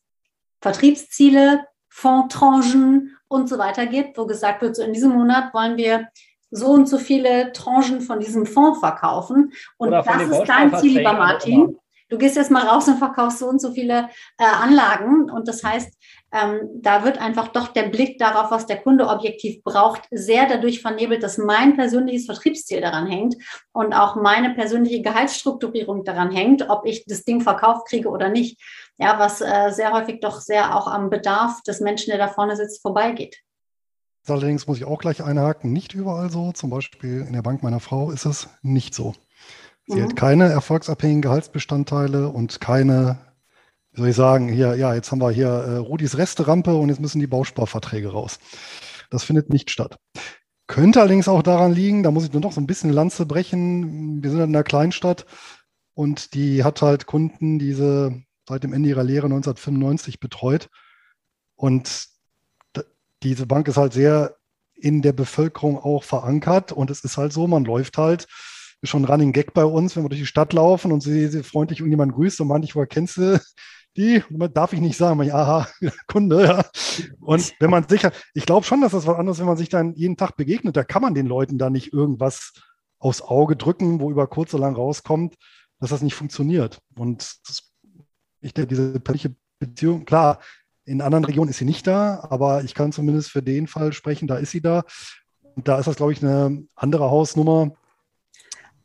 Vertriebsziele, 0.61 1.65
Fondstranchen 1.89 3.17
und 3.27 3.49
so 3.49 3.57
weiter 3.57 3.85
gibt, 3.85 4.17
wo 4.17 4.25
gesagt 4.25 4.61
wird, 4.61 4.75
so 4.75 4.83
in 4.83 4.93
diesem 4.93 5.11
Monat 5.11 5.53
wollen 5.53 5.77
wir 5.77 6.07
so 6.51 6.67
und 6.67 6.87
so 6.87 6.97
viele 6.97 7.51
Tranchen 7.51 8.01
von 8.01 8.19
diesem 8.19 8.45
Fonds 8.45 8.79
verkaufen. 8.79 9.51
Und 9.77 9.91
das 9.91 10.05
ist 10.05 10.45
dein 10.45 10.75
Ziel, 10.77 10.97
lieber 10.97 11.13
Martin. 11.13 11.77
Du 12.09 12.17
gehst 12.17 12.37
jetzt 12.37 12.51
mal 12.51 12.65
raus 12.65 12.87
und 12.87 12.99
verkaufst 12.99 13.39
so 13.39 13.47
und 13.47 13.59
so 13.59 13.73
viele 13.73 14.09
äh, 14.37 14.45
Anlagen. 14.45 15.29
Und 15.29 15.49
das 15.49 15.61
heißt, 15.61 15.93
ähm, 16.31 16.69
da 16.75 17.03
wird 17.03 17.19
einfach 17.19 17.49
doch 17.49 17.67
der 17.67 17.83
Blick 17.89 18.17
darauf, 18.17 18.49
was 18.49 18.65
der 18.65 18.77
Kunde 18.77 19.07
objektiv 19.07 19.61
braucht, 19.63 20.03
sehr 20.11 20.47
dadurch 20.47 20.81
vernebelt, 20.81 21.21
dass 21.21 21.37
mein 21.37 21.75
persönliches 21.75 22.25
Vertriebsziel 22.25 22.79
daran 22.79 23.07
hängt 23.07 23.35
und 23.73 23.93
auch 23.93 24.15
meine 24.15 24.53
persönliche 24.53 25.01
Gehaltsstrukturierung 25.01 26.05
daran 26.05 26.31
hängt, 26.31 26.69
ob 26.69 26.85
ich 26.85 27.03
das 27.05 27.25
Ding 27.25 27.41
verkauft 27.41 27.87
kriege 27.89 28.07
oder 28.07 28.29
nicht. 28.29 28.57
Ja, 28.99 29.19
was 29.19 29.41
äh, 29.41 29.71
sehr 29.71 29.91
häufig 29.93 30.21
doch 30.21 30.41
sehr 30.41 30.75
auch 30.75 30.87
am 30.87 31.09
Bedarf 31.09 31.61
des 31.63 31.81
Menschen, 31.81 32.09
der 32.09 32.17
da 32.17 32.27
vorne 32.27 32.55
sitzt, 32.55 32.81
vorbeigeht. 32.81 33.37
Allerdings 34.27 34.67
muss 34.67 34.77
ich 34.77 34.85
auch 34.85 34.99
gleich 34.99 35.23
einhaken, 35.23 35.71
nicht 35.71 35.93
überall 35.93 36.29
so. 36.29 36.51
Zum 36.51 36.69
Beispiel 36.69 37.21
in 37.21 37.33
der 37.33 37.41
Bank 37.41 37.63
meiner 37.63 37.79
Frau 37.79 38.11
ist 38.11 38.25
es 38.25 38.49
nicht 38.61 38.93
so. 38.93 39.13
Sie 39.87 39.99
Mhm. 39.99 40.03
hat 40.03 40.15
keine 40.17 40.49
erfolgsabhängigen 40.49 41.21
Gehaltsbestandteile 41.21 42.27
und 42.29 42.59
keine, 42.59 43.19
wie 43.91 44.01
soll 44.01 44.09
ich 44.09 44.15
sagen, 44.15 44.49
hier, 44.49 44.75
ja, 44.75 44.93
jetzt 44.93 45.11
haben 45.11 45.21
wir 45.21 45.31
hier 45.31 45.47
äh, 45.47 45.77
Rudis 45.77 46.17
Resterampe 46.17 46.75
und 46.75 46.89
jetzt 46.89 46.99
müssen 46.99 47.19
die 47.21 47.27
Bausparverträge 47.27 48.11
raus. 48.11 48.39
Das 49.09 49.23
findet 49.23 49.49
nicht 49.49 49.69
statt. 49.71 49.97
Könnte 50.67 50.99
allerdings 50.99 51.29
auch 51.29 51.41
daran 51.43 51.71
liegen, 51.71 52.03
da 52.03 52.11
muss 52.11 52.25
ich 52.25 52.33
nur 52.33 52.41
noch 52.41 52.51
so 52.51 52.59
ein 52.59 52.67
bisschen 52.67 52.91
Lanze 52.91 53.25
brechen. 53.25 54.21
Wir 54.21 54.29
sind 54.31 54.39
in 54.41 54.49
einer 54.53 54.63
Kleinstadt 54.63 55.25
und 55.93 56.33
die 56.33 56.65
hat 56.65 56.81
halt 56.81 57.05
Kunden, 57.05 57.59
die 57.59 57.71
sie 57.71 58.25
seit 58.47 58.63
dem 58.63 58.73
Ende 58.73 58.89
ihrer 58.89 59.03
Lehre 59.03 59.25
1995 59.25 60.19
betreut. 60.19 60.69
Und 61.55 62.07
diese 63.23 63.45
Bank 63.45 63.67
ist 63.67 63.77
halt 63.77 63.93
sehr 63.93 64.35
in 64.75 65.01
der 65.01 65.13
Bevölkerung 65.13 65.79
auch 65.79 66.03
verankert 66.03 66.71
und 66.71 66.91
es 66.91 67.03
ist 67.03 67.17
halt 67.17 67.33
so, 67.33 67.47
man 67.47 67.65
läuft 67.65 67.97
halt, 67.97 68.27
ist 68.81 68.89
schon 68.89 69.03
ein 69.03 69.11
Running 69.11 69.33
Gag 69.33 69.53
bei 69.53 69.65
uns, 69.65 69.95
wenn 69.95 70.03
wir 70.03 70.09
durch 70.09 70.21
die 70.21 70.27
Stadt 70.27 70.53
laufen 70.53 70.91
und 70.91 71.01
sie, 71.01 71.27
sie 71.27 71.41
freundlich 71.41 71.79
irgendjemand 71.79 72.13
grüßt 72.13 72.39
und 72.41 72.47
meint, 72.47 72.63
ich, 72.63 72.75
woher 72.75 72.85
kennst 72.85 73.17
du 73.17 73.41
die? 73.97 74.23
Darf 74.53 74.73
ich 74.73 74.79
nicht 74.79 74.97
sagen, 74.97 75.19
ich, 75.23 75.33
aha, 75.33 75.67
Kunde, 76.07 76.43
ja. 76.43 76.65
Und 77.19 77.53
wenn 77.59 77.71
man 77.71 77.87
sicher, 77.87 78.11
ich 78.35 78.45
glaube 78.45 78.65
schon, 78.65 78.81
dass 78.81 78.91
das 78.91 79.07
was 79.07 79.17
anderes, 79.17 79.39
wenn 79.39 79.47
man 79.47 79.57
sich 79.57 79.69
dann 79.69 79.95
jeden 79.95 80.15
Tag 80.15 80.35
begegnet, 80.35 80.77
da 80.77 80.83
kann 80.83 81.01
man 81.01 81.15
den 81.15 81.25
Leuten 81.25 81.57
da 81.57 81.71
nicht 81.71 81.91
irgendwas 81.91 82.53
aufs 82.99 83.21
Auge 83.21 83.55
drücken, 83.55 83.99
wo 83.99 84.11
über 84.11 84.27
kurz 84.27 84.53
oder 84.53 84.61
lang 84.61 84.75
rauskommt, 84.75 85.35
dass 85.79 85.89
das 85.89 86.03
nicht 86.03 86.15
funktioniert. 86.15 86.79
Und 86.95 87.39
das, 87.47 87.66
ich 88.41 88.53
denke, 88.53 88.69
diese 88.69 88.99
persönliche 88.99 89.35
Beziehung, 89.59 90.05
klar, 90.05 90.39
In 90.85 91.01
anderen 91.01 91.25
Regionen 91.25 91.49
ist 91.49 91.57
sie 91.57 91.65
nicht 91.65 91.85
da, 91.85 92.25
aber 92.29 92.63
ich 92.63 92.73
kann 92.73 92.93
zumindest 92.93 93.29
für 93.29 93.43
den 93.43 93.67
Fall 93.67 93.91
sprechen, 93.91 94.25
da 94.25 94.37
ist 94.37 94.51
sie 94.51 94.61
da. 94.61 94.83
Und 95.55 95.67
da 95.67 95.79
ist 95.79 95.85
das, 95.87 95.97
glaube 95.97 96.13
ich, 96.13 96.23
eine 96.23 96.63
andere 96.75 97.11
Hausnummer. 97.11 97.73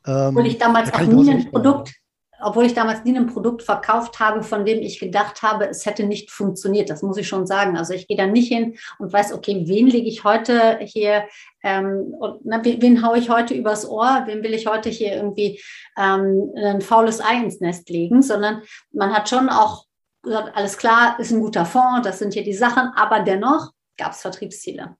Ähm, 0.04 0.28
obwohl 0.30 0.46
ich 0.46 0.58
damals 0.58 0.92
auch 0.92 1.00
nie 1.00 1.30
ein 1.30 1.50
Produkt, 1.50 1.94
obwohl 2.42 2.66
ich 2.66 2.74
damals 2.74 3.04
nie 3.04 3.16
ein 3.16 3.26
Produkt 3.26 3.62
verkauft 3.62 4.20
habe, 4.20 4.42
von 4.42 4.64
dem 4.64 4.80
ich 4.80 4.98
gedacht 4.98 5.42
habe, 5.42 5.68
es 5.68 5.86
hätte 5.86 6.04
nicht 6.04 6.30
funktioniert. 6.30 6.90
Das 6.90 7.02
muss 7.02 7.16
ich 7.16 7.28
schon 7.28 7.46
sagen. 7.46 7.76
Also 7.76 7.94
ich 7.94 8.08
gehe 8.08 8.16
da 8.16 8.26
nicht 8.26 8.48
hin 8.48 8.76
und 8.98 9.12
weiß, 9.12 9.32
okay, 9.32 9.62
wen 9.66 9.86
lege 9.86 10.08
ich 10.08 10.24
heute 10.24 10.78
hier, 10.80 11.24
ähm, 11.62 12.14
und, 12.18 12.40
na, 12.44 12.64
wen, 12.64 13.06
haue 13.06 13.18
ich 13.18 13.30
heute 13.30 13.54
übers 13.54 13.88
Ohr, 13.88 14.22
wen 14.26 14.42
will 14.42 14.54
ich 14.54 14.66
heute 14.66 14.88
hier 14.90 15.14
irgendwie 15.14 15.60
ähm, 15.96 16.52
ein 16.56 16.80
faules 16.80 17.20
Ei 17.20 17.36
ins 17.36 17.60
Nest 17.60 17.88
legen, 17.88 18.22
sondern 18.22 18.62
man 18.92 19.12
hat 19.12 19.28
schon 19.28 19.48
auch 19.48 19.84
gesagt, 20.22 20.56
alles 20.56 20.76
klar, 20.78 21.18
ist 21.18 21.30
ein 21.30 21.40
guter 21.40 21.64
Fonds, 21.64 22.06
das 22.06 22.18
sind 22.18 22.34
hier 22.34 22.44
die 22.44 22.52
Sachen, 22.52 22.90
aber 22.96 23.20
dennoch 23.20 23.72
gab 23.96 24.12
es 24.12 24.20
Vertriebsziele. 24.20 24.96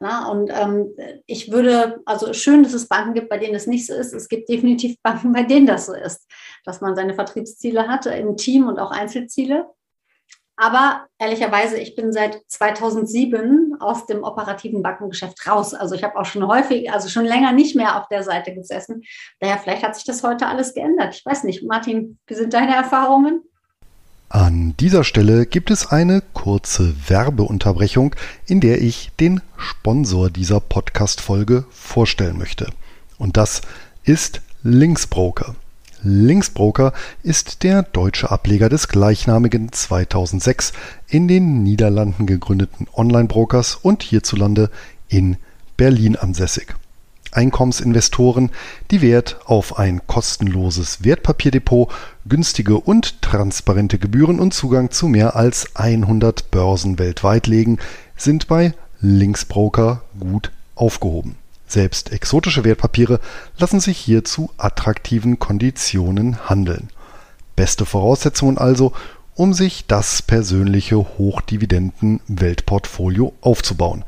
Na, 0.00 0.28
und 0.28 0.50
ähm, 0.52 0.90
ich 1.26 1.52
würde, 1.52 2.00
also 2.04 2.32
schön, 2.32 2.62
dass 2.62 2.74
es 2.74 2.88
Banken 2.88 3.14
gibt, 3.14 3.28
bei 3.28 3.38
denen 3.38 3.54
es 3.54 3.66
nicht 3.66 3.86
so 3.86 3.94
ist. 3.94 4.12
Es 4.12 4.28
gibt 4.28 4.48
definitiv 4.48 4.96
Banken, 5.02 5.32
bei 5.32 5.44
denen 5.44 5.66
das 5.66 5.86
so 5.86 5.94
ist, 5.94 6.28
dass 6.64 6.80
man 6.80 6.96
seine 6.96 7.14
Vertriebsziele 7.14 7.88
hat 7.88 8.06
im 8.06 8.36
Team 8.36 8.68
und 8.68 8.78
auch 8.78 8.90
Einzelziele. 8.90 9.66
Aber 10.56 11.06
ehrlicherweise, 11.18 11.78
ich 11.78 11.96
bin 11.96 12.12
seit 12.12 12.40
2007 12.46 13.76
aus 13.80 14.06
dem 14.06 14.22
operativen 14.22 14.82
Bankengeschäft 14.82 15.48
raus. 15.48 15.74
Also 15.74 15.96
ich 15.96 16.04
habe 16.04 16.16
auch 16.16 16.26
schon 16.26 16.46
häufig, 16.46 16.92
also 16.92 17.08
schon 17.08 17.24
länger 17.24 17.52
nicht 17.52 17.74
mehr 17.74 17.98
auf 18.00 18.06
der 18.06 18.22
Seite 18.22 18.54
gesessen. 18.54 19.02
Daher 19.40 19.58
vielleicht 19.58 19.82
hat 19.82 19.96
sich 19.96 20.04
das 20.04 20.22
heute 20.22 20.46
alles 20.46 20.74
geändert. 20.74 21.16
Ich 21.16 21.26
weiß 21.26 21.42
nicht, 21.42 21.64
Martin, 21.64 22.18
wie 22.26 22.34
sind 22.34 22.54
deine 22.54 22.76
Erfahrungen? 22.76 23.42
An 24.28 24.74
dieser 24.80 25.04
Stelle 25.04 25.46
gibt 25.46 25.70
es 25.70 25.86
eine 25.86 26.22
kurze 26.32 26.94
Werbeunterbrechung, 27.08 28.16
in 28.46 28.60
der 28.60 28.82
ich 28.82 29.12
den 29.20 29.40
Sponsor 29.56 30.30
dieser 30.30 30.60
Podcast-Folge 30.60 31.64
vorstellen 31.70 32.38
möchte. 32.38 32.68
Und 33.18 33.36
das 33.36 33.62
ist 34.02 34.40
Linksbroker. 34.62 35.54
Linksbroker 36.02 36.92
ist 37.22 37.62
der 37.62 37.82
deutsche 37.82 38.30
Ableger 38.30 38.68
des 38.68 38.88
gleichnamigen 38.88 39.72
2006 39.72 40.72
in 41.08 41.28
den 41.28 41.62
Niederlanden 41.62 42.26
gegründeten 42.26 42.88
Online-Brokers 42.92 43.76
und 43.76 44.02
hierzulande 44.02 44.70
in 45.08 45.36
Berlin 45.76 46.16
ansässig. 46.16 46.74
Einkommensinvestoren, 47.34 48.50
die 48.90 49.02
Wert 49.02 49.38
auf 49.44 49.78
ein 49.78 50.06
kostenloses 50.06 51.04
Wertpapierdepot, 51.04 51.92
günstige 52.26 52.78
und 52.78 53.20
transparente 53.22 53.98
Gebühren 53.98 54.40
und 54.40 54.54
Zugang 54.54 54.90
zu 54.90 55.08
mehr 55.08 55.36
als 55.36 55.76
100 55.76 56.50
Börsen 56.50 56.98
weltweit 56.98 57.46
legen, 57.46 57.78
sind 58.16 58.48
bei 58.48 58.72
Linksbroker 59.00 60.02
gut 60.18 60.50
aufgehoben. 60.74 61.36
Selbst 61.66 62.12
exotische 62.12 62.64
Wertpapiere 62.64 63.20
lassen 63.58 63.80
sich 63.80 63.98
hier 63.98 64.24
zu 64.24 64.50
attraktiven 64.56 65.38
Konditionen 65.38 66.48
handeln. 66.48 66.88
Beste 67.56 67.84
Voraussetzungen 67.86 68.58
also, 68.58 68.92
um 69.34 69.52
sich 69.52 69.86
das 69.86 70.22
persönliche 70.22 70.96
Hochdividenden-Weltportfolio 70.96 73.34
aufzubauen. 73.40 74.04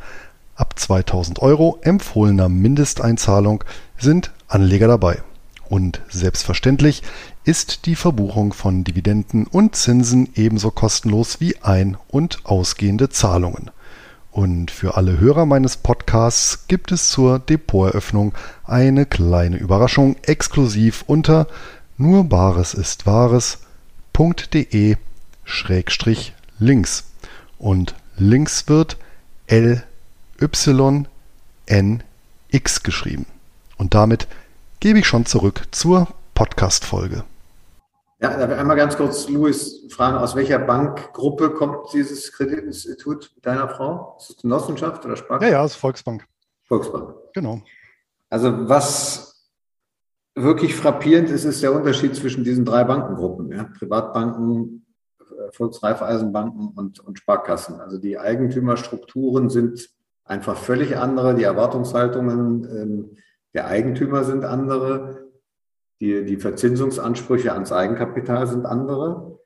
Ab 0.57 0.79
2000 0.79 1.41
Euro 1.41 1.79
empfohlener 1.83 2.49
Mindesteinzahlung 2.49 3.63
sind 3.99 4.33
Anleger 4.49 4.89
dabei. 4.89 5.23
Und 5.69 6.01
selbstverständlich 6.09 7.03
ist 7.45 7.87
die 7.87 7.95
Verbuchung 7.95 8.53
von 8.55 8.83
Dividenden 8.83 9.47
und 9.47 9.77
Zinsen 9.77 10.31
ebenso 10.35 10.71
kostenlos 10.71 11.41
wie 11.41 11.59
ein- 11.63 11.99
und 12.09 12.41
ausgehende 12.45 13.11
Zahlungen. 13.11 13.71
Und 14.31 14.71
für 14.71 14.97
alle 14.97 15.19
Hörer 15.21 15.45
meines 15.45 15.77
Podcasts 15.77 16.67
gibt 16.69 16.91
es 16.93 17.11
zur 17.11 17.39
Depoteröffnung 17.39 18.33
eine 18.65 19.05
kleine 19.07 19.59
Überraschung 19.59 20.17
exklusiv 20.23 21.05
unter 21.07 21.47
nur 21.99 22.25
Bares 22.25 22.75
ist 22.75 23.07
Wahres.de 23.07 24.97
Schrägstrich 25.45 26.35
links. 26.59 27.05
Und 27.59 27.95
links 28.17 28.69
wird 28.69 28.99
L 29.47 29.83
YNX 30.39 31.07
geschrieben. 32.83 33.27
Und 33.79 33.95
damit 33.95 34.29
gebe 34.81 34.99
ich 34.99 35.07
schon 35.07 35.27
zurück 35.27 35.63
zur 35.71 36.09
Podcast-Folge. 36.35 37.25
Ja, 38.21 38.37
darf 38.37 38.51
ich 38.51 38.57
einmal 38.57 38.77
ganz 38.77 38.97
kurz, 38.97 39.29
Luis, 39.29 39.87
fragen, 39.91 40.17
aus 40.17 40.35
welcher 40.37 40.59
Bankgruppe 40.59 41.51
kommt 41.51 41.93
dieses 41.93 42.33
Kreditinstitut 42.33 43.35
deiner 43.43 43.69
Frau? 43.69 44.17
Ist 44.19 44.31
es 44.31 44.37
Genossenschaft 44.39 45.05
oder 45.05 45.17
Sparkasse? 45.17 45.51
Ja, 45.51 45.59
ja, 45.59 45.65
es 45.65 45.73
ist 45.73 45.79
Volksbank. 45.79 46.27
Volksbank. 46.65 47.15
Genau. 47.35 47.61
Also 48.31 48.69
was 48.69 49.51
wirklich 50.35 50.75
frappierend 50.75 51.31
ist, 51.31 51.45
ist 51.45 51.63
der 51.63 51.75
Unterschied 51.75 52.17
zwischen 52.17 52.45
diesen 52.45 52.65
drei 52.65 52.85
Bankengruppen. 52.85 53.53
Ja? 53.53 53.65
Privatbanken, 53.65 54.87
Volksreifeisenbanken 55.53 56.69
und, 56.69 57.01
und 57.01 57.19
Sparkassen. 57.19 57.81
Also 57.81 57.99
die 57.99 58.19
Eigentümerstrukturen 58.19 59.51
sind 59.51 59.91
einfach 60.27 60.57
völlig 60.57 60.97
andere. 60.97 61.35
Die 61.35 61.45
Erwartungshaltungen 61.45 62.65
ähm, 62.71 63.17
der 63.55 63.67
Eigentümer 63.69 64.25
sind 64.25 64.45
andere. 64.45 65.27
Die, 66.01 66.25
die 66.25 66.37
Verzinsungsansprüche 66.37 67.53
ans 67.53 67.73
Eigenkapital 67.73 68.47
sind 68.47 68.67
andere. 68.67 69.39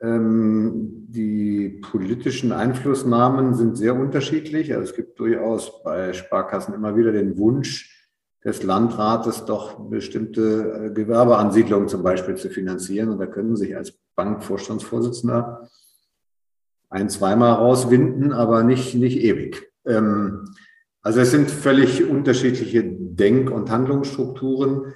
Ähm, 0.00 1.06
die 1.08 1.80
politischen 1.82 2.52
Einflussnahmen 2.52 3.54
sind 3.54 3.76
sehr 3.76 3.94
unterschiedlich. 3.94 4.72
Also 4.72 4.84
es 4.84 4.96
gibt 4.96 5.20
durchaus 5.20 5.82
bei 5.82 6.12
Sparkassen 6.14 6.72
immer 6.72 6.96
wieder 6.96 7.12
den 7.12 7.36
Wunsch 7.36 7.98
des 8.44 8.62
Landrates, 8.62 9.44
doch 9.44 9.88
bestimmte 9.88 10.86
äh, 10.86 10.90
Gewerbeansiedlungen 10.92 11.88
zum 11.88 12.02
Beispiel 12.02 12.36
zu 12.36 12.48
finanzieren. 12.48 13.10
Und 13.10 13.18
da 13.18 13.26
können 13.26 13.56
sich 13.56 13.76
als 13.76 13.92
Bankvorstandsvorsitzender 14.16 15.68
ein-, 16.88 17.10
zweimal 17.10 17.52
rauswinden, 17.52 18.32
aber 18.32 18.62
nicht, 18.62 18.94
nicht 18.94 19.18
ewig. 19.18 19.71
Ähm, 19.86 20.54
also 21.02 21.20
es 21.20 21.32
sind 21.32 21.50
völlig 21.50 22.08
unterschiedliche 22.08 22.84
Denk- 22.84 23.50
und 23.50 23.70
Handlungsstrukturen. 23.70 24.94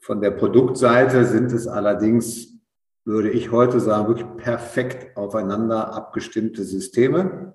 Von 0.00 0.20
der 0.20 0.30
Produktseite 0.30 1.24
sind 1.24 1.52
es 1.52 1.66
allerdings, 1.66 2.54
würde 3.04 3.30
ich 3.30 3.50
heute 3.50 3.80
sagen, 3.80 4.08
wirklich 4.08 4.36
perfekt 4.36 5.16
aufeinander 5.16 5.92
abgestimmte 5.92 6.62
Systeme. 6.62 7.54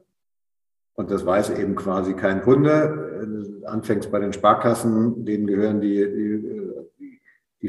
Und 0.95 1.09
das 1.09 1.25
weiß 1.25 1.51
eben 1.51 1.75
quasi 1.75 2.13
kein 2.13 2.41
Kunde. 2.41 3.61
Anfängst 3.65 4.11
bei 4.11 4.19
den 4.19 4.33
Sparkassen, 4.33 5.25
denen 5.25 5.47
gehören 5.47 5.79
die, 5.79 5.95
die, 5.95 7.23
die 7.61 7.67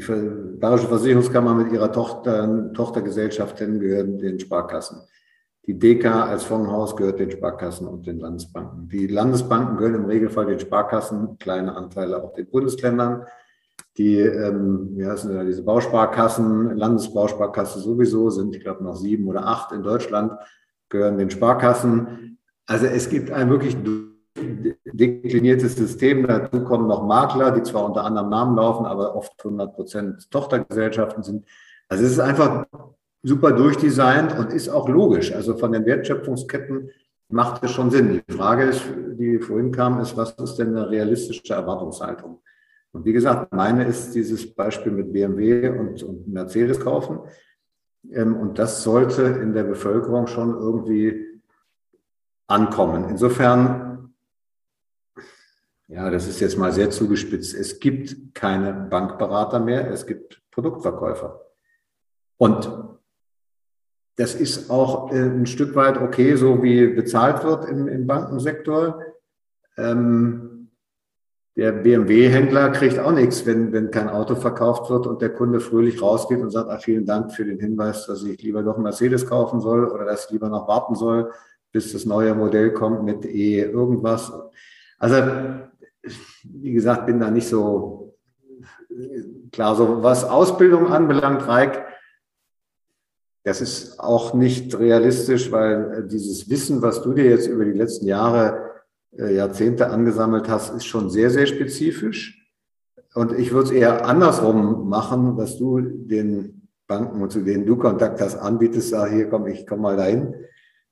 Bayerische 0.59 0.87
Versicherungskammer 0.87 1.55
mit 1.55 1.71
ihrer 1.71 1.91
Tochter, 1.91 2.71
Tochtergesellschaften 2.73 3.79
gehören 3.79 4.17
den 4.17 4.39
Sparkassen. 4.39 4.99
Die 5.67 5.79
DK 5.79 6.05
als 6.05 6.43
Fondshaus 6.43 6.95
gehört 6.95 7.19
den 7.19 7.31
Sparkassen 7.31 7.87
und 7.87 8.05
den 8.05 8.19
Landesbanken. 8.19 8.87
Die 8.87 9.07
Landesbanken 9.07 9.77
gehören 9.77 9.95
im 9.95 10.05
Regelfall 10.05 10.45
den 10.45 10.59
Sparkassen, 10.59 11.39
kleine 11.39 11.75
Anteile 11.75 12.23
auch 12.23 12.33
den 12.33 12.47
Bundesländern. 12.47 13.25
Die, 13.97 14.19
ähm, 14.19 14.91
wie 14.95 15.07
heißen 15.07 15.33
da, 15.33 15.43
diese 15.43 15.63
Bausparkassen, 15.63 16.75
Landesbausparkasse 16.75 17.79
sowieso, 17.79 18.29
sind, 18.29 18.55
ich 18.55 18.61
glaube, 18.61 18.83
noch 18.83 18.95
sieben 18.95 19.27
oder 19.27 19.47
acht 19.47 19.71
in 19.71 19.81
Deutschland, 19.81 20.33
gehören 20.89 21.17
den 21.17 21.31
Sparkassen. 21.31 22.37
Also 22.67 22.85
es 22.85 23.09
gibt 23.09 23.31
ein 23.31 23.49
wirklich 23.49 23.77
dekliniertes 24.85 25.75
System. 25.75 26.27
Dazu 26.27 26.63
kommen 26.63 26.87
noch 26.87 27.03
Makler, 27.05 27.51
die 27.51 27.63
zwar 27.63 27.85
unter 27.85 28.03
anderem 28.03 28.29
Namen 28.29 28.55
laufen, 28.55 28.85
aber 28.85 29.15
oft 29.15 29.33
100 29.37 29.73
Prozent 29.73 30.29
Tochtergesellschaften 30.29 31.23
sind. 31.23 31.45
Also 31.87 32.03
es 32.03 32.11
ist 32.11 32.19
einfach 32.19 32.65
super 33.25 33.53
durchdesignt 33.53 34.37
und 34.37 34.51
ist 34.51 34.69
auch 34.69 34.87
logisch. 34.87 35.33
Also 35.33 35.57
von 35.57 35.71
den 35.71 35.85
Wertschöpfungsketten 35.85 36.91
macht 37.29 37.63
es 37.63 37.71
schon 37.71 37.89
Sinn. 37.89 38.21
Die 38.27 38.33
Frage 38.33 38.65
ist, 38.65 38.83
die 39.17 39.39
vorhin 39.39 39.71
kam, 39.71 39.99
ist, 39.99 40.15
was 40.15 40.33
ist 40.33 40.57
denn 40.57 40.77
eine 40.77 40.89
realistische 40.91 41.53
Erwartungshaltung? 41.53 42.39
Und 42.91 43.03
wie 43.03 43.13
gesagt, 43.13 43.51
meine 43.51 43.85
ist 43.85 44.13
dieses 44.13 44.53
Beispiel 44.53 44.91
mit 44.91 45.11
BMW 45.11 45.69
und, 45.69 46.03
und 46.03 46.27
Mercedes 46.27 46.79
kaufen. 46.79 47.19
Ähm, 48.11 48.35
und 48.37 48.59
das 48.59 48.83
sollte 48.83 49.23
in 49.23 49.53
der 49.53 49.63
Bevölkerung 49.63 50.27
schon 50.27 50.53
irgendwie 50.53 51.41
ankommen. 52.45 53.09
Insofern, 53.09 54.13
ja, 55.87 56.11
das 56.11 56.27
ist 56.27 56.39
jetzt 56.41 56.59
mal 56.59 56.71
sehr 56.71 56.91
zugespitzt. 56.91 57.55
Es 57.55 57.79
gibt 57.79 58.35
keine 58.35 58.71
Bankberater 58.71 59.59
mehr, 59.59 59.89
es 59.89 60.05
gibt 60.05 60.43
Produktverkäufer. 60.51 61.41
Und 62.37 62.94
das 64.17 64.33
ist 64.33 64.69
auch 64.69 65.11
äh, 65.11 65.17
ein 65.17 65.45
Stück 65.45 65.75
weit 65.75 65.97
okay, 65.97 66.35
so 66.35 66.63
wie 66.63 66.87
bezahlt 66.87 67.43
wird 67.43 67.65
im, 67.69 67.87
im 67.87 68.07
Bankensektor. 68.07 69.01
Ähm, 69.77 70.55
der 71.57 71.71
BMW-Händler 71.71 72.69
kriegt 72.71 72.99
auch 72.99 73.13
nichts, 73.13 73.45
wenn, 73.45 73.71
wenn 73.71 73.89
kein 73.89 74.09
Auto 74.09 74.35
verkauft 74.35 74.89
wird 74.89 75.07
und 75.07 75.21
der 75.21 75.29
Kunde 75.29 75.61
fröhlich 75.61 76.01
rausgeht 76.01 76.41
und 76.41 76.49
sagt, 76.49 76.69
ah, 76.69 76.79
vielen 76.79 77.05
Dank 77.05 77.31
für 77.31 77.45
den 77.45 77.59
Hinweis, 77.59 78.05
dass 78.07 78.23
ich 78.23 78.41
lieber 78.41 78.61
doch 78.61 78.75
einen 78.75 78.83
Mercedes 78.83 79.25
kaufen 79.25 79.61
soll 79.61 79.85
oder 79.85 80.03
dass 80.03 80.25
ich 80.25 80.31
lieber 80.31 80.49
noch 80.49 80.67
warten 80.67 80.95
soll, 80.95 81.31
bis 81.71 81.93
das 81.93 82.05
neue 82.05 82.35
Modell 82.35 82.73
kommt 82.73 83.03
mit 83.03 83.23
E 83.25 83.61
irgendwas. 83.61 84.33
Also, 84.99 85.15
wie 86.43 86.73
gesagt, 86.73 87.05
bin 87.05 87.21
da 87.21 87.31
nicht 87.31 87.47
so 87.47 88.17
klar. 89.51 89.75
So 89.75 90.03
was 90.03 90.23
Ausbildung 90.23 90.91
anbelangt, 90.91 91.47
Reik, 91.47 91.85
das 93.45 93.61
ist 93.61 93.99
auch 93.99 94.33
nicht 94.33 94.77
realistisch, 94.77 95.51
weil 95.51 96.07
dieses 96.11 96.49
Wissen, 96.49 96.81
was 96.81 97.03
du 97.03 97.13
dir 97.13 97.25
jetzt 97.25 97.47
über 97.47 97.63
die 97.63 97.77
letzten 97.77 98.07
Jahre 98.07 98.71
äh, 99.17 99.35
Jahrzehnte 99.35 99.87
angesammelt 99.91 100.49
hast, 100.49 100.75
ist 100.75 100.85
schon 100.85 101.11
sehr, 101.11 101.29
sehr 101.29 101.45
spezifisch. 101.45 102.51
Und 103.13 103.37
ich 103.37 103.53
würde 103.53 103.69
es 103.69 103.71
eher 103.71 104.07
andersrum 104.07 104.89
machen, 104.89 105.37
dass 105.37 105.59
du 105.59 105.79
den 105.79 106.69
Banken, 106.87 107.29
zu 107.29 107.41
denen 107.41 107.67
du 107.67 107.77
Kontakt 107.77 108.19
hast, 108.19 108.35
anbietest, 108.35 108.89
sag 108.89 109.11
hier 109.11 109.29
komm, 109.29 109.45
ich 109.45 109.67
komme 109.67 109.83
mal 109.83 109.97
dahin 109.97 110.33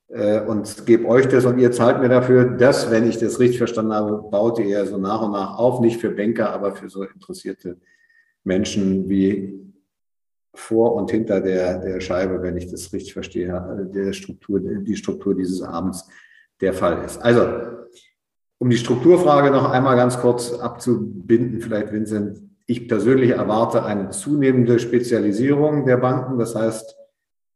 äh, 0.10 0.42
und 0.42 0.86
gebe 0.86 1.08
euch 1.08 1.28
das 1.28 1.46
und 1.46 1.58
ihr 1.58 1.72
zahlt 1.72 2.02
mir 2.02 2.10
dafür 2.10 2.46
das, 2.46 2.92
wenn 2.92 3.10
ich 3.10 3.18
das 3.18 3.40
richtig 3.40 3.58
verstanden 3.58 3.94
habe, 3.94 4.30
baut 4.30 4.60
ihr 4.60 4.86
so 4.86 5.00
nach 5.00 5.24
und 5.24 5.32
nach 5.32 5.58
auf, 5.58 5.82
nicht 5.82 6.00
für 6.00 6.12
Banker, 6.12 6.52
aber 6.52 6.76
für 6.76 6.88
so 6.88 7.02
interessierte 7.02 7.78
Menschen 8.44 9.10
wie 9.10 9.63
vor 10.54 10.96
und 10.96 11.10
hinter 11.12 11.42
der, 11.42 11.80
der 11.80 12.00
Scheibe, 12.00 12.42
wenn 12.42 12.58
ich 12.58 12.70
das 12.70 12.94
richtig 12.94 13.14
verstehe, 13.14 13.90
der 13.94 14.14
Struktur, 14.14 14.60
die 14.60 14.96
Struktur 14.96 15.36
dieses 15.36 15.62
Abends 15.62 16.08
der 16.62 16.74
Fall 16.74 17.04
ist. 17.04 17.22
Also 17.22 17.48
um 18.60 18.70
die 18.70 18.78
Strukturfrage 18.78 19.52
noch 19.52 19.70
einmal 19.70 19.96
ganz 19.96 20.20
kurz 20.20 20.54
abzubinden, 20.54 21.60
vielleicht 21.60 21.92
Vincent, 21.92 22.40
ich 22.66 22.88
persönlich 22.88 23.32
erwarte 23.32 23.84
eine 23.84 24.12
zunehmende 24.12 24.80
Spezialisierung 24.80 25.86
der 25.86 25.98
Banken. 25.98 26.40
Das 26.40 26.56
heißt, 26.56 26.96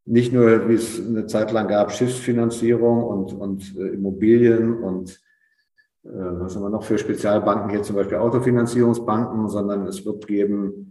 nicht 0.06 0.34
nur, 0.34 0.68
wie 0.68 0.74
es 0.74 1.00
eine 1.00 1.28
Zeit 1.28 1.52
lang 1.52 1.68
gab, 1.68 1.92
Schiffsfinanzierung 1.92 3.04
und, 3.04 3.34
und 3.34 3.78
äh, 3.78 3.88
Immobilien 3.90 4.82
und 4.84 5.22
äh, 6.04 6.10
was 6.10 6.56
haben 6.56 6.64
wir 6.64 6.70
noch 6.70 6.84
für 6.84 6.98
Spezialbanken 6.98 7.70
hier, 7.70 7.84
zum 7.84 7.96
Beispiel 7.96 8.18
Autofinanzierungsbanken, 8.18 9.48
sondern 9.50 9.86
es 9.88 10.06
wird 10.06 10.28
geben 10.28 10.87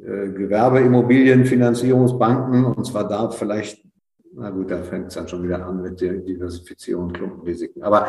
Gewerbeimmobilienfinanzierungsbanken 0.00 2.64
und 2.64 2.84
zwar 2.84 3.06
da 3.08 3.30
vielleicht, 3.30 3.84
na 4.32 4.50
gut, 4.50 4.70
da 4.70 4.82
fängt 4.82 5.08
es 5.08 5.14
dann 5.14 5.26
schon 5.28 5.42
wieder 5.42 5.66
an 5.66 5.82
mit 5.82 6.00
der 6.00 6.14
Diversifizierung 6.14 7.12
Klumpenrisiken. 7.12 7.82
Aber 7.82 8.06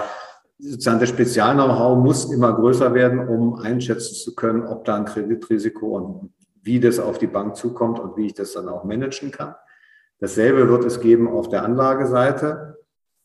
sozusagen 0.60 1.00
das 1.00 1.10
Spezial-Know-how 1.10 2.04
muss 2.04 2.32
immer 2.32 2.54
größer 2.54 2.94
werden, 2.94 3.28
um 3.28 3.56
einschätzen 3.56 4.14
zu 4.14 4.36
können, 4.36 4.68
ob 4.68 4.86
da 4.86 4.98
ein 4.98 5.06
Kreditrisiko 5.06 5.98
und 5.98 6.32
wie 6.62 6.80
das 6.80 7.00
auf 7.00 7.18
die 7.18 7.28
Bank 7.28 7.56
zukommt 7.56 8.00
und 8.00 8.18
wie 8.18 8.28
ich 8.28 8.34
das 8.34 8.54
dann 8.54 8.70
auch 8.70 8.84
managen 8.84 9.32
kann. 9.32 9.56
Dasselbe 10.20 10.70
wird 10.70 10.86
es 10.86 11.00
geben 11.00 11.28
auf 11.28 11.50
der 11.50 11.64
Anlageseite. 11.64 12.78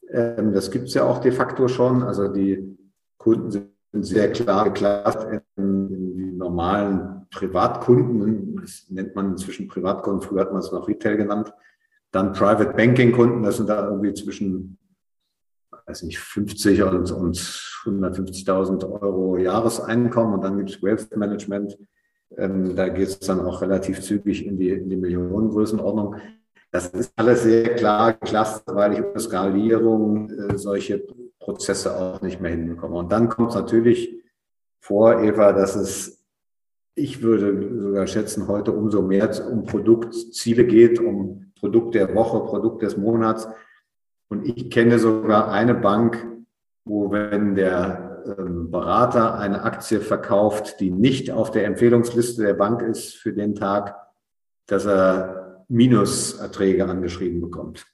Ähm, 0.08 0.52
das 0.52 0.70
gibt 0.70 0.88
es 0.88 0.94
ja 0.94 1.04
auch 1.04 1.18
de 1.18 1.32
facto 1.32 1.68
schon. 1.68 2.02
Also 2.02 2.28
die 2.28 2.78
Kunden 3.18 3.50
sind 3.50 3.74
sehr 3.92 4.32
klar 4.32 4.64
geklagt 4.64 5.42
in, 5.56 5.56
in 5.56 6.16
die 6.16 6.32
normalen 6.32 7.23
Privatkunden. 7.34 8.56
Das 8.60 8.86
nennt 8.88 9.14
man 9.14 9.32
inzwischen 9.32 9.68
Privatkunden. 9.68 10.22
Früher 10.22 10.42
hat 10.42 10.52
man 10.52 10.60
es 10.60 10.72
noch 10.72 10.88
Retail 10.88 11.16
genannt. 11.16 11.52
Dann 12.10 12.32
Private 12.32 12.72
Banking 12.74 13.12
Kunden. 13.12 13.42
Das 13.42 13.56
sind 13.56 13.68
da 13.68 13.88
irgendwie 13.88 14.14
zwischen 14.14 14.78
weiß 15.86 16.02
nicht, 16.04 16.18
50 16.18 16.82
und, 16.82 17.10
und 17.10 17.36
150.000 17.36 19.02
Euro 19.02 19.36
Jahreseinkommen 19.36 20.34
und 20.34 20.44
dann 20.44 20.56
gibt 20.58 20.70
es 20.70 20.82
Wealth 20.82 21.14
Management. 21.16 21.78
Ähm, 22.36 22.74
da 22.74 22.88
geht 22.88 23.08
es 23.08 23.18
dann 23.20 23.40
auch 23.40 23.62
relativ 23.62 24.00
zügig 24.00 24.46
in 24.46 24.58
die, 24.58 24.70
in 24.70 24.88
die 24.88 24.96
Millionengrößenordnung. 24.96 26.16
Das 26.70 26.88
ist 26.88 27.12
alles 27.16 27.44
sehr 27.44 27.74
klar 27.76 28.14
geklastert, 28.14 28.74
weil 28.74 28.94
ich 28.94 29.04
ohne 29.04 29.20
Skalierung 29.20 30.30
äh, 30.30 30.58
solche 30.58 31.04
Prozesse 31.38 31.96
auch 31.96 32.20
nicht 32.22 32.40
mehr 32.40 32.50
hinbekomme. 32.50 32.96
Und 32.96 33.12
dann 33.12 33.28
kommt 33.28 33.50
es 33.50 33.54
natürlich 33.54 34.16
vor, 34.80 35.20
Eva, 35.20 35.52
dass 35.52 35.76
es, 35.76 36.23
ich 36.94 37.22
würde 37.22 37.80
sogar 37.80 38.06
schätzen, 38.06 38.48
heute 38.48 38.72
umso 38.72 39.02
mehr 39.02 39.30
um 39.50 39.64
Produktziele 39.64 40.64
geht, 40.64 41.00
um 41.00 41.52
Produkt 41.58 41.94
der 41.94 42.14
Woche, 42.14 42.40
Produkt 42.40 42.82
des 42.82 42.96
Monats. 42.96 43.48
Und 44.28 44.46
ich 44.46 44.70
kenne 44.70 44.98
sogar 44.98 45.50
eine 45.50 45.74
Bank, 45.74 46.26
wo 46.84 47.10
wenn 47.10 47.54
der 47.54 48.36
ähm, 48.38 48.70
Berater 48.70 49.38
eine 49.38 49.62
Aktie 49.62 50.00
verkauft, 50.00 50.80
die 50.80 50.90
nicht 50.90 51.30
auf 51.30 51.50
der 51.50 51.66
Empfehlungsliste 51.66 52.42
der 52.42 52.54
Bank 52.54 52.82
ist 52.82 53.14
für 53.14 53.32
den 53.32 53.54
Tag, 53.54 53.96
dass 54.66 54.86
er 54.86 55.64
Minuserträge 55.68 56.84
angeschrieben 56.86 57.40
bekommt. 57.40 57.86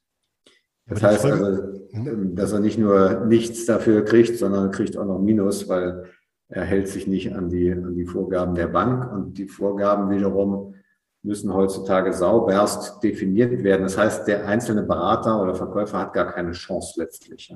Das 0.86 1.03
heißt 1.03 1.24
also, 1.24 1.62
hm? 1.92 2.07
ähm, 2.07 2.34
dass 2.34 2.53
er 2.53 2.61
nicht 2.61 2.78
nur 2.78 3.24
nichts 3.26 3.64
dafür 3.66 4.05
kriegt, 4.05 4.36
sondern 4.38 4.70
kriegt 4.70 4.96
auch 4.96 5.07
noch 5.07 5.20
Minus, 5.20 5.68
weil 5.68 6.05
er 6.51 6.64
hält 6.64 6.88
sich 6.88 7.07
nicht 7.07 7.32
an 7.32 7.48
die, 7.48 7.72
an 7.72 7.94
die 7.94 8.07
Vorgaben 8.07 8.55
der 8.55 8.66
Bank 8.66 9.12
und 9.12 9.38
die 9.38 9.46
Vorgaben 9.46 10.11
wiederum 10.11 10.74
müssen 11.22 11.53
heutzutage 11.53 12.12
sauberst 12.12 13.03
definiert 13.03 13.62
werden. 13.62 13.82
Das 13.82 13.96
heißt, 13.96 14.26
der 14.26 14.46
einzelne 14.46 14.82
Berater 14.82 15.40
oder 15.40 15.55
Verkäufer 15.55 15.98
hat 15.98 16.12
gar 16.12 16.32
keine 16.32 16.53
Chance 16.53 16.94
letztlich. 16.98 17.55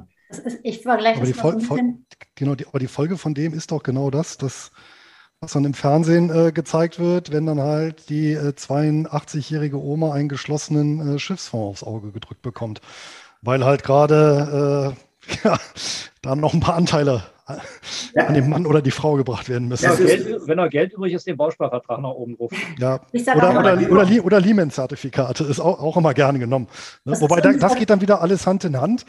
ich 0.62 0.82
vergleiche 0.82 1.18
aber 1.18 1.26
die, 1.26 1.32
Fol 1.32 1.61
Fol 1.61 1.80
genau, 2.34 2.55
die, 2.55 2.66
aber 2.66 2.78
die 2.78 2.88
Folge 2.88 3.16
von 3.16 3.34
dem 3.34 3.55
ist 3.55 3.72
doch 3.72 3.82
genau 3.82 4.11
das, 4.11 4.36
dass 4.38 4.70
was 5.40 5.53
dann 5.53 5.64
im 5.64 5.74
Fernsehen 5.74 6.30
äh, 6.30 6.53
gezeigt 6.53 6.99
wird, 6.99 7.32
wenn 7.32 7.47
dann 7.47 7.61
halt 7.61 8.09
die 8.09 8.32
äh, 8.32 8.53
82-jährige 8.57 9.78
Oma 9.78 10.12
einen 10.12 10.28
geschlossenen 10.28 11.16
äh, 11.16 11.18
Schiffsfonds 11.18 11.82
aufs 11.82 11.84
Auge 11.84 12.12
gedrückt 12.12 12.42
bekommt. 12.42 12.80
Weil 13.42 13.64
halt 13.64 13.82
gerade 13.82 14.95
äh, 15.26 15.36
ja, 15.45 15.59
da 16.22 16.36
noch 16.36 16.55
ein 16.55 16.61
paar 16.61 16.76
Anteile 16.76 17.24
ja. 18.14 18.26
an 18.26 18.34
den 18.34 18.49
Mann 18.49 18.66
oder 18.66 18.82
die 18.82 18.90
Frau 18.90 19.14
gebracht 19.14 19.49
werden 19.49 19.68
müssen. 19.68 19.88
Wenn, 19.99 20.07
Geld, 20.07 20.47
wenn 20.47 20.59
er 20.59 20.68
Geld 20.68 20.92
übrig 20.92 21.12
ist, 21.12 21.26
den 21.26 21.36
Bausparvertrag 21.36 22.01
nach 22.01 22.11
oben 22.11 22.34
rufen. 22.34 22.57
Ja. 22.78 23.01
Oder, 23.12 23.59
oder, 23.59 23.90
oder, 23.90 24.24
oder 24.24 24.40
Lehman-Zertifikate 24.40 25.45
ist 25.45 25.61
auch, 25.61 25.80
auch, 25.80 25.97
immer 25.97 26.14
gerne 26.14 26.38
genommen. 26.38 26.68
Ne? 27.05 27.20
Wobei 27.20 27.40
da, 27.40 27.53
das 27.53 27.76
geht 27.76 27.90
dann 27.90 28.01
wieder 28.01 28.20
alles 28.20 28.47
Hand 28.47 28.64
in 28.64 28.80
Hand. 28.80 29.05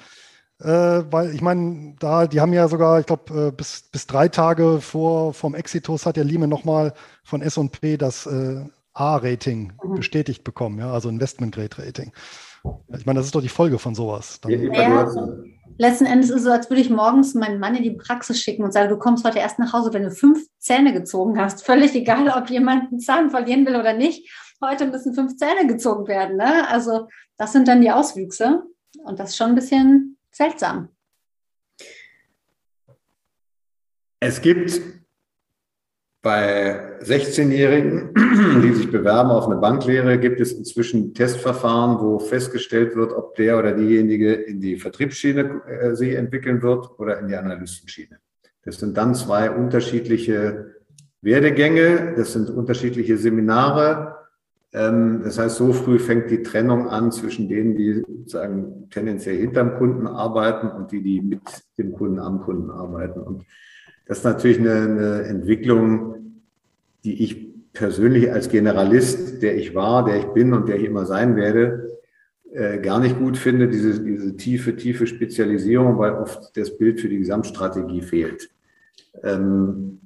Äh, 0.61 0.67
weil 0.67 1.35
ich 1.35 1.41
meine, 1.41 1.95
da, 1.99 2.27
die 2.27 2.39
haben 2.39 2.53
ja 2.53 2.69
sogar, 2.69 3.01
ich 3.01 3.05
glaube, 3.05 3.47
äh, 3.47 3.51
bis, 3.51 3.89
bis 3.91 4.07
drei 4.07 4.29
Tage 4.29 4.79
vor 4.79 5.33
vom 5.33 5.53
Exitus 5.53 6.05
hat 6.05 6.15
der 6.15 6.23
Lehman 6.23 6.49
nochmal 6.49 6.93
von 7.25 7.41
SP 7.43 7.99
das 7.99 8.25
äh, 8.25 8.63
A-Rating 8.93 9.73
mhm. 9.83 9.95
bestätigt 9.95 10.45
bekommen, 10.45 10.79
ja, 10.79 10.91
also 10.91 11.09
Investment-Grade-Rating. 11.09 12.13
Ich 12.97 13.05
meine, 13.05 13.19
das 13.19 13.27
ist 13.27 13.35
doch 13.35 13.41
die 13.41 13.49
Folge 13.49 13.79
von 13.79 13.95
sowas. 13.95 14.39
Dann, 14.41 14.73
ja, 14.73 15.07
letzten 15.77 16.05
Endes 16.05 16.29
ist 16.29 16.37
es 16.37 16.43
so, 16.43 16.51
als 16.51 16.69
würde 16.69 16.81
ich 16.81 16.89
morgens 16.89 17.33
meinen 17.33 17.59
Mann 17.59 17.75
in 17.75 17.83
die 17.83 17.91
Praxis 17.91 18.39
schicken 18.39 18.63
und 18.63 18.71
sagen, 18.71 18.89
du 18.89 18.97
kommst 18.97 19.25
heute 19.25 19.39
erst 19.39 19.59
nach 19.59 19.73
Hause, 19.73 19.93
wenn 19.93 20.03
du 20.03 20.11
fünf 20.11 20.45
Zähne 20.57 20.93
gezogen 20.93 21.39
hast. 21.39 21.65
Völlig 21.65 21.93
egal, 21.95 22.29
ob 22.29 22.49
jemand 22.49 22.91
einen 22.91 22.99
Zahn 22.99 23.29
verlieren 23.29 23.65
will 23.65 23.75
oder 23.75 23.93
nicht. 23.93 24.31
Heute 24.63 24.87
müssen 24.87 25.13
fünf 25.13 25.35
Zähne 25.35 25.67
gezogen 25.67 26.07
werden. 26.07 26.37
Ne? 26.37 26.67
Also 26.69 27.07
das 27.37 27.51
sind 27.51 27.67
dann 27.67 27.81
die 27.81 27.91
Auswüchse. 27.91 28.63
Und 29.03 29.19
das 29.19 29.31
ist 29.31 29.37
schon 29.37 29.49
ein 29.49 29.55
bisschen 29.55 30.17
seltsam. 30.31 30.89
Es 34.19 34.41
gibt 34.41 34.81
bei 36.25 36.99
16-Jährigen, 37.03 38.09
die 38.63 38.73
sich 38.73 38.91
bewerben 38.91 39.29
auf 39.29 39.45
eine 39.45 39.57
Banklehre, 39.57 40.17
gibt 40.17 40.39
es 40.39 40.53
inzwischen 40.53 41.13
Testverfahren, 41.13 41.99
wo 41.99 42.17
festgestellt 42.17 42.95
wird, 42.95 43.13
ob 43.13 43.35
der 43.35 43.59
oder 43.59 43.73
diejenige 43.73 44.33
in 44.33 44.59
die 44.59 44.77
Vertriebsschiene 44.77 45.61
äh, 45.67 45.93
sich 45.93 46.15
entwickeln 46.15 46.63
wird 46.63 46.97
oder 46.97 47.19
in 47.19 47.27
die 47.27 47.35
Analystenschiene. 47.35 48.17
Das 48.63 48.79
sind 48.79 48.97
dann 48.97 49.13
zwei 49.13 49.51
unterschiedliche 49.51 50.73
Werdegänge, 51.21 52.15
das 52.17 52.33
sind 52.33 52.49
unterschiedliche 52.49 53.17
Seminare. 53.17 54.15
Ähm, 54.73 55.21
das 55.23 55.37
heißt, 55.37 55.57
so 55.57 55.73
früh 55.73 55.99
fängt 55.99 56.31
die 56.31 56.41
Trennung 56.41 56.89
an 56.89 57.11
zwischen 57.11 57.47
denen, 57.49 57.75
die 57.75 58.03
sozusagen 58.03 58.89
tendenziell 58.89 59.37
hinterm 59.37 59.77
Kunden 59.77 60.07
arbeiten 60.07 60.69
und 60.69 60.91
die, 60.91 61.03
die 61.03 61.21
mit 61.21 61.43
dem 61.77 61.91
Kunden 61.93 62.17
am 62.17 62.41
Kunden 62.41 62.71
arbeiten. 62.71 63.19
Und 63.19 63.45
das 64.05 64.19
ist 64.19 64.23
natürlich 64.23 64.59
eine, 64.59 64.73
eine 64.73 65.23
Entwicklung, 65.23 66.41
die 67.03 67.23
ich 67.23 67.45
persönlich 67.73 68.31
als 68.31 68.49
Generalist, 68.49 69.41
der 69.41 69.57
ich 69.57 69.75
war, 69.75 70.05
der 70.05 70.17
ich 70.17 70.25
bin 70.27 70.53
und 70.53 70.69
der 70.69 70.77
ich 70.77 70.85
immer 70.85 71.05
sein 71.05 71.35
werde, 71.35 71.99
äh, 72.51 72.79
gar 72.79 72.99
nicht 72.99 73.19
gut 73.19 73.37
finde, 73.37 73.67
diese, 73.67 74.01
diese 74.01 74.37
tiefe, 74.37 74.75
tiefe 74.75 75.07
Spezialisierung, 75.07 75.97
weil 75.97 76.13
oft 76.13 76.55
das 76.55 76.77
Bild 76.77 77.01
für 77.01 77.09
die 77.09 77.17
Gesamtstrategie 77.17 78.01
fehlt. 78.01 78.49
Ähm, 79.23 79.99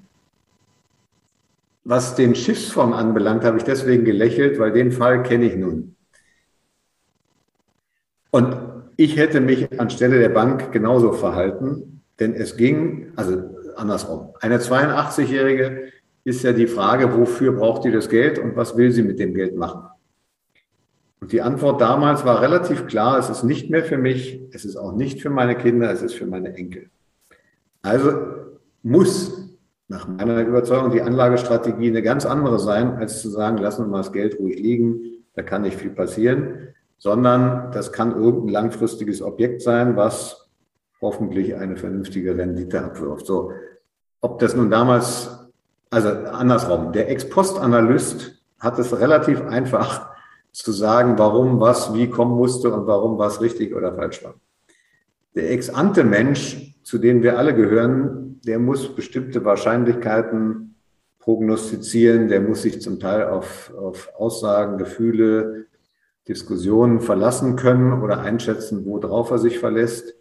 was 1.84 2.16
den 2.16 2.36
Schiffsfonds 2.36 2.98
anbelangt, 2.98 3.44
habe 3.44 3.58
ich 3.58 3.64
deswegen 3.64 4.04
gelächelt, 4.04 4.60
weil 4.60 4.72
den 4.72 4.92
Fall 4.92 5.24
kenne 5.24 5.46
ich 5.46 5.56
nun. 5.56 5.96
Und 8.32 8.58
ich 8.96 9.18
hätte 9.18 9.42
mich 9.42 9.80
anstelle 9.80 10.20
der 10.20 10.30
Bank 10.30 10.72
genauso 10.72 11.14
verhalten, 11.14 12.02
denn 12.20 12.34
es 12.34 12.58
ging, 12.58 13.12
also 13.16 13.59
andersrum. 13.80 14.34
Eine 14.42 14.60
82-Jährige 14.60 15.92
ist 16.24 16.44
ja 16.44 16.54
die 16.54 16.68
Frage, 16.68 17.18
wofür 17.18 17.54
braucht 17.54 17.86
die 17.86 17.92
das 17.92 18.10
Geld 18.10 18.40
und 18.40 18.56
was 18.56 18.78
will 18.78 18.92
sie 18.92 19.04
mit 19.04 19.20
dem 19.20 19.34
Geld 19.34 19.56
machen? 19.56 19.90
Und 21.22 21.32
die 21.32 21.42
Antwort 21.42 21.82
damals 21.82 22.24
war 22.24 22.42
relativ 22.42 22.88
klar, 22.88 23.18
es 23.18 23.30
ist 23.30 23.44
nicht 23.44 23.70
mehr 23.70 23.84
für 23.84 23.98
mich, 23.98 24.42
es 24.52 24.64
ist 24.64 24.78
auch 24.78 24.94
nicht 24.94 25.22
für 25.22 25.30
meine 25.30 25.56
Kinder, 25.56 25.92
es 25.92 26.02
ist 26.02 26.14
für 26.14 26.26
meine 26.26 26.56
Enkel. 26.56 26.90
Also 27.82 28.12
muss 28.84 29.50
nach 29.88 30.08
meiner 30.08 30.42
Überzeugung 30.42 30.92
die 30.92 31.02
Anlagestrategie 31.02 31.90
eine 31.90 32.04
ganz 32.04 32.26
andere 32.26 32.60
sein, 32.60 32.98
als 32.98 33.22
zu 33.22 33.30
sagen, 33.30 33.58
lassen 33.58 33.86
wir 33.86 33.88
mal 33.88 33.98
das 33.98 34.14
Geld 34.14 34.40
ruhig 34.40 34.60
liegen, 34.60 35.02
da 35.34 35.42
kann 35.42 35.64
nicht 35.64 35.78
viel 35.78 35.90
passieren, 35.90 36.70
sondern 37.00 37.72
das 37.72 37.92
kann 37.92 38.16
irgendein 38.16 38.50
langfristiges 38.50 39.22
Objekt 39.22 39.62
sein, 39.62 39.96
was 39.96 40.50
hoffentlich 41.02 41.56
eine 41.56 41.78
vernünftige 41.78 42.38
Rendite 42.38 42.84
abwirft. 42.84 43.26
So, 43.26 43.52
ob 44.22 44.40
das 44.40 44.56
nun 44.56 44.70
damals, 44.70 45.50
also 45.90 46.10
andersrum, 46.10 46.92
der 46.92 47.10
Ex-Post-Analyst 47.10 48.42
hat 48.60 48.80
es 48.80 49.00
relativ 49.00 49.42
einfach 49.42 50.10
zu 50.52 50.72
sagen, 50.72 51.18
warum 51.18 51.60
was 51.60 51.94
wie 51.94 52.10
kommen 52.10 52.36
musste 52.36 52.74
und 52.74 52.88
warum 52.88 53.18
was 53.18 53.42
richtig 53.42 53.74
oder 53.76 53.94
falsch 53.94 54.24
war. 54.24 54.36
Der 55.36 55.52
Ex-Ante-Mensch, 55.52 56.76
zu 56.84 56.98
dem 56.98 57.24
wir 57.24 57.38
alle 57.38 57.56
gehören, 57.56 58.42
der 58.46 58.60
muss 58.60 58.96
bestimmte 58.96 59.46
Wahrscheinlichkeiten 59.46 60.76
prognostizieren, 61.20 62.28
der 62.28 62.42
muss 62.42 62.64
sich 62.64 62.82
zum 62.82 63.00
Teil 63.00 63.28
auf, 63.28 63.72
auf 63.78 64.12
Aussagen, 64.18 64.78
Gefühle, 64.78 65.68
Diskussionen 66.28 67.00
verlassen 67.00 67.56
können 67.56 68.02
oder 68.02 68.22
einschätzen, 68.22 68.86
worauf 68.86 69.32
er 69.32 69.38
sich 69.38 69.60
verlässt 69.60 70.16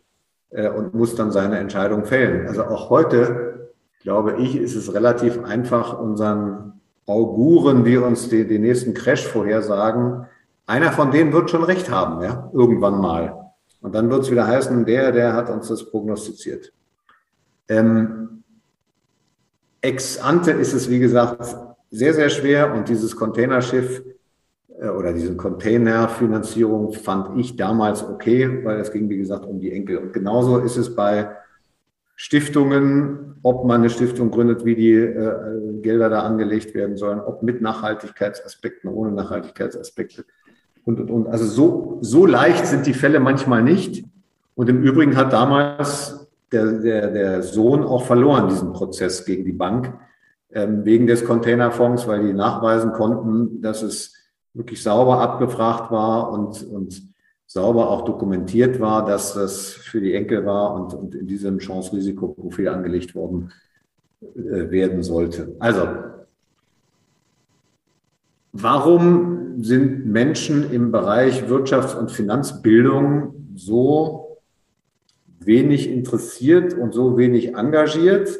äh, 0.51 0.69
und 0.69 0.95
muss 0.95 1.15
dann 1.15 1.33
seine 1.33 1.59
Entscheidung 1.59 2.05
fällen. 2.05 2.47
Also 2.47 2.65
auch 2.65 2.91
heute, 2.91 3.68
glaube 4.01 4.37
ich, 4.39 4.57
ist 4.57 4.75
es 4.75 4.93
relativ 4.95 5.43
einfach, 5.45 5.99
unseren 5.99 6.81
Auguren, 7.07 7.85
die 7.85 7.97
uns 7.97 8.29
die, 8.29 8.47
den 8.47 8.63
nächsten 8.63 8.95
Crash 8.95 9.27
vorhersagen, 9.27 10.27
einer 10.67 10.93
von 10.93 11.11
denen 11.11 11.33
wird 11.33 11.51
schon 11.51 11.65
recht 11.65 11.91
haben, 11.91 12.23
ja, 12.23 12.51
irgendwann 12.53 13.01
mal. 13.01 13.53
Und 13.81 13.95
dann 13.95 14.11
wird 14.11 14.23
es 14.23 14.31
wieder 14.31 14.47
heißen, 14.47 14.85
der, 14.85 15.13
der 15.13 15.33
hat 15.33 15.49
uns 15.49 15.69
das 15.69 15.91
prognostiziert. 15.91 16.73
Ähm, 17.69 18.43
ex 19.81 20.19
ante 20.19 20.51
ist 20.53 20.75
es, 20.75 20.91
wie 20.91 20.99
gesagt, 20.99 21.57
sehr, 21.91 22.13
sehr 22.13 22.29
schwer 22.29 22.75
und 22.75 22.89
dieses 22.89 23.17
Containerschiff 23.17 24.03
äh, 24.81 24.89
oder 24.89 25.13
diese 25.13 25.37
Containerfinanzierung 25.37 26.93
fand 26.93 27.39
ich 27.39 27.57
damals 27.57 28.03
okay, 28.05 28.65
weil 28.65 28.81
es 28.81 28.93
ging, 28.93 29.09
wie 29.09 29.19
gesagt, 29.19 29.47
um 29.47 29.61
die 29.61 29.73
Enkel. 29.73 29.99
Und 29.99 30.13
genauso 30.13 30.59
ist 30.59 30.77
es 30.77 30.95
bei 30.95 31.31
Stiftungen, 32.21 33.37
ob 33.45 33.65
man 33.65 33.81
eine 33.81 33.91
Stiftung 33.91 34.33
gründet, 34.33 34.65
wie 34.65 34.75
die 34.75 34.93
äh, 34.93 35.81
Gelder 35.83 36.11
da 36.11 36.23
angelegt 36.23 36.75
werden 36.75 36.97
sollen, 36.97 37.21
ob 37.21 37.45
mit 37.45 37.63
Nachhaltigkeitsaspekten, 37.63 38.91
ohne 38.91 39.13
Nachhaltigkeitsaspekte 39.13 40.25
und, 40.85 40.99
und, 40.99 41.13
und. 41.13 41.29
Also 41.29 41.47
so, 41.47 41.99
so 42.01 42.27
leicht 42.27 42.67
sind 42.67 42.87
die 42.87 42.93
Fälle 42.93 43.21
manchmal 43.21 43.63
nicht. 43.63 44.05
Und 44.57 44.69
im 44.69 44.83
Übrigen 44.83 45.17
hat 45.17 45.33
damals 45.33 46.29
der, 46.51 46.81
der, 46.81 47.13
der 47.13 47.43
Sohn 47.45 47.85
auch 47.85 48.05
verloren, 48.05 48.49
diesen 48.49 48.73
Prozess 48.73 49.25
gegen 49.25 49.45
die 49.45 49.53
Bank, 49.53 49.95
ähm, 50.51 50.85
wegen 50.85 51.07
des 51.07 51.25
Containerfonds, 51.25 52.09
weil 52.09 52.27
die 52.27 52.33
nachweisen 52.33 52.91
konnten, 52.91 53.63
dass 53.63 53.83
es 53.83 54.15
wirklich 54.55 54.83
sauber 54.83 55.21
abgefragt 55.21 55.93
war 55.93 56.33
und, 56.33 56.65
und 56.65 57.01
sauber 57.49 57.89
auch 57.89 58.05
dokumentiert 58.05 58.79
war, 58.79 59.07
dass 59.07 59.33
das 59.33 59.71
für 59.73 60.01
die 60.01 60.15
Enkel 60.15 60.45
war 60.45 60.75
und, 60.75 60.95
und 60.95 61.15
in 61.15 61.27
diesem 61.27 61.59
Chance-Risiko-Profil 61.59 62.69
angelegt 62.69 63.15
worden 63.15 63.53
äh, 64.21 64.71
werden 64.71 65.03
sollte. 65.03 65.57
Also, 65.59 65.89
warum 68.53 69.63
sind 69.63 70.07
Menschen 70.07 70.71
im 70.71 70.93
Bereich 70.93 71.45
Wirtschafts- 71.49 71.97
und 71.97 72.13
Finanzbildung 72.13 73.35
so 73.55 74.37
wenig 75.41 75.91
interessiert 75.91 76.75
und 76.75 76.93
so 76.93 77.17
wenig 77.17 77.55
engagiert? 77.55 78.39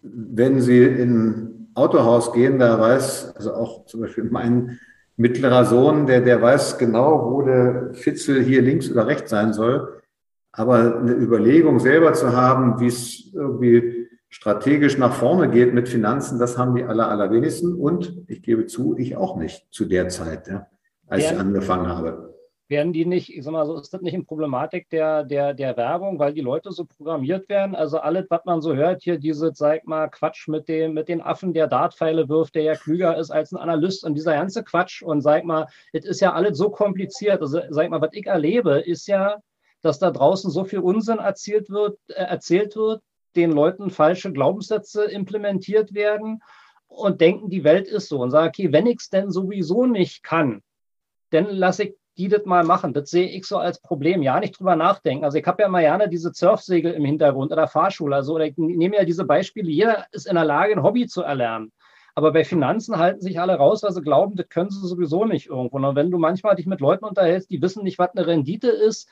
Wenn 0.00 0.62
sie 0.62 0.82
in 0.84 1.68
Autohaus 1.74 2.32
gehen, 2.32 2.58
da 2.58 2.80
weiß, 2.80 3.36
also 3.36 3.52
auch 3.52 3.84
zum 3.84 4.00
Beispiel 4.00 4.24
mein 4.24 4.78
mittlerer 5.20 5.66
Sohn, 5.66 6.06
der, 6.06 6.22
der 6.22 6.40
weiß 6.40 6.78
genau, 6.78 7.30
wo 7.30 7.42
der 7.42 7.90
Fitzel 7.92 8.42
hier 8.42 8.62
links 8.62 8.90
oder 8.90 9.06
rechts 9.06 9.30
sein 9.30 9.52
soll. 9.52 10.00
Aber 10.52 10.98
eine 10.98 11.12
Überlegung 11.12 11.78
selber 11.78 12.12
zu 12.14 12.34
haben, 12.34 12.80
wie 12.80 12.86
es 12.86 13.32
irgendwie 13.32 14.08
strategisch 14.28 14.96
nach 14.96 15.12
vorne 15.12 15.50
geht 15.50 15.74
mit 15.74 15.88
Finanzen, 15.88 16.38
das 16.38 16.56
haben 16.56 16.74
die 16.74 16.84
aller, 16.84 17.08
allerwenigsten. 17.08 17.74
Und 17.74 18.24
ich 18.28 18.42
gebe 18.42 18.66
zu, 18.66 18.96
ich 18.96 19.16
auch 19.16 19.36
nicht 19.36 19.68
zu 19.70 19.84
der 19.84 20.08
Zeit, 20.08 20.48
ja, 20.48 20.66
als 21.06 21.24
ja. 21.24 21.32
ich 21.32 21.38
angefangen 21.38 21.88
habe 21.88 22.29
werden 22.70 22.92
die 22.92 23.04
nicht, 23.04 23.34
ich 23.36 23.42
sag 23.42 23.52
mal 23.52 23.66
so, 23.66 23.78
ist 23.78 23.92
das 23.92 24.00
nicht 24.00 24.14
eine 24.14 24.22
Problematik 24.22 24.88
der, 24.90 25.24
der, 25.24 25.54
der 25.54 25.76
Werbung, 25.76 26.20
weil 26.20 26.32
die 26.32 26.40
Leute 26.40 26.70
so 26.70 26.84
programmiert 26.84 27.48
werden? 27.48 27.74
Also 27.74 27.98
alles, 27.98 28.26
was 28.30 28.44
man 28.44 28.62
so 28.62 28.74
hört, 28.74 29.02
hier 29.02 29.18
diese, 29.18 29.50
sag 29.54 29.86
mal, 29.86 30.08
Quatsch 30.08 30.46
mit 30.48 30.68
dem, 30.68 30.94
mit 30.94 31.08
den 31.08 31.20
Affen, 31.20 31.52
der 31.52 31.66
Dartpfeile 31.66 32.28
wirft, 32.28 32.54
der 32.54 32.62
ja 32.62 32.74
klüger 32.74 33.18
ist 33.18 33.32
als 33.32 33.52
ein 33.52 33.58
Analyst 33.58 34.04
und 34.04 34.14
dieser 34.14 34.34
ganze 34.34 34.62
Quatsch 34.62 35.02
und 35.02 35.20
sag 35.20 35.44
mal, 35.44 35.66
es 35.92 36.04
ist 36.04 36.20
ja 36.20 36.32
alles 36.32 36.56
so 36.56 36.70
kompliziert. 36.70 37.42
Also 37.42 37.60
sag 37.70 37.90
mal, 37.90 38.00
was 38.00 38.10
ich 38.12 38.26
erlebe, 38.26 38.78
ist 38.78 39.08
ja, 39.08 39.38
dass 39.82 39.98
da 39.98 40.12
draußen 40.12 40.50
so 40.50 40.64
viel 40.64 40.78
Unsinn 40.78 41.18
erzählt 41.18 41.70
wird, 41.70 41.98
äh, 42.08 42.22
erzählt 42.22 42.76
wird, 42.76 43.02
den 43.34 43.50
Leuten 43.50 43.90
falsche 43.90 44.32
Glaubenssätze 44.32 45.04
implementiert 45.04 45.92
werden 45.92 46.40
und 46.86 47.20
denken, 47.20 47.50
die 47.50 47.64
Welt 47.64 47.88
ist 47.88 48.08
so 48.08 48.20
und 48.20 48.30
sagen, 48.30 48.48
okay, 48.48 48.72
wenn 48.72 48.86
ich 48.86 48.98
es 49.00 49.10
denn 49.10 49.30
sowieso 49.30 49.86
nicht 49.86 50.22
kann, 50.22 50.62
dann 51.30 51.46
lasse 51.46 51.84
ich 51.84 51.99
die 52.20 52.28
das 52.28 52.44
mal 52.44 52.64
machen. 52.64 52.92
Das 52.92 53.08
sehe 53.08 53.28
ich 53.28 53.46
so 53.46 53.56
als 53.56 53.80
Problem. 53.80 54.22
Ja, 54.22 54.38
nicht 54.40 54.58
drüber 54.58 54.76
nachdenken. 54.76 55.24
Also 55.24 55.38
ich 55.38 55.46
habe 55.46 55.62
ja 55.62 55.68
mal 55.68 55.80
gerne 55.80 56.06
diese 56.06 56.32
Surfsegel 56.34 56.92
im 56.92 57.06
Hintergrund 57.06 57.50
oder 57.50 57.66
Fahrschule. 57.66 58.14
Also 58.14 58.38
ich 58.38 58.58
nehme 58.58 58.96
ja 58.96 59.04
diese 59.04 59.24
Beispiele. 59.24 59.70
Jeder 59.70 60.04
ist 60.12 60.26
in 60.26 60.34
der 60.34 60.44
Lage, 60.44 60.74
ein 60.74 60.82
Hobby 60.82 61.06
zu 61.06 61.22
erlernen. 61.22 61.72
Aber 62.14 62.32
bei 62.32 62.44
Finanzen 62.44 62.98
halten 62.98 63.20
sich 63.20 63.40
alle 63.40 63.54
raus, 63.54 63.82
weil 63.82 63.92
sie 63.92 64.02
glauben, 64.02 64.36
das 64.36 64.48
können 64.48 64.70
sie 64.70 64.86
sowieso 64.86 65.24
nicht 65.24 65.46
irgendwo. 65.46 65.76
Und 65.78 65.96
wenn 65.96 66.10
du 66.10 66.18
manchmal 66.18 66.56
dich 66.56 66.66
mit 66.66 66.80
Leuten 66.80 67.04
unterhältst, 67.04 67.50
die 67.50 67.62
wissen 67.62 67.84
nicht, 67.84 67.98
was 67.98 68.10
eine 68.10 68.26
Rendite 68.26 68.68
ist, 68.68 69.08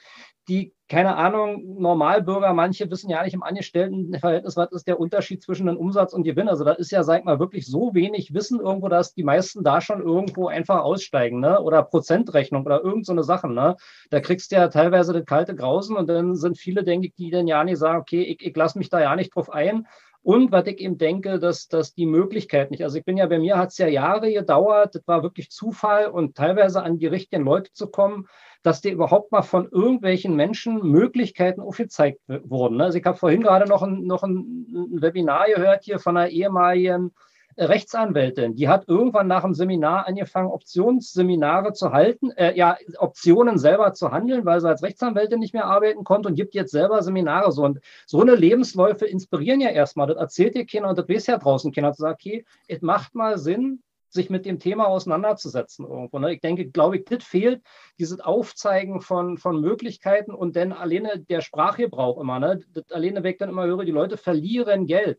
die, 0.49 0.73
keine 0.89 1.17
Ahnung, 1.17 1.79
Normalbürger, 1.79 2.55
manche 2.55 2.91
wissen 2.91 3.11
ja 3.11 3.23
nicht 3.23 3.35
im 3.35 3.43
Angestelltenverhältnis, 3.43 4.57
was 4.57 4.73
ist 4.73 4.87
der 4.87 4.99
Unterschied 4.99 5.43
zwischen 5.43 5.69
einem 5.69 5.77
Umsatz 5.77 6.15
und 6.15 6.25
Gewinn. 6.25 6.49
Also 6.49 6.65
da 6.65 6.73
ist 6.73 6.91
ja, 6.91 7.03
sag 7.03 7.25
mal, 7.27 7.39
wirklich 7.39 7.67
so 7.67 7.95
wenig 7.95 8.33
Wissen 8.33 8.59
irgendwo, 8.59 8.89
dass 8.89 9.13
die 9.13 9.25
meisten 9.25 9.63
da 9.63 9.81
schon 9.83 10.03
irgendwo 10.03 10.49
einfach 10.49 10.81
aussteigen, 10.81 11.41
ne? 11.41 11.61
Oder 11.61 11.83
Prozentrechnung 11.83 12.65
oder 12.65 12.83
irgend 12.83 13.05
so 13.05 13.13
eine 13.13 13.25
Sache, 13.25 13.49
ne? 13.49 13.77
Da 14.11 14.21
kriegst 14.21 14.51
du 14.51 14.57
ja 14.57 14.69
teilweise 14.69 15.13
das 15.13 15.27
kalte 15.27 15.55
Grausen 15.55 15.97
und 15.97 16.09
dann 16.09 16.35
sind 16.35 16.57
viele, 16.57 16.83
denke 16.83 17.09
ich, 17.09 17.15
die 17.15 17.31
dann 17.31 17.47
ja 17.47 17.63
nicht 17.63 17.79
sagen, 17.79 18.01
okay, 18.01 18.23
ich, 18.23 18.45
ich 18.45 18.57
lasse 18.57 18.79
mich 18.79 18.89
da 18.89 19.01
ja 19.01 19.15
nicht 19.17 19.35
drauf 19.35 19.51
ein. 19.51 19.87
Und 20.23 20.53
was 20.53 20.67
ich 20.67 20.81
eben 20.81 20.99
denke, 20.99 21.39
dass, 21.39 21.69
dass 21.69 21.95
die 21.95 22.07
Möglichkeit 22.07 22.71
nicht, 22.71 22.83
also 22.83 22.99
ich 22.99 23.05
bin 23.05 23.17
ja, 23.17 23.27
bei 23.27 23.39
mir 23.39 23.57
hat 23.57 23.71
es 23.71 23.79
ja 23.79 23.87
Jahre 23.87 24.33
gedauert, 24.33 24.95
das 24.95 25.07
war 25.07 25.23
wirklich 25.23 25.51
Zufall 25.51 26.09
und 26.09 26.37
teilweise 26.37 26.83
an 26.83 26.99
die 26.99 27.07
richtigen 27.07 27.45
Leute 27.45 27.73
zu 27.73 27.89
kommen, 27.89 28.27
dass 28.63 28.81
dir 28.81 28.93
überhaupt 28.93 29.33
mal 29.33 29.43
von 29.43 29.69
irgendwelchen 29.71 30.35
Menschen 30.35 30.83
Möglichkeiten 30.83 31.61
aufgezeigt 31.61 32.21
wurden. 32.27 32.81
Also 32.81 32.99
ich 32.99 33.05
habe 33.05 33.17
vorhin 33.17 33.43
gerade 33.43 33.67
noch 33.67 33.83
ein, 33.83 34.05
noch 34.05 34.23
ein 34.23 34.67
Webinar 35.01 35.47
gehört 35.47 35.85
hier 35.85 35.99
von 35.99 36.17
einer 36.17 36.29
ehemaligen 36.29 37.13
Rechtsanwältin, 37.59 38.55
die 38.55 38.69
hat 38.69 38.89
irgendwann 38.89 39.27
nach 39.27 39.43
dem 39.43 39.53
Seminar 39.53 40.07
angefangen, 40.07 40.51
Optionsseminare 40.51 41.73
zu 41.73 41.93
halten, 41.93 42.31
äh, 42.33 42.57
ja, 42.57 42.77
Optionen 42.99 43.59
selber 43.59 43.93
zu 43.95 44.13
handeln, 44.13 44.45
weil 44.45 44.61
sie 44.61 44.69
als 44.69 44.83
Rechtsanwältin 44.83 45.41
nicht 45.41 45.55
mehr 45.55 45.65
arbeiten 45.65 46.05
konnte 46.05 46.29
und 46.29 46.37
gibt 46.37 46.55
jetzt 46.55 46.71
selber 46.71 47.03
Seminare 47.03 47.51
so. 47.51 47.65
Und 47.65 47.81
so 48.07 48.21
eine 48.21 48.37
Lebensläufe 48.37 49.07
inspirieren 49.07 49.61
ja 49.61 49.71
erstmal. 49.71 50.07
Das 50.07 50.17
erzählt 50.17 50.55
dir 50.55 50.67
keiner 50.67 50.89
und 50.89 50.99
das 50.99 51.09
weiß 51.09 51.27
ja 51.27 51.39
draußen 51.39 51.73
keiner. 51.73 51.93
Zu 51.93 52.03
sagen, 52.03 52.15
okay, 52.15 52.45
es 52.69 52.81
macht 52.81 53.15
mal 53.15 53.39
Sinn, 53.39 53.83
sich 54.11 54.31
mit 54.31 54.47
dem 54.47 54.59
Thema 54.59 54.87
auseinanderzusetzen 54.87 55.87
irgendwo. 55.87 56.19
Ne? 56.19 56.35
Ich 56.35 56.41
denke, 56.41 56.67
glaube 56.71 56.97
ich, 56.97 57.05
das 57.05 57.25
fehlt, 57.25 57.63
dieses 57.99 58.21
Aufzeigen 58.21 59.01
von, 59.01 59.37
von 59.37 59.61
Möglichkeiten 59.61 60.33
und 60.33 60.57
dann 60.57 60.73
alleine 60.73 61.19
der 61.19 61.41
Sprachgebrauch 61.41 62.21
immer. 62.21 62.39
Ne? 62.39 62.61
Das 62.73 62.91
alleine 62.91 63.23
weg 63.23 63.39
dann 63.39 63.51
immer 63.51 63.67
höre, 63.67 63.85
die 63.85 63.93
Leute 63.93 64.17
verlieren 64.17 64.87
Geld. 64.87 65.19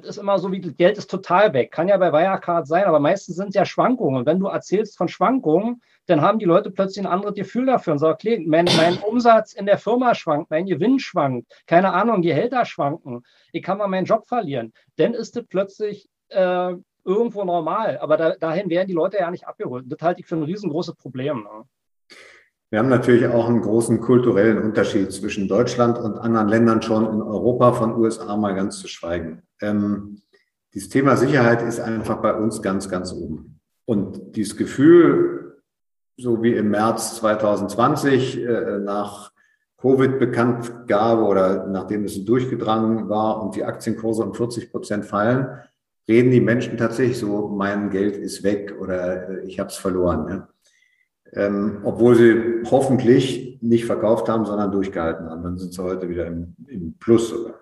Das 0.00 0.16
ist 0.16 0.18
immer 0.18 0.38
so, 0.38 0.52
wie 0.52 0.60
das 0.60 0.76
Geld 0.76 0.98
ist 0.98 1.10
total 1.10 1.52
weg. 1.52 1.72
Kann 1.72 1.88
ja 1.88 1.96
bei 1.96 2.12
Wirecard 2.12 2.66
sein, 2.66 2.84
aber 2.84 3.00
meistens 3.00 3.36
sind 3.36 3.48
es 3.48 3.54
ja 3.54 3.64
Schwankungen. 3.64 4.18
Und 4.20 4.26
wenn 4.26 4.38
du 4.40 4.46
erzählst 4.46 4.96
von 4.96 5.08
Schwankungen, 5.08 5.82
dann 6.06 6.20
haben 6.20 6.38
die 6.38 6.44
Leute 6.44 6.70
plötzlich 6.70 7.04
ein 7.04 7.10
anderes 7.10 7.34
Gefühl 7.34 7.66
dafür 7.66 7.94
und 7.94 7.98
sagen, 7.98 8.14
okay, 8.14 8.44
mein, 8.46 8.66
mein 8.76 8.98
Umsatz 8.98 9.52
in 9.52 9.66
der 9.66 9.78
Firma 9.78 10.14
schwankt, 10.14 10.50
mein 10.50 10.66
Gewinn 10.66 10.98
schwankt, 10.98 11.52
keine 11.66 11.92
Ahnung, 11.92 12.22
Gehälter 12.22 12.64
schwanken, 12.64 13.24
ich 13.52 13.62
kann 13.62 13.78
mal 13.78 13.88
meinen 13.88 14.04
Job 14.04 14.26
verlieren. 14.26 14.72
Dann 14.96 15.14
ist 15.14 15.36
das 15.36 15.44
plötzlich 15.46 16.08
äh, 16.28 16.74
irgendwo 17.04 17.44
normal. 17.44 17.98
Aber 17.98 18.16
da, 18.16 18.36
dahin 18.36 18.68
werden 18.68 18.88
die 18.88 18.94
Leute 18.94 19.18
ja 19.18 19.30
nicht 19.30 19.46
abgeholt. 19.46 19.86
Das 19.88 20.00
halte 20.02 20.20
ich 20.20 20.26
für 20.26 20.36
ein 20.36 20.42
riesengroßes 20.42 20.96
Problem. 20.96 21.44
Ne? 21.44 21.64
Wir 22.70 22.80
haben 22.80 22.88
natürlich 22.88 23.26
auch 23.28 23.48
einen 23.48 23.60
großen 23.60 24.00
kulturellen 24.00 24.58
Unterschied 24.58 25.12
zwischen 25.12 25.46
Deutschland 25.46 25.98
und 25.98 26.18
anderen 26.18 26.48
Ländern 26.48 26.82
schon 26.82 27.04
in 27.04 27.22
Europa, 27.22 27.72
von 27.72 27.94
USA 27.96 28.36
mal 28.36 28.54
ganz 28.54 28.80
zu 28.80 28.88
schweigen. 28.88 29.42
Ähm, 29.60 30.22
dieses 30.74 30.88
Thema 30.88 31.16
Sicherheit 31.16 31.62
ist 31.62 31.78
einfach 31.78 32.16
bei 32.20 32.34
uns 32.34 32.60
ganz, 32.62 32.88
ganz 32.88 33.12
oben. 33.12 33.60
Und 33.84 34.34
dieses 34.36 34.56
Gefühl, 34.56 35.62
so 36.16 36.42
wie 36.42 36.54
im 36.54 36.70
März 36.70 37.16
2020 37.16 38.42
äh, 38.42 38.78
nach 38.78 39.32
Covid 39.78 40.18
bekannt 40.18 40.88
gab 40.88 41.20
oder 41.20 41.66
nachdem 41.68 42.04
es 42.04 42.24
durchgedrangen 42.24 43.08
war 43.08 43.42
und 43.42 43.54
die 43.54 43.64
Aktienkurse 43.64 44.24
um 44.24 44.34
40 44.34 44.72
Prozent 44.72 45.04
fallen, 45.04 45.60
reden 46.08 46.30
die 46.32 46.40
Menschen 46.40 46.76
tatsächlich 46.76 47.18
so, 47.18 47.48
mein 47.48 47.90
Geld 47.90 48.16
ist 48.16 48.42
weg 48.42 48.74
oder 48.80 49.28
äh, 49.28 49.44
ich 49.46 49.60
habe 49.60 49.70
es 49.70 49.76
verloren. 49.76 50.28
Ja? 50.28 50.48
Ähm, 51.36 51.78
obwohl 51.84 52.16
sie 52.16 52.70
hoffentlich 52.70 53.58
nicht 53.60 53.84
verkauft 53.84 54.28
haben, 54.28 54.46
sondern 54.46 54.72
durchgehalten 54.72 55.28
haben. 55.28 55.42
Dann 55.42 55.58
sind 55.58 55.72
sie 55.72 55.82
heute 55.82 56.08
wieder 56.08 56.26
im, 56.26 56.56
im 56.66 56.94
Plus 56.98 57.28
sogar. 57.28 57.54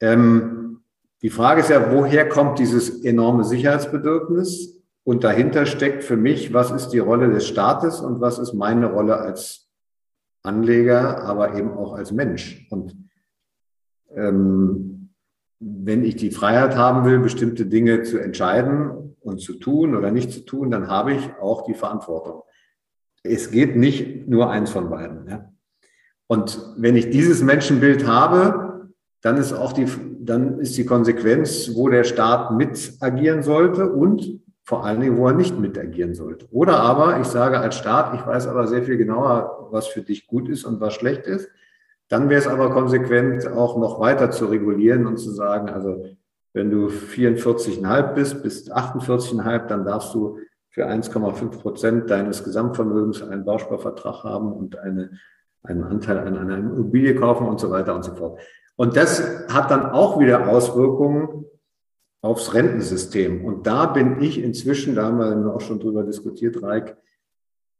Ähm, 0.00 0.82
die 1.22 1.30
Frage 1.30 1.60
ist 1.60 1.70
ja, 1.70 1.92
woher 1.92 2.28
kommt 2.28 2.58
dieses 2.58 3.04
enorme 3.04 3.44
Sicherheitsbedürfnis? 3.44 4.82
Und 5.02 5.24
dahinter 5.24 5.66
steckt 5.66 6.04
für 6.04 6.16
mich, 6.16 6.54
was 6.54 6.70
ist 6.70 6.90
die 6.90 6.98
Rolle 6.98 7.30
des 7.30 7.46
Staates 7.46 8.00
und 8.00 8.20
was 8.20 8.38
ist 8.38 8.54
meine 8.54 8.92
Rolle 8.92 9.18
als 9.18 9.68
Anleger, 10.42 11.24
aber 11.24 11.56
eben 11.56 11.72
auch 11.72 11.94
als 11.94 12.12
Mensch. 12.12 12.66
Und 12.70 12.96
ähm, 14.14 15.10
wenn 15.58 16.04
ich 16.04 16.16
die 16.16 16.30
Freiheit 16.30 16.76
haben 16.76 17.04
will, 17.04 17.18
bestimmte 17.18 17.66
Dinge 17.66 18.02
zu 18.02 18.18
entscheiden 18.18 19.16
und 19.20 19.40
zu 19.40 19.54
tun 19.54 19.96
oder 19.96 20.10
nicht 20.10 20.30
zu 20.32 20.40
tun, 20.40 20.70
dann 20.70 20.88
habe 20.88 21.12
ich 21.14 21.30
auch 21.40 21.64
die 21.64 21.74
Verantwortung. 21.74 22.43
Es 23.24 23.50
geht 23.50 23.74
nicht 23.74 24.28
nur 24.28 24.50
eins 24.50 24.70
von 24.70 24.90
beiden. 24.90 25.28
Ja. 25.28 25.50
Und 26.28 26.58
wenn 26.76 26.94
ich 26.94 27.10
dieses 27.10 27.42
Menschenbild 27.42 28.06
habe, 28.06 28.90
dann 29.22 29.36
ist 29.36 29.52
auch 29.52 29.72
die, 29.72 29.86
dann 30.20 30.60
ist 30.60 30.76
die 30.76 30.84
Konsequenz, 30.84 31.70
wo 31.74 31.88
der 31.88 32.04
Staat 32.04 32.52
mit 32.52 32.94
agieren 33.00 33.42
sollte 33.42 33.90
und 33.90 34.40
vor 34.64 34.84
allen 34.84 35.00
Dingen, 35.00 35.18
wo 35.18 35.26
er 35.26 35.34
nicht 35.34 35.58
mit 35.58 35.78
agieren 35.78 36.14
sollte. 36.14 36.46
Oder 36.50 36.80
aber 36.80 37.20
ich 37.20 37.26
sage 37.26 37.58
als 37.58 37.76
Staat, 37.76 38.14
ich 38.14 38.26
weiß 38.26 38.46
aber 38.46 38.66
sehr 38.66 38.82
viel 38.82 38.96
genauer, 38.96 39.68
was 39.70 39.86
für 39.86 40.02
dich 40.02 40.26
gut 40.26 40.48
ist 40.48 40.64
und 40.64 40.80
was 40.80 40.94
schlecht 40.94 41.26
ist. 41.26 41.48
Dann 42.08 42.28
wäre 42.28 42.40
es 42.40 42.46
aber 42.46 42.70
konsequent, 42.70 43.46
auch 43.46 43.78
noch 43.78 44.00
weiter 44.00 44.30
zu 44.30 44.46
regulieren 44.46 45.06
und 45.06 45.18
zu 45.18 45.30
sagen, 45.30 45.68
also 45.68 46.04
wenn 46.52 46.70
du 46.70 46.86
44,5 46.88 48.14
bist, 48.14 48.42
bis 48.42 48.70
48,5, 48.70 49.66
dann 49.66 49.84
darfst 49.84 50.14
du 50.14 50.38
für 50.74 50.88
1,5 50.88 51.60
Prozent 51.60 52.10
deines 52.10 52.42
Gesamtvermögens 52.42 53.22
einen 53.22 53.44
Bausparvertrag 53.44 54.24
haben 54.24 54.52
und 54.52 54.76
eine, 54.76 55.12
einen 55.62 55.84
Anteil 55.84 56.18
an 56.18 56.36
einer 56.36 56.58
Immobilie 56.58 57.14
kaufen 57.14 57.46
und 57.46 57.60
so 57.60 57.70
weiter 57.70 57.94
und 57.94 58.04
so 58.04 58.12
fort. 58.16 58.40
Und 58.74 58.96
das 58.96 59.22
hat 59.48 59.70
dann 59.70 59.86
auch 59.86 60.18
wieder 60.18 60.48
Auswirkungen 60.48 61.44
aufs 62.22 62.54
Rentensystem. 62.54 63.44
Und 63.44 63.68
da 63.68 63.86
bin 63.86 64.20
ich 64.20 64.42
inzwischen, 64.42 64.96
da 64.96 65.04
haben 65.04 65.18
wir 65.18 65.54
auch 65.54 65.60
schon 65.60 65.78
drüber 65.78 66.02
diskutiert, 66.02 66.60
Reik, 66.60 66.96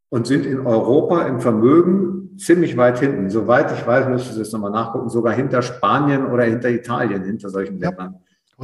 und 0.09 0.27
sind 0.27 0.45
in 0.45 0.65
Europa 0.65 1.23
im 1.27 1.39
Vermögen 1.39 2.18
ziemlich 2.37 2.77
weit 2.77 2.99
hinten. 2.99 3.29
Soweit 3.29 3.71
ich 3.71 3.85
weiß, 3.85 4.07
müsste 4.07 4.31
ich 4.31 4.37
das 4.37 4.51
nochmal 4.51 4.71
nachgucken, 4.71 5.09
sogar 5.09 5.33
hinter 5.33 5.61
Spanien 5.61 6.27
oder 6.27 6.43
hinter 6.43 6.69
Italien, 6.69 7.23
hinter 7.23 7.49
solchen 7.49 7.79
ja, 7.79 7.89
Ländern. 7.89 8.19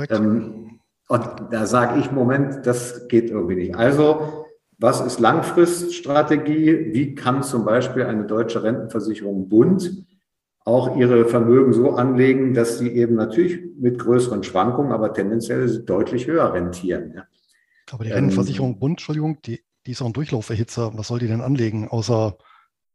Ähm, 0.09 0.79
und 1.07 1.29
da 1.51 1.65
sage 1.65 1.99
ich, 1.99 2.11
Moment, 2.11 2.65
das 2.65 3.07
geht 3.07 3.29
irgendwie 3.29 3.55
nicht. 3.55 3.75
Also, 3.75 4.45
was 4.77 5.01
ist 5.01 5.19
Langfriststrategie? 5.19 6.93
Wie 6.93 7.15
kann 7.15 7.43
zum 7.43 7.63
Beispiel 7.63 8.03
eine 8.03 8.25
deutsche 8.25 8.63
Rentenversicherung 8.63 9.47
Bund 9.47 10.05
auch 10.65 10.97
ihre 10.97 11.25
Vermögen 11.25 11.73
so 11.73 11.91
anlegen, 11.91 12.55
dass 12.55 12.79
sie 12.79 12.89
eben 12.89 13.15
natürlich 13.15 13.59
mit 13.77 13.99
größeren 13.99 14.43
Schwankungen, 14.43 14.91
aber 14.91 15.13
tendenziell 15.13 15.83
deutlich 15.83 16.25
höher 16.25 16.51
rentieren. 16.53 17.13
Ja. 17.15 17.23
Aber 17.91 18.03
die 18.03 18.11
Rentenversicherung 18.11 18.73
ähm, 18.73 18.79
Bund, 18.79 18.93
Entschuldigung, 18.93 19.41
die, 19.43 19.61
die 19.85 19.91
ist 19.91 20.01
auch 20.01 20.07
ein 20.07 20.13
Durchlauferhitzer. 20.13 20.91
Was 20.95 21.07
soll 21.07 21.19
die 21.19 21.27
denn 21.27 21.41
anlegen, 21.41 21.87
außer 21.87 22.37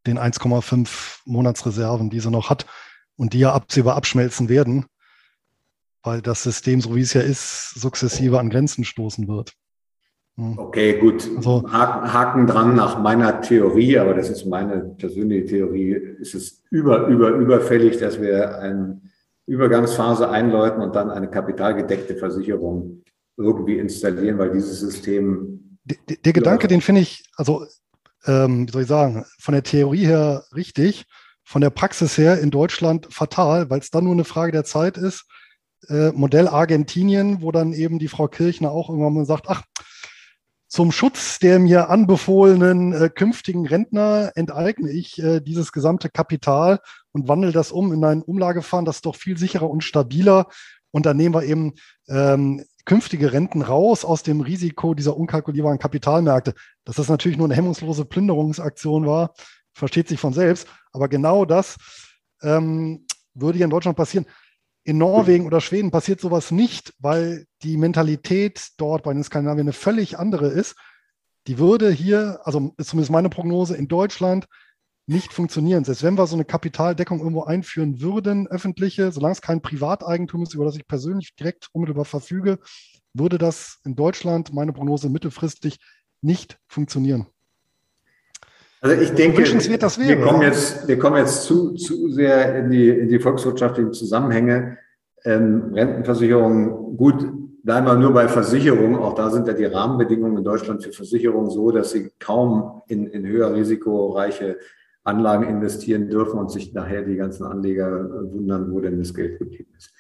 den 0.06 0.18
1,5 0.18 1.20
Monatsreserven, 1.24 2.10
die 2.10 2.20
sie 2.20 2.30
noch 2.30 2.50
hat 2.50 2.66
und 3.16 3.32
die 3.32 3.40
ja 3.40 3.52
absehbar 3.52 3.96
abschmelzen 3.96 4.48
werden, 4.48 4.86
weil 6.02 6.22
das 6.22 6.42
System, 6.42 6.80
so 6.80 6.94
wie 6.94 7.02
es 7.02 7.12
ja 7.12 7.20
ist, 7.20 7.74
sukzessive 7.74 8.38
an 8.38 8.50
Grenzen 8.50 8.84
stoßen 8.84 9.28
wird. 9.28 9.52
Hm. 10.36 10.58
Okay, 10.58 10.98
gut. 10.98 11.28
Also, 11.36 11.64
Haken, 11.70 12.12
Haken, 12.12 12.46
dran 12.46 12.74
nach 12.74 12.98
meiner 12.98 13.40
Theorie, 13.42 13.98
aber 13.98 14.14
das 14.14 14.30
ist 14.30 14.46
meine 14.46 14.94
persönliche 14.96 15.46
Theorie, 15.46 15.92
ist 15.92 16.34
es 16.34 16.62
über, 16.70 17.06
über, 17.08 17.30
überfällig, 17.30 17.98
dass 17.98 18.20
wir 18.20 18.58
eine 18.58 19.00
Übergangsphase 19.46 20.30
einläuten 20.30 20.82
und 20.82 20.94
dann 20.94 21.10
eine 21.10 21.28
kapitalgedeckte 21.28 22.16
Versicherung 22.16 23.02
irgendwie 23.36 23.78
installieren, 23.78 24.38
weil 24.38 24.52
dieses 24.52 24.80
System. 24.80 25.78
Der, 25.84 26.16
der 26.24 26.32
Gedanke, 26.32 26.68
den 26.68 26.80
finde 26.80 27.00
ich, 27.00 27.24
also 27.36 27.66
ähm, 28.26 28.68
wie 28.68 28.72
soll 28.72 28.82
ich 28.82 28.88
sagen, 28.88 29.24
von 29.38 29.52
der 29.52 29.62
Theorie 29.62 30.06
her 30.06 30.44
richtig, 30.54 31.06
von 31.44 31.60
der 31.60 31.70
Praxis 31.70 32.16
her 32.18 32.40
in 32.40 32.50
Deutschland 32.50 33.08
fatal, 33.10 33.70
weil 33.70 33.80
es 33.80 33.90
dann 33.90 34.04
nur 34.04 34.12
eine 34.12 34.24
Frage 34.24 34.52
der 34.52 34.64
Zeit 34.64 34.96
ist. 34.96 35.26
Äh, 35.88 36.12
Modell 36.12 36.48
Argentinien, 36.48 37.42
wo 37.42 37.52
dann 37.52 37.72
eben 37.72 37.98
die 37.98 38.08
Frau 38.08 38.28
Kirchner 38.28 38.70
auch 38.70 38.90
irgendwann 38.90 39.14
mal 39.14 39.24
sagt, 39.24 39.48
ach, 39.48 39.62
zum 40.68 40.92
Schutz 40.92 41.40
der 41.40 41.58
mir 41.58 41.90
anbefohlenen 41.90 42.92
äh, 42.92 43.08
künftigen 43.08 43.66
Rentner 43.66 44.30
enteigne 44.36 44.88
ich 44.90 45.20
äh, 45.20 45.40
dieses 45.40 45.72
gesamte 45.72 46.08
Kapital 46.08 46.78
und 47.10 47.26
wandle 47.26 47.50
das 47.50 47.72
um 47.72 47.92
in 47.92 48.04
ein 48.04 48.22
Umlagefahren, 48.22 48.84
das 48.84 48.96
ist 48.96 49.06
doch 49.06 49.16
viel 49.16 49.36
sicherer 49.36 49.68
und 49.68 49.82
stabiler. 49.82 50.46
Und 50.92 51.06
dann 51.06 51.16
nehmen 51.16 51.34
wir 51.34 51.42
eben 51.42 51.74
ähm, 52.08 52.64
künftige 52.90 53.32
Renten 53.32 53.62
raus 53.62 54.04
aus 54.04 54.24
dem 54.24 54.40
Risiko 54.40 54.94
dieser 54.94 55.16
unkalkulierbaren 55.16 55.78
Kapitalmärkte. 55.78 56.54
Dass 56.84 56.96
das 56.96 57.08
natürlich 57.08 57.38
nur 57.38 57.46
eine 57.46 57.54
hemmungslose 57.54 58.04
Plünderungsaktion 58.04 59.06
war, 59.06 59.32
versteht 59.72 60.08
sich 60.08 60.18
von 60.18 60.32
selbst. 60.32 60.66
Aber 60.90 61.06
genau 61.06 61.44
das 61.44 61.76
ähm, 62.42 63.06
würde 63.32 63.58
hier 63.58 63.66
in 63.66 63.70
Deutschland 63.70 63.96
passieren. 63.96 64.26
In 64.82 64.98
Norwegen 64.98 65.46
oder 65.46 65.60
Schweden 65.60 65.92
passiert 65.92 66.20
sowas 66.20 66.50
nicht, 66.50 66.92
weil 66.98 67.46
die 67.62 67.76
Mentalität 67.76 68.70
dort 68.76 69.04
bei 69.04 69.12
den 69.12 69.22
Skandinaviern 69.22 69.66
eine 69.66 69.72
völlig 69.72 70.18
andere 70.18 70.48
ist. 70.48 70.74
Die 71.46 71.58
würde 71.58 71.92
hier, 71.92 72.40
also 72.42 72.74
ist 72.76 72.88
zumindest 72.88 73.12
meine 73.12 73.28
Prognose, 73.28 73.76
in 73.76 73.86
Deutschland 73.86 74.48
nicht 75.10 75.32
funktionieren. 75.32 75.82
Selbst 75.82 76.04
wenn 76.04 76.16
wir 76.16 76.26
so 76.28 76.36
eine 76.36 76.44
Kapitaldeckung 76.44 77.18
irgendwo 77.18 77.42
einführen 77.42 78.00
würden, 78.00 78.46
öffentliche, 78.46 79.10
solange 79.10 79.32
es 79.32 79.42
kein 79.42 79.60
Privateigentum 79.60 80.44
ist, 80.44 80.54
über 80.54 80.64
das 80.64 80.76
ich 80.76 80.86
persönlich 80.86 81.34
direkt 81.34 81.68
unmittelbar 81.72 82.04
verfüge, 82.04 82.58
würde 83.12 83.36
das 83.36 83.80
in 83.84 83.96
Deutschland, 83.96 84.54
meine 84.54 84.72
Prognose, 84.72 85.08
mittelfristig 85.10 85.80
nicht 86.22 86.58
funktionieren. 86.68 87.26
Also 88.80 89.02
ich 89.02 89.10
denke, 89.10 89.38
wir 89.38 90.20
kommen 90.20 90.42
jetzt, 90.42 90.86
wir 90.86 90.98
kommen 90.98 91.16
jetzt 91.16 91.42
zu, 91.42 91.74
zu 91.74 92.10
sehr 92.12 92.56
in 92.60 92.70
die, 92.70 92.88
in 92.88 93.08
die 93.08 93.18
volkswirtschaftlichen 93.18 93.92
Zusammenhänge. 93.92 94.78
Ähm, 95.24 95.72
Rentenversicherung, 95.74 96.96
gut, 96.96 97.26
bleiben 97.64 97.86
wir 97.86 97.96
nur 97.96 98.14
bei 98.14 98.28
Versicherungen. 98.28 99.00
Auch 99.00 99.14
da 99.14 99.28
sind 99.30 99.48
ja 99.48 99.54
die 99.54 99.64
Rahmenbedingungen 99.64 100.38
in 100.38 100.44
Deutschland 100.44 100.84
für 100.84 100.92
Versicherungen 100.92 101.50
so, 101.50 101.72
dass 101.72 101.90
sie 101.90 102.10
kaum 102.20 102.82
in, 102.86 103.08
in 103.08 103.26
höher 103.26 103.52
risikoreiche 103.52 104.56
Anlagen 105.10 105.48
investieren 105.48 106.08
dürfen 106.08 106.38
und 106.38 106.50
sich 106.50 106.72
nachher 106.72 107.02
die 107.02 107.16
ganzen 107.16 107.44
Anleger 107.44 108.32
wundern, 108.32 108.72
wo 108.72 108.80
denn 108.80 108.98
das 108.98 109.12
Geld 109.12 109.38
geblieben 109.38 109.72
ist. 109.76 109.92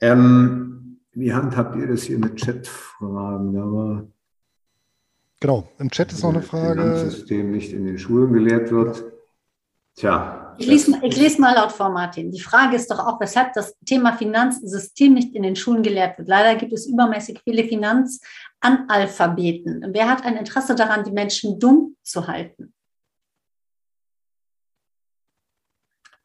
Ähm, 0.00 1.00
wie 1.12 1.32
handhabt 1.32 1.76
ihr 1.76 1.86
das 1.86 2.02
hier 2.02 2.18
mit 2.18 2.40
Chatfragen? 2.40 4.10
Genau, 5.40 5.68
im 5.78 5.90
Chat 5.90 6.12
ist 6.12 6.22
noch 6.22 6.30
eine 6.30 6.42
Frage. 6.42 6.82
Das 6.82 7.14
System 7.14 7.50
nicht 7.50 7.72
in 7.72 7.84
den 7.84 7.98
Schulen 7.98 8.32
gelehrt 8.32 8.70
wird. 8.70 9.02
Tja. 9.96 10.54
Ich 10.58 10.66
lese, 10.66 11.00
ich 11.02 11.16
lese 11.16 11.40
mal 11.40 11.54
laut 11.54 11.72
vor, 11.72 11.88
Martin. 11.90 12.30
Die 12.30 12.40
Frage 12.40 12.76
ist 12.76 12.90
doch 12.90 12.98
auch, 12.98 13.18
weshalb 13.20 13.54
das 13.54 13.74
Thema 13.86 14.12
Finanzsystem 14.12 15.14
nicht 15.14 15.34
in 15.34 15.42
den 15.42 15.56
Schulen 15.56 15.82
gelehrt 15.82 16.18
wird. 16.18 16.28
Leider 16.28 16.56
gibt 16.56 16.74
es 16.74 16.86
übermäßig 16.86 17.40
viele 17.44 17.64
Finanzanalphabeten. 17.64 19.86
Wer 19.92 20.08
hat 20.08 20.24
ein 20.24 20.36
Interesse 20.36 20.74
daran, 20.74 21.04
die 21.04 21.12
Menschen 21.12 21.58
dumm 21.58 21.96
zu 22.02 22.26
halten? 22.26 22.74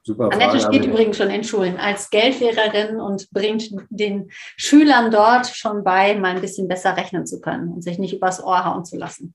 Super 0.08 0.26
Annette 0.32 0.60
Frage, 0.60 0.76
steht 0.76 0.86
übrigens 0.86 1.18
schon 1.18 1.32
in 1.32 1.44
Schulen. 1.44 1.78
Als 1.78 2.12
Geldlehrerin 2.12 3.00
und 3.00 3.28
bringt 3.32 3.72
den 3.90 4.30
Schülern 4.56 5.10
dort 5.10 5.48
schon 5.48 5.84
bei, 5.84 6.16
mal 6.16 6.36
ein 6.36 6.42
bisschen 6.42 6.68
besser 6.68 6.96
rechnen 6.96 7.26
zu 7.26 7.42
können 7.42 7.74
und 7.74 7.84
sich 7.84 7.98
nicht 7.98 8.14
übers 8.14 8.44
Ohr 8.44 8.66
hauen 8.66 8.86
zu 8.86 8.98
lassen. 8.98 9.34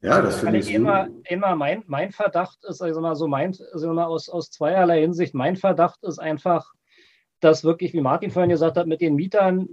Ja, 0.00 0.20
das 0.20 0.40
finde 0.40 0.58
ich 0.58 0.74
immer, 0.74 1.06
immer 1.28 1.54
mein, 1.54 1.84
mein 1.86 2.10
Verdacht 2.10 2.58
ist, 2.64 2.82
also 2.82 3.00
mal 3.00 3.14
so 3.14 3.28
mein, 3.28 3.56
also 3.72 3.92
mal 3.92 4.06
aus, 4.06 4.28
aus 4.28 4.50
zweierlei 4.50 5.02
Hinsicht, 5.02 5.32
mein 5.32 5.54
Verdacht 5.54 6.02
ist 6.02 6.18
einfach, 6.18 6.72
dass 7.38 7.62
wirklich, 7.62 7.92
wie 7.92 8.00
Martin 8.00 8.32
vorhin 8.32 8.50
gesagt 8.50 8.76
hat, 8.76 8.88
mit 8.88 9.00
den 9.00 9.14
Mietern 9.14 9.68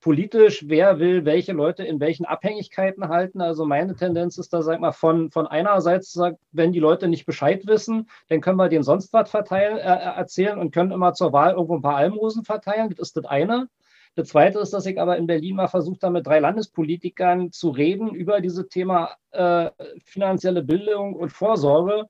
politisch, 0.00 0.64
wer 0.68 0.98
will 0.98 1.24
welche 1.24 1.52
Leute 1.52 1.84
in 1.84 2.00
welchen 2.00 2.24
Abhängigkeiten 2.24 3.08
halten. 3.08 3.40
Also 3.40 3.64
meine 3.64 3.94
Tendenz 3.94 4.38
ist 4.38 4.52
da, 4.52 4.62
sag 4.62 4.80
mal, 4.80 4.92
von, 4.92 5.30
von 5.30 5.46
einerseits, 5.46 6.18
wenn 6.52 6.72
die 6.72 6.78
Leute 6.78 7.08
nicht 7.08 7.26
Bescheid 7.26 7.66
wissen, 7.66 8.08
dann 8.28 8.40
können 8.40 8.58
wir 8.58 8.68
denen 8.68 8.84
sonst 8.84 9.12
was 9.12 9.30
verteilen, 9.30 9.78
äh, 9.78 9.80
äh, 9.80 10.16
erzählen 10.16 10.58
und 10.58 10.72
können 10.72 10.92
immer 10.92 11.14
zur 11.14 11.32
Wahl 11.32 11.52
irgendwo 11.52 11.76
ein 11.76 11.82
paar 11.82 11.96
Almosen 11.96 12.44
verteilen. 12.44 12.90
Das 12.90 13.08
ist 13.08 13.16
das 13.16 13.24
eine. 13.24 13.68
Das 14.14 14.28
zweite 14.28 14.58
ist, 14.58 14.72
dass 14.72 14.86
ich 14.86 15.00
aber 15.00 15.16
in 15.16 15.26
Berlin 15.26 15.56
mal 15.56 15.68
versucht 15.68 16.02
habe, 16.02 16.14
mit 16.14 16.26
drei 16.26 16.40
Landespolitikern 16.40 17.52
zu 17.52 17.70
reden 17.70 18.10
über 18.14 18.40
dieses 18.40 18.68
Thema 18.68 19.14
äh, 19.30 19.70
finanzielle 20.04 20.62
Bildung 20.62 21.14
und 21.14 21.30
Vorsorge 21.30 22.06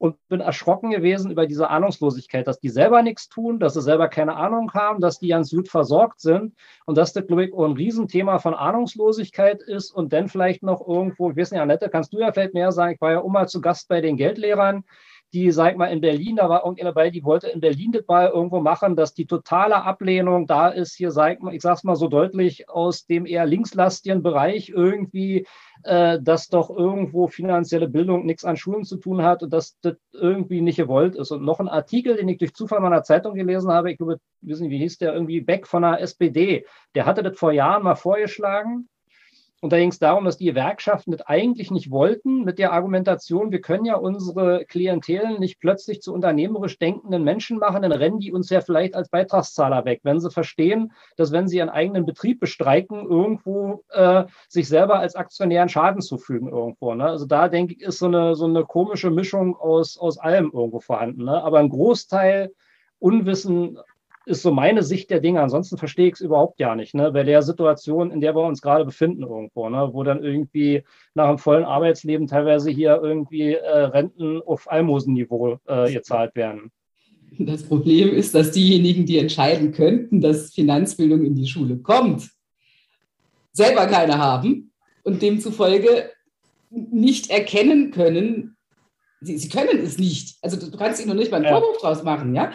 und 0.00 0.16
bin 0.28 0.40
erschrocken 0.40 0.90
gewesen 0.90 1.30
über 1.30 1.46
diese 1.46 1.68
Ahnungslosigkeit, 1.68 2.46
dass 2.46 2.58
die 2.58 2.70
selber 2.70 3.02
nichts 3.02 3.28
tun, 3.28 3.60
dass 3.60 3.74
sie 3.74 3.82
selber 3.82 4.08
keine 4.08 4.34
Ahnung 4.34 4.72
haben, 4.72 5.02
dass 5.02 5.18
die 5.18 5.28
ganz 5.28 5.50
gut 5.50 5.68
versorgt 5.68 6.20
sind 6.20 6.54
und 6.86 6.96
dass 6.96 7.12
das, 7.12 7.26
glaube 7.26 7.44
ich, 7.44 7.52
auch 7.52 7.66
ein 7.66 7.74
Riesenthema 7.76 8.38
von 8.38 8.54
Ahnungslosigkeit 8.54 9.60
ist 9.60 9.90
und 9.90 10.14
dann 10.14 10.28
vielleicht 10.28 10.62
noch 10.62 10.88
irgendwo, 10.88 11.30
ich 11.30 11.36
weiß 11.36 11.50
nicht, 11.50 11.60
Annette, 11.60 11.90
kannst 11.90 12.14
du 12.14 12.18
ja 12.18 12.32
vielleicht 12.32 12.54
mehr 12.54 12.72
sagen, 12.72 12.94
ich 12.94 13.00
war 13.02 13.12
ja 13.12 13.22
mal 13.22 13.46
zu 13.46 13.60
Gast 13.60 13.90
bei 13.90 14.00
den 14.00 14.16
Geldlehrern, 14.16 14.84
die, 15.32 15.50
sag 15.52 15.72
ich 15.72 15.78
mal, 15.78 15.86
in 15.86 16.00
Berlin, 16.00 16.36
da 16.36 16.48
war 16.48 16.64
irgendjemand 16.64 16.96
dabei, 16.96 17.10
die 17.10 17.24
wollte 17.24 17.48
in 17.48 17.60
Berlin 17.60 17.92
das 17.92 18.04
mal 18.08 18.28
irgendwo 18.28 18.60
machen, 18.60 18.96
dass 18.96 19.14
die 19.14 19.26
totale 19.26 19.82
Ablehnung 19.82 20.46
da 20.46 20.68
ist, 20.68 20.96
hier, 20.96 21.10
sag 21.12 21.34
ich 21.34 21.40
mal, 21.40 21.54
ich 21.54 21.62
sag's 21.62 21.84
mal 21.84 21.96
so 21.96 22.08
deutlich, 22.08 22.68
aus 22.68 23.06
dem 23.06 23.26
eher 23.26 23.46
linkslastigen 23.46 24.22
Bereich 24.22 24.70
irgendwie, 24.70 25.46
äh, 25.84 26.18
dass 26.20 26.48
doch 26.48 26.70
irgendwo 26.70 27.28
finanzielle 27.28 27.88
Bildung 27.88 28.26
nichts 28.26 28.44
an 28.44 28.56
Schulen 28.56 28.84
zu 28.84 28.96
tun 28.96 29.22
hat 29.22 29.42
und 29.42 29.52
dass 29.52 29.78
das 29.80 29.96
irgendwie 30.12 30.60
nicht 30.60 30.76
gewollt 30.76 31.14
ist. 31.14 31.30
Und 31.30 31.44
noch 31.44 31.60
ein 31.60 31.68
Artikel, 31.68 32.16
den 32.16 32.28
ich 32.28 32.38
durch 32.38 32.54
Zufall 32.54 32.80
meiner 32.80 33.02
Zeitung 33.02 33.34
gelesen 33.34 33.70
habe, 33.70 33.92
ich 33.92 33.98
glaube, 33.98 34.18
wissen 34.40 34.64
nicht, 34.64 34.72
wie 34.72 34.78
hieß 34.78 34.98
der, 34.98 35.14
irgendwie 35.14 35.40
Beck 35.40 35.66
von 35.66 35.82
der 35.82 36.00
SPD, 36.00 36.66
der 36.94 37.06
hatte 37.06 37.22
das 37.22 37.38
vor 37.38 37.52
Jahren 37.52 37.84
mal 37.84 37.94
vorgeschlagen 37.94 38.88
und 39.60 39.72
da 39.72 39.78
ging 39.78 39.90
es 39.90 39.98
darum, 39.98 40.24
dass 40.24 40.38
die 40.38 40.46
Gewerkschaften 40.46 41.12
das 41.12 41.20
eigentlich 41.22 41.70
nicht 41.70 41.90
wollten, 41.90 42.44
mit 42.44 42.58
der 42.58 42.72
Argumentation, 42.72 43.52
wir 43.52 43.60
können 43.60 43.84
ja 43.84 43.96
unsere 43.96 44.64
Klientel 44.64 45.38
nicht 45.38 45.60
plötzlich 45.60 46.00
zu 46.00 46.14
unternehmerisch 46.14 46.78
denkenden 46.78 47.24
Menschen 47.24 47.58
machen, 47.58 47.82
dann 47.82 47.92
rennen 47.92 48.20
die 48.20 48.32
uns 48.32 48.48
ja 48.48 48.62
vielleicht 48.62 48.94
als 48.94 49.10
Beitragszahler 49.10 49.84
weg, 49.84 50.00
wenn 50.02 50.18
sie 50.18 50.30
verstehen, 50.30 50.92
dass 51.16 51.30
wenn 51.30 51.46
sie 51.46 51.58
ihren 51.58 51.68
eigenen 51.68 52.06
Betrieb 52.06 52.40
bestreiken, 52.40 53.06
irgendwo 53.06 53.84
äh, 53.90 54.24
sich 54.48 54.66
selber 54.66 54.98
als 54.98 55.14
Aktionären 55.14 55.68
Schaden 55.68 56.00
zufügen 56.00 56.48
irgendwo. 56.48 56.94
Ne? 56.94 57.04
Also 57.04 57.26
da 57.26 57.48
denke 57.48 57.74
ich, 57.74 57.82
ist 57.82 57.98
so 57.98 58.06
eine, 58.06 58.34
so 58.36 58.46
eine 58.46 58.64
komische 58.64 59.10
Mischung 59.10 59.56
aus, 59.56 59.98
aus 59.98 60.16
allem 60.16 60.50
irgendwo 60.54 60.80
vorhanden. 60.80 61.24
Ne? 61.24 61.42
Aber 61.44 61.58
ein 61.58 61.68
Großteil 61.68 62.52
Unwissen 62.98 63.78
ist 64.26 64.42
so 64.42 64.52
meine 64.52 64.82
Sicht 64.82 65.10
der 65.10 65.20
Dinge. 65.20 65.40
Ansonsten 65.40 65.78
verstehe 65.78 66.08
ich 66.08 66.14
es 66.14 66.20
überhaupt 66.20 66.58
gar 66.58 66.76
nicht. 66.76 66.94
Ne? 66.94 67.10
Bei 67.12 67.22
der 67.22 67.42
Situation, 67.42 68.10
in 68.10 68.20
der 68.20 68.34
wir 68.34 68.42
uns 68.42 68.60
gerade 68.60 68.84
befinden 68.84 69.22
irgendwo, 69.22 69.68
ne? 69.68 69.90
wo 69.92 70.02
dann 70.02 70.22
irgendwie 70.22 70.84
nach 71.14 71.28
einem 71.28 71.38
vollen 71.38 71.64
Arbeitsleben 71.64 72.26
teilweise 72.26 72.70
hier 72.70 73.00
irgendwie 73.02 73.54
äh, 73.54 73.68
Renten 73.68 74.42
auf 74.42 74.70
Almosenniveau 74.70 75.58
äh, 75.66 75.92
gezahlt 75.92 76.34
werden. 76.34 76.70
Das 77.38 77.62
Problem 77.62 78.12
ist, 78.12 78.34
dass 78.34 78.50
diejenigen, 78.50 79.06
die 79.06 79.18
entscheiden 79.18 79.72
könnten, 79.72 80.20
dass 80.20 80.52
Finanzbildung 80.52 81.24
in 81.24 81.36
die 81.36 81.46
Schule 81.46 81.76
kommt, 81.76 82.28
selber 83.52 83.86
keine 83.86 84.18
haben 84.18 84.72
und 85.04 85.22
demzufolge 85.22 86.10
nicht 86.70 87.30
erkennen 87.30 87.90
können, 87.92 88.56
sie, 89.20 89.38
sie 89.38 89.48
können 89.48 89.78
es 89.78 89.98
nicht. 89.98 90.36
Also 90.42 90.58
du, 90.58 90.76
kannst 90.76 91.00
ihnen 91.00 91.10
noch 91.10 91.16
nicht 91.16 91.30
mal 91.30 91.38
einen 91.38 91.46
ja. 91.46 91.58
Vorwurf 91.58 91.78
draus 91.78 92.02
machen, 92.02 92.34
ja 92.34 92.52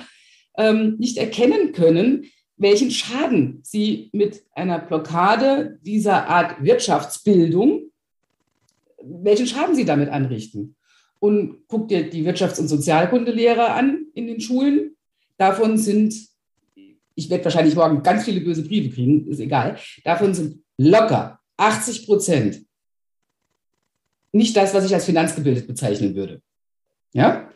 ähm, 0.58 0.96
nicht 0.98 1.18
erkennen 1.18 1.72
können, 1.72 2.26
welchen 2.58 2.92
Schaden 2.92 3.60
sie 3.64 4.10
mit 4.14 4.44
einer 4.54 4.80
Blockade 4.80 5.80
dieser 5.82 6.28
Art 6.28 6.64
Wirtschaftsbildung, 6.64 7.92
welchen 9.02 9.48
Schaden 9.48 9.76
sie 9.76 9.86
damit 9.86 10.10
anrichten. 10.10 10.76
Und 11.20 11.68
guck 11.68 11.88
dir 11.88 12.10
die 12.10 12.26
Wirtschafts- 12.26 12.60
und 12.60 12.68
Sozialkundelehrer 12.68 13.74
an 13.74 14.06
in 14.14 14.28
den 14.28 14.40
Schulen. 14.40 14.96
Davon 15.38 15.78
sind, 15.78 16.16
ich 17.16 17.30
werde 17.30 17.46
wahrscheinlich 17.46 17.76
morgen 17.76 18.04
ganz 18.04 18.26
viele 18.26 18.42
böse 18.42 18.64
Briefe 18.64 18.94
kriegen, 18.94 19.28
ist 19.28 19.40
egal, 19.40 19.78
davon 20.04 20.34
sind 20.34 20.64
locker 20.78 21.40
80 21.58 22.06
Prozent 22.06 22.66
nicht 24.36 24.56
das, 24.58 24.74
was 24.74 24.86
ich 24.86 24.94
als 24.94 25.06
finanzgebildet 25.06 25.66
bezeichnen 25.66 26.14
würde. 26.14 26.42
Ja? 27.14 27.50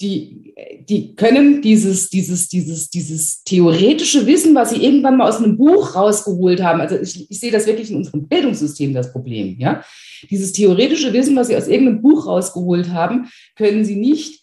Die, 0.00 0.54
die 0.88 1.14
können 1.14 1.62
dieses, 1.62 2.10
dieses, 2.10 2.48
dieses, 2.48 2.90
dieses 2.90 3.42
theoretische 3.44 4.26
Wissen, 4.26 4.54
was 4.54 4.70
sie 4.70 4.84
irgendwann 4.84 5.16
mal 5.16 5.28
aus 5.28 5.38
einem 5.38 5.56
Buch 5.56 5.94
rausgeholt 5.94 6.62
haben, 6.62 6.80
also 6.80 6.96
ich, 6.96 7.30
ich 7.30 7.40
sehe 7.40 7.50
das 7.50 7.66
wirklich 7.66 7.90
in 7.90 7.96
unserem 7.96 8.28
Bildungssystem 8.28 8.92
das 8.92 9.12
Problem, 9.12 9.56
ja. 9.58 9.82
Dieses 10.30 10.52
theoretische 10.52 11.12
Wissen, 11.12 11.36
was 11.36 11.48
sie 11.48 11.56
aus 11.56 11.68
irgendeinem 11.68 12.02
Buch 12.02 12.26
rausgeholt 12.26 12.90
haben, 12.90 13.28
können 13.54 13.84
sie 13.84 13.96
nicht, 13.96 14.42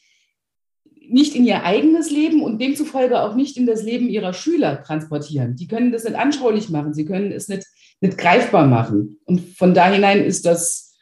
nicht 1.08 1.36
in 1.36 1.46
ihr 1.46 1.64
eigenes 1.64 2.10
Leben 2.10 2.42
und 2.42 2.60
demzufolge 2.60 3.22
auch 3.22 3.36
nicht 3.36 3.56
in 3.56 3.68
das 3.68 3.84
Leben 3.84 4.10
ihrer 4.10 4.34
Schüler 4.34 4.82
transportieren. 4.84 5.56
Die 5.56 5.68
können 5.68 5.92
das 5.92 6.04
nicht 6.04 6.16
anschaulich 6.16 6.70
machen, 6.70 6.96
sie 6.96 7.06
können 7.06 7.32
es 7.32 7.48
nicht, 7.48 7.66
nicht 8.02 8.18
greifbar 8.18 8.66
machen. 8.66 9.20
Und 9.26 9.42
von 9.56 9.76
da 9.76 9.92
hinein 9.92 10.24
ist 10.24 10.48
das, 10.48 10.96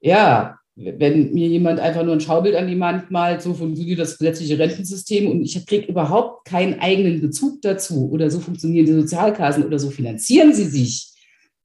ja, 0.00 0.57
wenn 0.80 1.32
mir 1.32 1.48
jemand 1.48 1.80
einfach 1.80 2.04
nur 2.04 2.14
ein 2.14 2.20
Schaubild 2.20 2.54
an 2.54 2.68
die 2.68 2.78
Wand 2.78 3.10
malt, 3.10 3.42
so 3.42 3.52
funktioniert 3.52 3.98
das 3.98 4.16
gesetzliche 4.16 4.58
Rentensystem 4.58 5.28
und 5.28 5.42
ich 5.42 5.66
kriege 5.66 5.86
überhaupt 5.86 6.44
keinen 6.44 6.78
eigenen 6.78 7.20
Bezug 7.20 7.60
dazu 7.62 8.08
oder 8.12 8.30
so 8.30 8.38
funktionieren 8.38 8.86
die 8.86 8.92
Sozialkassen 8.92 9.64
oder 9.64 9.80
so 9.80 9.90
finanzieren 9.90 10.54
sie 10.54 10.66
sich 10.66 11.10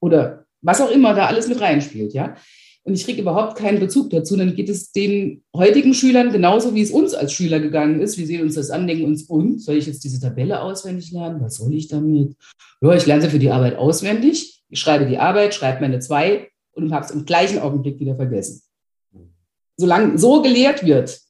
oder 0.00 0.46
was 0.62 0.80
auch 0.80 0.90
immer 0.90 1.14
da 1.14 1.26
alles 1.26 1.46
mit 1.46 1.60
reinspielt, 1.60 2.12
ja. 2.12 2.34
Und 2.86 2.94
ich 2.94 3.04
kriege 3.04 3.22
überhaupt 3.22 3.56
keinen 3.56 3.80
Bezug 3.80 4.10
dazu, 4.10 4.36
dann 4.36 4.54
geht 4.54 4.68
es 4.68 4.92
den 4.92 5.42
heutigen 5.56 5.94
Schülern 5.94 6.32
genauso, 6.32 6.74
wie 6.74 6.82
es 6.82 6.90
uns 6.90 7.14
als 7.14 7.32
Schüler 7.32 7.58
gegangen 7.58 8.00
ist. 8.00 8.18
Wir 8.18 8.26
sehen 8.26 8.42
uns 8.42 8.56
das 8.56 8.68
an, 8.68 8.86
denken 8.86 9.06
uns, 9.06 9.22
und 9.22 9.62
soll 9.62 9.76
ich 9.76 9.86
jetzt 9.86 10.04
diese 10.04 10.20
Tabelle 10.20 10.60
auswendig 10.60 11.10
lernen? 11.10 11.40
Was 11.40 11.56
soll 11.56 11.72
ich 11.72 11.88
damit? 11.88 12.34
Ja, 12.82 12.94
ich 12.94 13.06
lerne 13.06 13.22
sie 13.22 13.30
für 13.30 13.38
die 13.38 13.50
Arbeit 13.50 13.76
auswendig. 13.76 14.62
Ich 14.68 14.80
schreibe 14.80 15.06
die 15.06 15.16
Arbeit, 15.16 15.54
schreibe 15.54 15.80
meine 15.80 16.00
zwei 16.00 16.50
und 16.72 16.92
habe 16.92 17.06
es 17.06 17.10
im 17.10 17.24
gleichen 17.24 17.58
Augenblick 17.58 18.00
wieder 18.00 18.16
vergessen 18.16 18.63
solange 19.76 20.18
so 20.18 20.42
gelehrt 20.42 20.84
wird, 20.84 21.20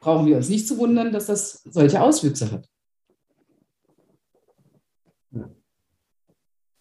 brauchen 0.00 0.26
wir 0.26 0.36
uns 0.36 0.48
nicht 0.48 0.68
zu 0.68 0.78
wundern, 0.78 1.12
dass 1.12 1.26
das 1.26 1.62
solche 1.64 2.00
Auswüchse 2.00 2.50
hat. 2.50 2.68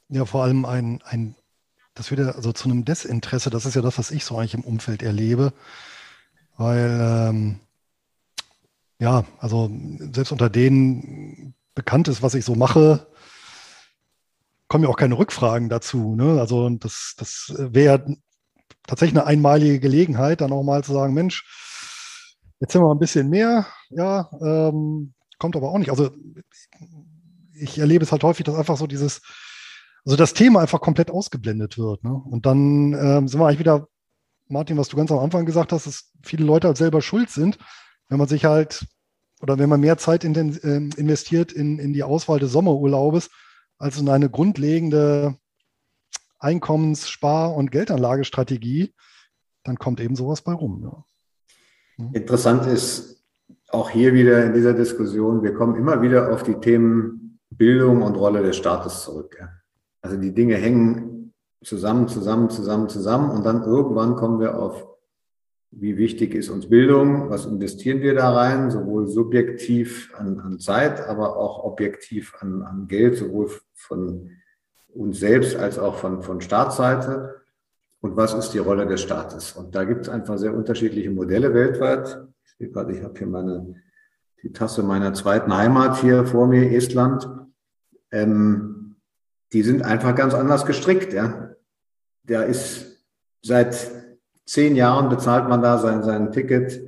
Ja, 0.09 0.25
vor 0.25 0.43
allem 0.43 0.65
ein, 0.65 1.01
ein 1.03 1.35
das 1.95 2.11
wird 2.11 2.21
ja 2.21 2.31
also 2.31 2.51
zu 2.51 2.69
einem 2.69 2.85
Desinteresse, 2.85 3.49
das 3.49 3.65
ist 3.65 3.75
ja 3.75 3.81
das, 3.81 3.97
was 3.97 4.11
ich 4.11 4.25
so 4.25 4.37
eigentlich 4.37 4.53
im 4.53 4.63
Umfeld 4.63 5.01
erlebe, 5.01 5.53
weil 6.57 6.99
ähm, 7.01 7.59
ja, 8.99 9.25
also 9.39 9.71
selbst 10.11 10.31
unter 10.31 10.49
denen 10.49 11.55
bekannt 11.75 12.07
ist, 12.07 12.21
was 12.21 12.35
ich 12.35 12.45
so 12.45 12.55
mache, 12.55 13.07
kommen 14.67 14.83
ja 14.83 14.89
auch 14.89 14.97
keine 14.97 15.17
Rückfragen 15.17 15.69
dazu. 15.69 16.15
Ne? 16.15 16.39
Also 16.39 16.69
das, 16.69 17.15
das 17.17 17.53
wäre 17.57 18.17
tatsächlich 18.87 19.17
eine 19.17 19.27
einmalige 19.27 19.79
Gelegenheit, 19.79 20.41
dann 20.41 20.51
auch 20.51 20.63
mal 20.63 20.83
zu 20.83 20.93
sagen, 20.93 21.13
Mensch, 21.13 21.45
jetzt 22.59 22.75
haben 22.75 22.83
wir 22.83 22.91
ein 22.91 22.99
bisschen 22.99 23.29
mehr, 23.29 23.65
ja, 23.89 24.29
ähm, 24.41 25.13
kommt 25.37 25.55
aber 25.55 25.69
auch 25.69 25.77
nicht. 25.77 25.89
Also 25.89 26.11
ich 27.53 27.77
erlebe 27.77 28.03
es 28.03 28.11
halt 28.11 28.23
häufig, 28.23 28.45
dass 28.45 28.55
einfach 28.55 28.77
so 28.77 28.87
dieses, 28.87 29.21
also 30.05 30.15
das 30.15 30.33
Thema 30.33 30.61
einfach 30.61 30.81
komplett 30.81 31.11
ausgeblendet 31.11 31.77
wird. 31.77 32.03
Ne? 32.03 32.13
Und 32.13 32.45
dann 32.45 32.93
ähm, 32.93 33.27
sind 33.27 33.39
wir 33.39 33.47
eigentlich 33.47 33.59
wieder, 33.59 33.87
Martin, 34.47 34.77
was 34.77 34.89
du 34.89 34.97
ganz 34.97 35.11
am 35.11 35.19
Anfang 35.19 35.45
gesagt 35.45 35.71
hast, 35.71 35.87
dass 35.87 36.11
viele 36.23 36.45
Leute 36.45 36.67
halt 36.67 36.77
selber 36.77 37.01
schuld 37.01 37.29
sind, 37.29 37.57
wenn 38.09 38.17
man 38.17 38.27
sich 38.27 38.45
halt 38.45 38.85
oder 39.41 39.59
wenn 39.59 39.69
man 39.69 39.81
mehr 39.81 39.97
Zeit 39.97 40.23
in 40.23 40.33
den, 40.33 40.57
äh, 40.63 40.97
investiert 40.97 41.51
in, 41.51 41.77
in 41.77 41.91
die 41.91 42.03
Auswahl 42.03 42.39
des 42.39 42.53
Sommerurlaubes 42.53 43.29
als 43.77 43.99
in 43.99 44.07
eine 44.07 44.29
grundlegende 44.29 45.35
Einkommens-, 46.43 47.09
Spar- 47.09 47.55
und 47.55 47.71
Geldanlagestrategie, 47.71 48.93
dann 49.63 49.77
kommt 49.77 49.99
eben 50.01 50.15
sowas 50.15 50.41
bei 50.41 50.53
rum. 50.53 50.81
Ja. 50.83 51.05
Hm. 51.97 52.13
Interessant 52.13 52.65
ist 52.65 53.23
auch 53.69 53.89
hier 53.89 54.13
wieder 54.13 54.45
in 54.45 54.53
dieser 54.53 54.73
Diskussion, 54.73 55.41
wir 55.41 55.53
kommen 55.53 55.75
immer 55.75 56.01
wieder 56.01 56.31
auf 56.31 56.43
die 56.43 56.55
Themen 56.55 57.39
Bildung 57.49 58.01
und 58.01 58.15
Rolle 58.15 58.43
des 58.43 58.57
Staates 58.57 59.03
zurück. 59.03 59.37
Also 60.01 60.17
die 60.17 60.33
Dinge 60.33 60.55
hängen 60.55 61.33
zusammen, 61.63 62.07
zusammen, 62.07 62.49
zusammen, 62.49 62.89
zusammen 62.89 63.31
und 63.31 63.45
dann 63.45 63.63
irgendwann 63.63 64.15
kommen 64.15 64.39
wir 64.39 64.59
auf, 64.59 64.85
wie 65.71 65.97
wichtig 65.97 66.35
ist 66.35 66.49
uns 66.49 66.69
Bildung, 66.69 67.29
was 67.29 67.45
investieren 67.45 68.01
wir 68.01 68.13
da 68.13 68.31
rein, 68.31 68.69
sowohl 68.69 69.07
subjektiv 69.07 70.13
an, 70.17 70.39
an 70.39 70.59
Zeit, 70.59 71.07
aber 71.07 71.37
auch 71.37 71.63
objektiv 71.63 72.35
an, 72.39 72.61
an 72.61 72.87
Geld, 72.87 73.17
sowohl 73.17 73.49
von 73.73 74.29
uns 74.95 75.19
selbst 75.19 75.55
als 75.55 75.79
auch 75.79 75.95
von, 75.95 76.21
von 76.21 76.41
Staatsseite. 76.41 77.41
Und 78.01 78.17
was 78.17 78.33
ist 78.33 78.51
die 78.51 78.59
Rolle 78.59 78.85
des 78.85 79.01
Staates? 79.01 79.53
Und 79.53 79.75
da 79.75 79.85
gibt 79.85 80.01
es 80.01 80.09
einfach 80.09 80.37
sehr 80.37 80.53
unterschiedliche 80.53 81.09
Modelle 81.09 81.53
weltweit. 81.53 82.27
Ich 82.59 82.69
ich 82.69 82.75
habe 82.75 83.17
hier 83.17 83.27
meine, 83.27 83.75
die 84.41 84.51
Tasse 84.51 84.83
meiner 84.83 85.13
zweiten 85.13 85.55
Heimat 85.55 85.97
hier 86.01 86.25
vor 86.25 86.47
mir, 86.47 86.71
Estland. 86.71 87.27
Ähm, 88.11 88.95
die 89.53 89.63
sind 89.63 89.83
einfach 89.83 90.15
ganz 90.15 90.33
anders 90.33 90.65
gestrickt. 90.65 91.13
Ja. 91.13 91.51
Da 92.23 92.43
ist 92.43 93.03
seit 93.41 93.91
zehn 94.45 94.75
Jahren 94.75 95.09
bezahlt 95.09 95.47
man 95.47 95.61
da 95.61 95.77
sein, 95.77 96.03
sein 96.03 96.31
Ticket 96.31 96.81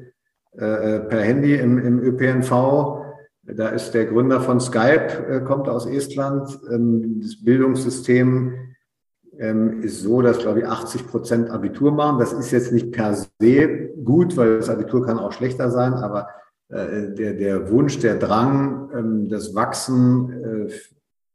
äh, 0.53 0.99
per 0.99 1.21
Handy 1.21 1.55
im, 1.55 1.77
im 1.77 1.99
ÖPNV. 1.99 3.04
Da 3.47 3.69
ist 3.69 3.91
der 3.91 4.05
Gründer 4.05 4.41
von 4.41 4.59
Skype, 4.59 5.27
äh, 5.29 5.41
kommt 5.41 5.69
aus 5.69 5.85
Estland. 5.85 6.59
Ähm, 6.71 7.21
das 7.21 7.43
Bildungssystem 7.43 8.53
ähm, 9.37 9.81
ist 9.81 10.01
so, 10.01 10.21
dass, 10.21 10.39
glaube 10.39 10.61
ich, 10.61 10.67
80 10.67 11.07
Prozent 11.07 11.49
Abitur 11.51 11.91
machen. 11.91 12.19
Das 12.19 12.33
ist 12.33 12.51
jetzt 12.51 12.71
nicht 12.71 12.91
per 12.91 13.13
se 13.13 13.89
gut, 14.03 14.35
weil 14.35 14.57
das 14.57 14.69
Abitur 14.69 15.05
kann 15.05 15.19
auch 15.19 15.31
schlechter 15.31 15.69
sein, 15.69 15.93
aber 15.93 16.27
äh, 16.69 17.13
der, 17.13 17.33
der 17.33 17.69
Wunsch, 17.69 17.99
der 17.99 18.15
Drang, 18.15 18.89
ähm, 18.95 19.29
das 19.29 19.53
Wachsen 19.53 20.31
äh, 20.31 20.73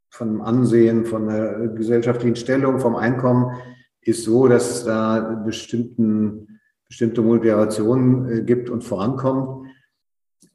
von 0.09 0.41
Ansehen, 0.41 1.05
von 1.05 1.29
der 1.29 1.69
gesellschaftlichen 1.69 2.37
Stellung, 2.37 2.81
vom 2.81 2.97
Einkommen 2.97 3.57
ist 4.03 4.25
so, 4.25 4.49
dass 4.49 4.69
es 4.71 4.85
da 4.85 5.43
bestimmten, 5.45 6.59
bestimmte 6.89 7.23
Motivationen 7.23 8.45
gibt 8.47 8.69
und 8.69 8.83
vorankommt. 8.83 9.69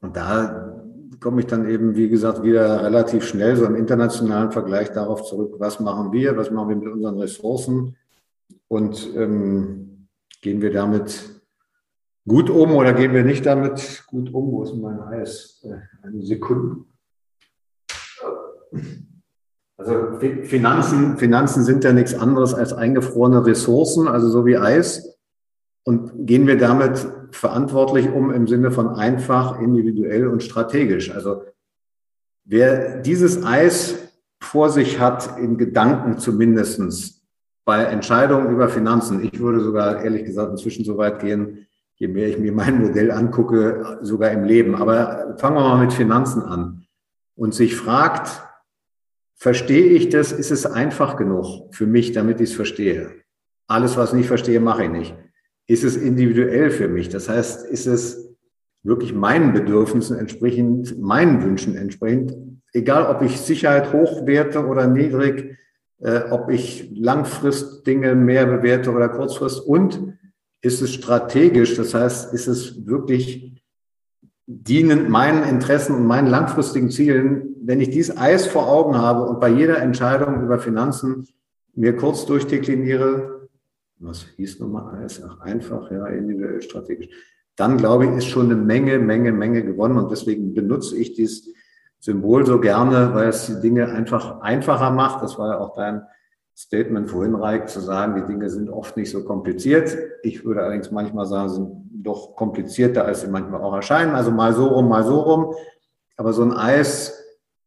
Und 0.02 0.16
da 0.16 0.75
komme 1.20 1.40
ich 1.40 1.46
dann 1.46 1.68
eben, 1.68 1.96
wie 1.96 2.08
gesagt, 2.08 2.42
wieder 2.42 2.82
relativ 2.82 3.24
schnell 3.24 3.56
so 3.56 3.64
im 3.64 3.76
internationalen 3.76 4.52
Vergleich 4.52 4.92
darauf 4.92 5.24
zurück, 5.24 5.56
was 5.58 5.80
machen 5.80 6.12
wir, 6.12 6.36
was 6.36 6.50
machen 6.50 6.68
wir 6.68 6.76
mit 6.76 6.88
unseren 6.88 7.18
Ressourcen 7.18 7.96
und 8.68 9.08
ähm, 9.16 10.08
gehen 10.42 10.60
wir 10.60 10.72
damit 10.72 11.40
gut 12.26 12.50
um 12.50 12.72
oder 12.72 12.92
gehen 12.92 13.14
wir 13.14 13.24
nicht 13.24 13.46
damit 13.46 14.04
gut 14.06 14.32
um? 14.32 14.52
Wo 14.52 14.62
ist 14.62 14.74
mein 14.74 15.00
Eis? 15.00 15.64
Äh, 15.64 16.06
eine 16.06 16.22
Sekunde. 16.22 16.84
Also 19.78 20.18
Finanzen, 20.44 21.18
Finanzen 21.18 21.62
sind 21.62 21.84
ja 21.84 21.92
nichts 21.92 22.14
anderes 22.14 22.54
als 22.54 22.72
eingefrorene 22.72 23.44
Ressourcen, 23.44 24.08
also 24.08 24.28
so 24.28 24.46
wie 24.46 24.56
Eis. 24.56 25.18
Und 25.84 26.26
gehen 26.26 26.46
wir 26.46 26.58
damit 26.58 27.06
verantwortlich 27.36 28.10
um 28.10 28.30
im 28.32 28.48
Sinne 28.48 28.70
von 28.70 28.88
einfach, 28.88 29.60
individuell 29.60 30.26
und 30.26 30.42
strategisch. 30.42 31.10
Also 31.10 31.42
wer 32.44 32.98
dieses 32.98 33.44
Eis 33.44 33.96
vor 34.40 34.70
sich 34.70 35.00
hat, 35.00 35.38
in 35.38 35.58
Gedanken 35.58 36.18
zumindestens 36.18 37.22
bei 37.64 37.84
Entscheidungen 37.84 38.50
über 38.50 38.68
Finanzen, 38.68 39.24
ich 39.24 39.38
würde 39.40 39.60
sogar 39.60 40.02
ehrlich 40.02 40.24
gesagt 40.24 40.50
inzwischen 40.50 40.84
so 40.84 40.96
weit 40.98 41.20
gehen, 41.20 41.66
je 41.96 42.08
mehr 42.08 42.28
ich 42.28 42.38
mir 42.38 42.52
mein 42.52 42.80
Modell 42.80 43.10
angucke, 43.10 43.98
sogar 44.02 44.30
im 44.30 44.44
Leben. 44.44 44.74
Aber 44.74 45.36
fangen 45.38 45.56
wir 45.56 45.62
mal 45.62 45.80
mit 45.80 45.92
Finanzen 45.92 46.42
an 46.42 46.86
und 47.34 47.54
sich 47.54 47.76
fragt, 47.76 48.42
verstehe 49.34 49.86
ich 49.86 50.08
das? 50.10 50.32
Ist 50.32 50.50
es 50.50 50.66
einfach 50.66 51.16
genug 51.16 51.74
für 51.74 51.86
mich, 51.86 52.12
damit 52.12 52.40
ich 52.40 52.50
es 52.50 52.56
verstehe? 52.56 53.10
Alles, 53.66 53.96
was 53.96 54.10
ich 54.10 54.18
nicht 54.18 54.28
verstehe, 54.28 54.60
mache 54.60 54.84
ich 54.84 54.90
nicht 54.90 55.14
ist 55.66 55.84
es 55.84 55.96
individuell 55.96 56.70
für 56.70 56.88
mich. 56.88 57.08
Das 57.08 57.28
heißt, 57.28 57.66
ist 57.66 57.86
es 57.86 58.34
wirklich 58.82 59.12
meinen 59.12 59.52
Bedürfnissen 59.52 60.18
entsprechend, 60.18 61.00
meinen 61.00 61.42
Wünschen 61.42 61.76
entsprechend, 61.76 62.36
egal 62.72 63.06
ob 63.14 63.22
ich 63.22 63.40
Sicherheit 63.40 63.92
hochwerte 63.92 64.64
oder 64.64 64.86
niedrig, 64.86 65.56
äh, 65.98 66.30
ob 66.30 66.50
ich 66.50 66.90
langfrist 66.94 67.86
Dinge 67.86 68.14
mehr 68.14 68.46
bewerte 68.46 68.92
oder 68.92 69.08
kurzfrist 69.08 69.60
und 69.60 70.14
ist 70.62 70.82
es 70.82 70.94
strategisch, 70.94 71.76
das 71.76 71.94
heißt, 71.94 72.32
ist 72.32 72.46
es 72.46 72.86
wirklich 72.86 73.62
dienend 74.46 75.08
meinen 75.08 75.42
Interessen 75.42 75.96
und 75.96 76.06
meinen 76.06 76.28
langfristigen 76.28 76.90
Zielen, 76.90 77.56
wenn 77.62 77.80
ich 77.80 77.90
dieses 77.90 78.16
Eis 78.16 78.46
vor 78.46 78.68
Augen 78.68 78.96
habe 78.96 79.24
und 79.24 79.40
bei 79.40 79.48
jeder 79.48 79.78
Entscheidung 79.78 80.42
über 80.42 80.58
Finanzen 80.58 81.26
mir 81.74 81.96
kurz 81.96 82.26
durchdekliniere, 82.26 83.35
was 83.98 84.22
hieß 84.36 84.60
Nummer 84.60 84.92
eins? 84.92 85.22
Ach, 85.22 85.40
einfach, 85.40 85.90
ja, 85.90 86.06
individuell 86.06 86.62
strategisch. 86.62 87.08
Dann 87.56 87.78
glaube 87.78 88.06
ich, 88.06 88.10
ist 88.12 88.26
schon 88.26 88.46
eine 88.46 88.56
Menge, 88.56 88.98
Menge, 88.98 89.32
Menge 89.32 89.64
gewonnen. 89.64 89.96
Und 89.96 90.10
deswegen 90.10 90.54
benutze 90.54 90.96
ich 90.96 91.14
dieses 91.14 91.48
Symbol 91.98 92.44
so 92.44 92.60
gerne, 92.60 93.14
weil 93.14 93.28
es 93.28 93.46
die 93.46 93.60
Dinge 93.60 93.88
einfach 93.88 94.40
einfacher 94.40 94.90
macht. 94.90 95.22
Das 95.22 95.38
war 95.38 95.52
ja 95.52 95.58
auch 95.58 95.74
dein 95.74 96.02
Statement 96.54 97.10
vorhin, 97.10 97.34
Reik, 97.34 97.68
zu 97.68 97.80
sagen, 97.80 98.14
die 98.20 98.32
Dinge 98.32 98.48
sind 98.50 98.68
oft 98.70 98.96
nicht 98.96 99.10
so 99.10 99.24
kompliziert. 99.24 99.96
Ich 100.22 100.44
würde 100.44 100.62
allerdings 100.62 100.90
manchmal 100.90 101.26
sagen, 101.26 101.48
sind 101.48 101.86
doch 102.02 102.36
komplizierter, 102.36 103.04
als 103.04 103.22
sie 103.22 103.28
manchmal 103.28 103.62
auch 103.62 103.74
erscheinen. 103.74 104.14
Also 104.14 104.30
mal 104.30 104.52
so 104.52 104.66
rum, 104.66 104.88
mal 104.88 105.04
so 105.04 105.20
rum. 105.20 105.54
Aber 106.16 106.32
so 106.32 106.42
ein 106.42 106.52
Eis 106.52 107.25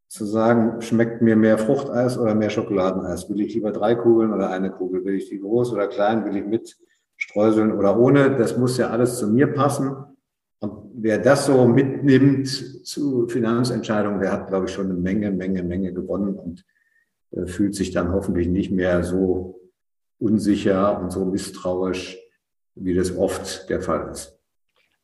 zu 0.10 0.26
sagen, 0.26 0.82
schmeckt 0.82 1.22
mir 1.22 1.36
mehr 1.36 1.60
Fruchteis 1.60 2.18
oder 2.18 2.34
mehr 2.34 2.50
Schokoladeneis? 2.50 3.30
Will 3.30 3.42
ich 3.42 3.54
lieber 3.54 3.72
drei 3.72 3.94
Kugeln 3.94 4.34
oder 4.34 4.50
eine 4.50 4.72
Kugel? 4.72 5.06
Will 5.06 5.16
ich 5.16 5.30
die 5.30 5.40
groß 5.40 5.72
oder 5.72 5.88
klein? 5.88 6.26
Will 6.26 6.36
ich 6.36 6.46
mit 6.46 6.78
Streuseln 7.16 7.72
oder 7.72 7.98
ohne? 7.98 8.36
Das 8.36 8.58
muss 8.58 8.78
ja 8.78 8.90
alles 8.90 9.20
zu 9.20 9.28
mir 9.28 9.54
passen. 9.54 9.96
Und 10.62 10.92
wer 10.96 11.20
das 11.20 11.46
so 11.46 11.68
mitnimmt 11.68 12.48
zu 12.48 13.28
Finanzentscheidungen, 13.28 14.20
der 14.20 14.32
hat, 14.32 14.48
glaube 14.48 14.66
ich, 14.66 14.72
schon 14.72 14.88
eine 14.88 14.96
Menge, 14.96 15.32
Menge, 15.32 15.62
Menge 15.62 15.94
gewonnen 15.94 16.36
und 16.36 16.66
äh, 17.32 17.46
fühlt 17.46 17.76
sich 17.76 17.92
dann 17.92 18.12
hoffentlich 18.12 18.48
nicht 18.48 18.72
mehr 18.72 19.04
so 19.04 19.62
unsicher 20.18 21.00
und 21.00 21.12
so 21.12 21.24
misstrauisch, 21.24 22.18
wie 22.74 22.96
das 22.96 23.16
oft 23.16 23.70
der 23.70 23.82
Fall 23.82 24.10
ist. 24.12 24.38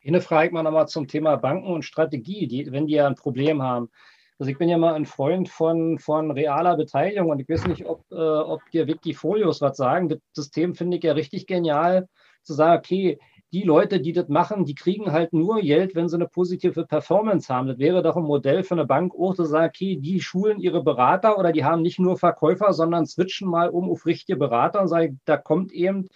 Eine 0.06 0.22
Frage 0.22 0.52
mal 0.52 0.64
nochmal 0.64 0.88
zum 0.88 1.08
Thema 1.08 1.36
Banken 1.36 1.72
und 1.72 1.86
Strategie, 1.86 2.48
die, 2.48 2.72
wenn 2.72 2.88
die 2.88 2.96
ja 2.96 3.08
ein 3.08 3.16
Problem 3.16 3.62
haben. 3.62 3.90
Also 4.38 4.52
ich 4.52 4.58
bin 4.58 4.68
ja 4.68 4.78
mal 4.78 4.96
ein 4.96 5.06
Freund 5.06 5.48
von, 5.48 5.98
von 5.98 6.32
realer 6.32 6.76
Beteiligung 6.76 7.30
und 7.30 7.40
ich 7.40 7.48
weiß 7.48 7.68
nicht, 7.68 7.86
ob, 7.86 8.04
äh, 8.12 8.16
ob 8.16 8.70
dir 8.72 8.86
Wikifolios 8.88 9.62
was 9.62 9.78
sagen. 9.78 10.10
Das 10.10 10.20
System 10.34 10.76
finde 10.76 10.98
ich 10.98 11.04
ja 11.04 11.14
richtig 11.14 11.48
genial, 11.48 12.10
zu 12.44 12.54
sagen, 12.54 12.78
okay, 12.78 13.20
die 13.54 13.64
Leute, 13.64 14.02
die 14.02 14.12
das 14.12 14.28
machen, 14.28 14.66
die 14.66 14.76
kriegen 14.76 15.14
halt 15.14 15.32
nur 15.32 15.62
Geld, 15.62 15.96
wenn 15.96 16.10
sie 16.10 16.18
eine 16.18 16.28
positive 16.28 16.86
Performance 16.86 17.54
haben. 17.54 17.68
Das 17.68 17.78
wäre 17.78 18.04
doch 18.04 18.18
ein 18.18 18.24
Modell 18.24 18.64
für 18.64 18.74
eine 18.74 18.86
Bank 18.86 19.14
auch 19.18 19.36
zu 19.36 19.46
sagen, 19.46 19.70
okay, 19.70 19.96
die 19.96 20.20
schulen 20.20 20.60
ihre 20.60 20.84
Berater 20.84 21.38
oder 21.38 21.54
die 21.54 21.64
haben 21.64 21.82
nicht 21.82 22.00
nur 22.00 22.18
Verkäufer, 22.18 22.74
sondern 22.74 23.06
switchen 23.06 23.48
mal 23.48 23.70
um 23.70 23.90
auf 23.90 24.06
richtige 24.06 24.38
Berater 24.38 24.82
und 24.82 24.90
sagen, 24.90 25.22
da 25.24 25.38
kommt 25.38 25.72
eben 25.72 26.10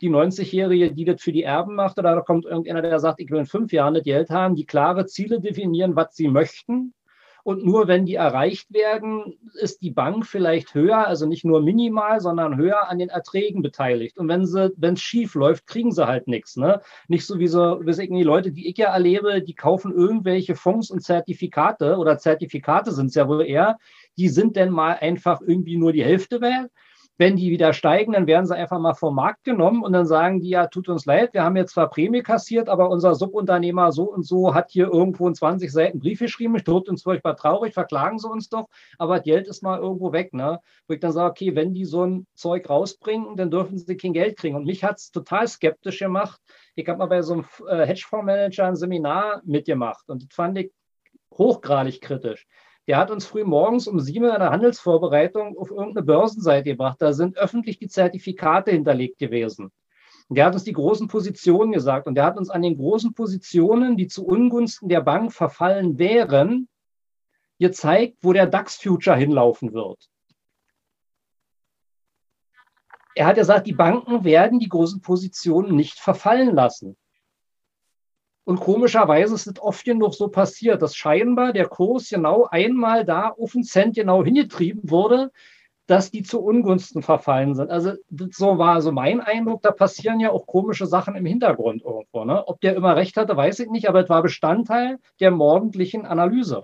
die 0.00 0.08
90-Jährige, 0.08 0.94
die 0.94 1.04
das 1.04 1.20
für 1.20 1.32
die 1.32 1.42
Erben 1.42 1.74
macht, 1.74 1.98
oder 1.98 2.14
da 2.14 2.20
kommt 2.22 2.46
irgendeiner, 2.46 2.82
der 2.82 2.98
sagt, 3.00 3.20
ich 3.20 3.30
will 3.30 3.40
in 3.40 3.46
fünf 3.46 3.72
Jahren 3.72 3.94
das 3.94 4.04
Geld 4.04 4.30
haben, 4.30 4.54
die 4.54 4.66
klare 4.66 5.04
Ziele 5.06 5.40
definieren, 5.40 5.96
was 5.96 6.14
sie 6.14 6.28
möchten 6.28 6.94
Und 7.46 7.64
nur 7.64 7.86
wenn 7.86 8.06
die 8.06 8.16
erreicht 8.16 8.74
werden, 8.74 9.38
ist 9.54 9.80
die 9.80 9.92
Bank 9.92 10.26
vielleicht 10.26 10.74
höher, 10.74 11.06
also 11.06 11.28
nicht 11.28 11.44
nur 11.44 11.62
minimal, 11.62 12.18
sondern 12.18 12.56
höher 12.56 12.88
an 12.88 12.98
den 12.98 13.08
Erträgen 13.08 13.62
beteiligt. 13.62 14.18
Und 14.18 14.26
wenn 14.26 14.46
sie, 14.46 14.72
wenn 14.76 14.94
es 14.94 15.00
schief 15.00 15.36
läuft, 15.36 15.68
kriegen 15.68 15.92
sie 15.92 16.08
halt 16.08 16.26
nichts. 16.26 16.56
Ne? 16.56 16.80
Nicht 17.06 17.24
so 17.24 17.38
wie 17.38 17.46
so, 17.46 17.78
wie 17.84 18.08
die 18.08 18.22
Leute, 18.24 18.50
die 18.50 18.68
ich 18.68 18.76
ja 18.78 18.92
erlebe, 18.92 19.42
die 19.42 19.54
kaufen 19.54 19.94
irgendwelche 19.94 20.56
Fonds 20.56 20.90
und 20.90 21.04
Zertifikate 21.04 21.98
oder 21.98 22.18
Zertifikate 22.18 22.90
sind 22.90 23.10
es 23.10 23.14
ja 23.14 23.28
wohl 23.28 23.46
eher, 23.46 23.78
die 24.18 24.28
sind 24.28 24.56
denn 24.56 24.70
mal 24.70 24.96
einfach 25.00 25.40
irgendwie 25.40 25.76
nur 25.76 25.92
die 25.92 26.02
Hälfte 26.02 26.40
wert 26.40 26.72
wenn 27.18 27.36
die 27.36 27.50
wieder 27.50 27.72
steigen, 27.72 28.12
dann 28.12 28.26
werden 28.26 28.46
sie 28.46 28.54
einfach 28.54 28.78
mal 28.78 28.94
vom 28.94 29.14
Markt 29.14 29.44
genommen 29.44 29.82
und 29.82 29.92
dann 29.92 30.06
sagen 30.06 30.40
die, 30.40 30.50
ja, 30.50 30.66
tut 30.66 30.88
uns 30.88 31.06
leid, 31.06 31.32
wir 31.32 31.44
haben 31.44 31.56
jetzt 31.56 31.72
zwar 31.72 31.88
Prämie 31.88 32.22
kassiert, 32.22 32.68
aber 32.68 32.90
unser 32.90 33.14
Subunternehmer 33.14 33.92
so 33.92 34.04
und 34.12 34.24
so 34.24 34.54
hat 34.54 34.70
hier 34.70 34.88
irgendwo 34.92 35.26
in 35.26 35.34
20 35.34 35.72
Seiten 35.72 35.98
Brief 35.98 36.18
geschrieben, 36.18 36.56
tut 36.62 36.88
uns 36.88 37.02
furchtbar 37.02 37.36
traurig, 37.36 37.72
verklagen 37.74 38.18
sie 38.18 38.28
uns 38.28 38.48
doch, 38.48 38.68
aber 38.98 39.20
Geld 39.20 39.46
ist 39.48 39.62
mal 39.62 39.78
irgendwo 39.78 40.12
weg. 40.12 40.34
Ne? 40.34 40.60
Wo 40.86 40.94
ich 40.94 41.00
dann 41.00 41.12
sage, 41.12 41.30
okay, 41.30 41.54
wenn 41.54 41.72
die 41.72 41.84
so 41.84 42.04
ein 42.04 42.26
Zeug 42.34 42.68
rausbringen, 42.68 43.36
dann 43.36 43.50
dürfen 43.50 43.78
sie 43.78 43.96
kein 43.96 44.12
Geld 44.12 44.36
kriegen. 44.36 44.56
Und 44.56 44.66
mich 44.66 44.84
hat 44.84 44.98
es 44.98 45.10
total 45.10 45.48
skeptisch 45.48 45.98
gemacht. 45.98 46.40
Ich 46.74 46.86
habe 46.88 46.98
mal 46.98 47.06
bei 47.06 47.22
so 47.22 47.34
einem 47.34 47.44
äh, 47.68 47.86
Hedgefondsmanager 47.86 48.66
ein 48.66 48.76
Seminar 48.76 49.40
mitgemacht 49.44 50.08
und 50.08 50.22
das 50.22 50.34
fand 50.34 50.58
ich 50.58 50.72
hochgradig 51.32 52.00
kritisch. 52.00 52.46
Der 52.86 52.98
hat 52.98 53.10
uns 53.10 53.26
früh 53.26 53.44
morgens 53.44 53.88
um 53.88 53.98
sieben 53.98 54.26
in 54.26 54.38
der 54.38 54.50
Handelsvorbereitung 54.50 55.58
auf 55.58 55.70
irgendeine 55.70 56.06
Börsenseite 56.06 56.70
gebracht. 56.70 56.98
Da 57.00 57.12
sind 57.12 57.36
öffentlich 57.36 57.78
die 57.78 57.88
Zertifikate 57.88 58.70
hinterlegt 58.70 59.18
gewesen. 59.18 59.72
Der 60.28 60.46
hat 60.46 60.54
uns 60.54 60.64
die 60.64 60.72
großen 60.72 61.08
Positionen 61.08 61.72
gesagt 61.72 62.06
und 62.06 62.14
der 62.14 62.24
hat 62.24 62.36
uns 62.36 62.50
an 62.50 62.62
den 62.62 62.76
großen 62.76 63.14
Positionen, 63.14 63.96
die 63.96 64.08
zu 64.08 64.26
Ungunsten 64.26 64.88
der 64.88 65.00
Bank 65.00 65.32
verfallen 65.32 65.98
wären, 65.98 66.68
gezeigt, 67.58 68.18
wo 68.22 68.32
der 68.32 68.46
DAX-Future 68.46 69.16
hinlaufen 69.16 69.72
wird. 69.72 70.08
Er 73.14 73.26
hat 73.26 73.36
gesagt, 73.36 73.66
die 73.66 73.72
Banken 73.72 74.24
werden 74.24 74.58
die 74.58 74.68
großen 74.68 75.00
Positionen 75.00 75.74
nicht 75.74 75.98
verfallen 75.98 76.54
lassen. 76.54 76.96
Und 78.46 78.60
komischerweise 78.60 79.34
ist 79.34 79.48
es 79.48 79.60
oft 79.60 79.84
genug 79.84 80.14
so 80.14 80.28
passiert, 80.28 80.80
dass 80.80 80.94
scheinbar 80.94 81.52
der 81.52 81.66
Kurs 81.66 82.08
genau 82.08 82.46
einmal 82.48 83.04
da 83.04 83.30
auf 83.30 83.52
den 83.52 83.64
Cent 83.64 83.96
genau 83.96 84.24
hingetrieben 84.24 84.88
wurde, 84.88 85.32
dass 85.88 86.12
die 86.12 86.22
zu 86.22 86.40
Ungunsten 86.40 87.02
verfallen 87.02 87.56
sind. 87.56 87.70
Also 87.70 87.94
so 88.30 88.56
war 88.56 88.80
so 88.82 88.92
mein 88.92 89.20
Eindruck, 89.20 89.62
da 89.62 89.72
passieren 89.72 90.20
ja 90.20 90.30
auch 90.30 90.46
komische 90.46 90.86
Sachen 90.86 91.16
im 91.16 91.26
Hintergrund 91.26 91.82
irgendwo. 91.82 92.24
Ne? 92.24 92.46
Ob 92.46 92.60
der 92.60 92.76
immer 92.76 92.94
recht 92.94 93.16
hatte, 93.16 93.36
weiß 93.36 93.58
ich 93.58 93.68
nicht, 93.68 93.88
aber 93.88 94.04
es 94.04 94.08
war 94.08 94.22
Bestandteil 94.22 94.98
der 95.18 95.32
morgendlichen 95.32 96.06
Analyse. 96.06 96.62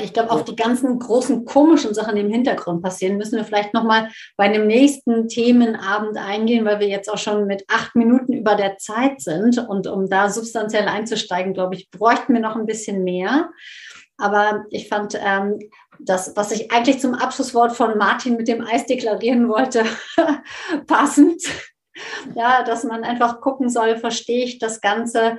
Ich 0.00 0.12
glaube, 0.12 0.30
auf 0.30 0.44
die 0.44 0.56
ganzen 0.56 0.98
großen 0.98 1.44
komischen 1.44 1.92
Sachen, 1.92 2.14
die 2.14 2.22
im 2.22 2.30
Hintergrund 2.30 2.82
passieren, 2.82 3.18
müssen 3.18 3.36
wir 3.36 3.44
vielleicht 3.44 3.74
nochmal 3.74 4.08
bei 4.36 4.44
einem 4.44 4.66
nächsten 4.66 5.28
Themenabend 5.28 6.16
eingehen, 6.16 6.64
weil 6.64 6.80
wir 6.80 6.88
jetzt 6.88 7.10
auch 7.10 7.18
schon 7.18 7.46
mit 7.46 7.64
acht 7.68 7.94
Minuten 7.94 8.32
über 8.32 8.54
der 8.54 8.78
Zeit 8.78 9.20
sind. 9.20 9.58
Und 9.58 9.86
um 9.86 10.08
da 10.08 10.30
substanziell 10.30 10.88
einzusteigen, 10.88 11.52
glaube 11.52 11.74
ich, 11.74 11.90
bräuchten 11.90 12.32
wir 12.32 12.40
noch 12.40 12.56
ein 12.56 12.66
bisschen 12.66 13.04
mehr. 13.04 13.50
Aber 14.18 14.64
ich 14.70 14.88
fand 14.88 15.18
ähm, 15.20 15.58
das, 15.98 16.36
was 16.36 16.52
ich 16.52 16.70
eigentlich 16.70 17.00
zum 17.00 17.14
Abschlusswort 17.14 17.72
von 17.72 17.98
Martin 17.98 18.36
mit 18.36 18.48
dem 18.48 18.64
Eis 18.64 18.86
deklarieren 18.86 19.48
wollte, 19.48 19.84
passend. 20.86 21.42
Ja, 22.34 22.62
dass 22.62 22.84
man 22.84 23.04
einfach 23.04 23.40
gucken 23.40 23.68
soll, 23.68 23.98
verstehe 23.98 24.44
ich 24.44 24.58
das 24.58 24.80
Ganze 24.80 25.38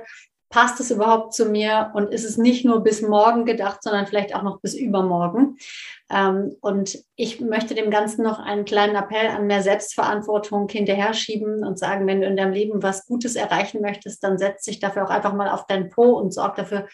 passt 0.54 0.78
es 0.78 0.92
überhaupt 0.92 1.34
zu 1.34 1.46
mir 1.46 1.90
und 1.94 2.12
ist 2.12 2.22
es 2.24 2.38
nicht 2.38 2.64
nur 2.64 2.84
bis 2.84 3.02
morgen 3.02 3.44
gedacht, 3.44 3.82
sondern 3.82 4.06
vielleicht 4.06 4.36
auch 4.36 4.44
noch 4.44 4.60
bis 4.60 4.74
übermorgen. 4.74 5.58
Ähm, 6.14 6.56
und 6.60 6.96
ich 7.16 7.40
möchte 7.40 7.74
dem 7.74 7.90
Ganzen 7.90 8.22
noch 8.22 8.38
einen 8.38 8.64
kleinen 8.64 8.94
Appell 8.94 9.26
an 9.26 9.48
mehr 9.48 9.62
Selbstverantwortung 9.62 10.68
hinterher 10.68 11.12
schieben 11.12 11.64
und 11.64 11.76
sagen, 11.76 12.06
wenn 12.06 12.20
du 12.20 12.28
in 12.28 12.36
deinem 12.36 12.52
Leben 12.52 12.84
was 12.84 13.06
Gutes 13.06 13.34
erreichen 13.34 13.80
möchtest, 13.80 14.22
dann 14.22 14.38
setz 14.38 14.62
dich 14.62 14.78
dafür 14.78 15.04
auch 15.04 15.10
einfach 15.10 15.34
mal 15.34 15.48
auf 15.48 15.66
dein 15.66 15.90
Po 15.90 16.12
und 16.12 16.32
sorg 16.32 16.54
dafür, 16.54 16.86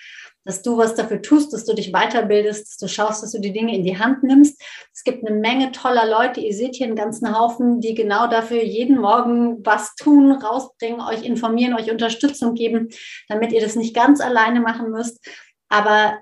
dass 0.47 0.63
du 0.63 0.79
was 0.79 0.95
dafür 0.95 1.21
tust, 1.21 1.53
dass 1.53 1.67
du 1.67 1.75
dich 1.75 1.93
weiterbildest, 1.93 2.67
dass 2.67 2.77
du 2.79 2.89
schaust, 2.89 3.23
dass 3.23 3.33
du 3.33 3.41
die 3.41 3.53
Dinge 3.53 3.77
in 3.77 3.85
die 3.85 3.99
Hand 3.99 4.23
nimmst. 4.23 4.59
Es 4.95 5.05
gibt 5.05 5.27
eine 5.27 5.37
Menge 5.37 5.71
toller 5.73 6.07
Leute. 6.07 6.41
Ihr 6.41 6.55
seht 6.55 6.77
hier 6.77 6.87
einen 6.87 6.97
ganzen 6.97 7.39
Haufen, 7.39 7.81
die 7.81 7.95
genau 7.95 8.27
dafür 8.27 8.65
jeden 8.65 8.99
Morgen 8.99 9.59
was 9.67 9.95
tun, 9.97 10.33
rausbringen, 10.33 11.03
euch 11.03 11.25
informieren, 11.25 11.75
euch 11.75 11.91
Unterstützung 11.91 12.55
geben, 12.55 12.89
damit 13.29 13.53
ihr 13.53 13.61
das 13.61 13.77
nicht 13.77 13.95
ganz 13.95 14.23
alleine 14.23 14.61
machen 14.61 14.91
müsst. 14.91 15.23
Aber 15.69 16.21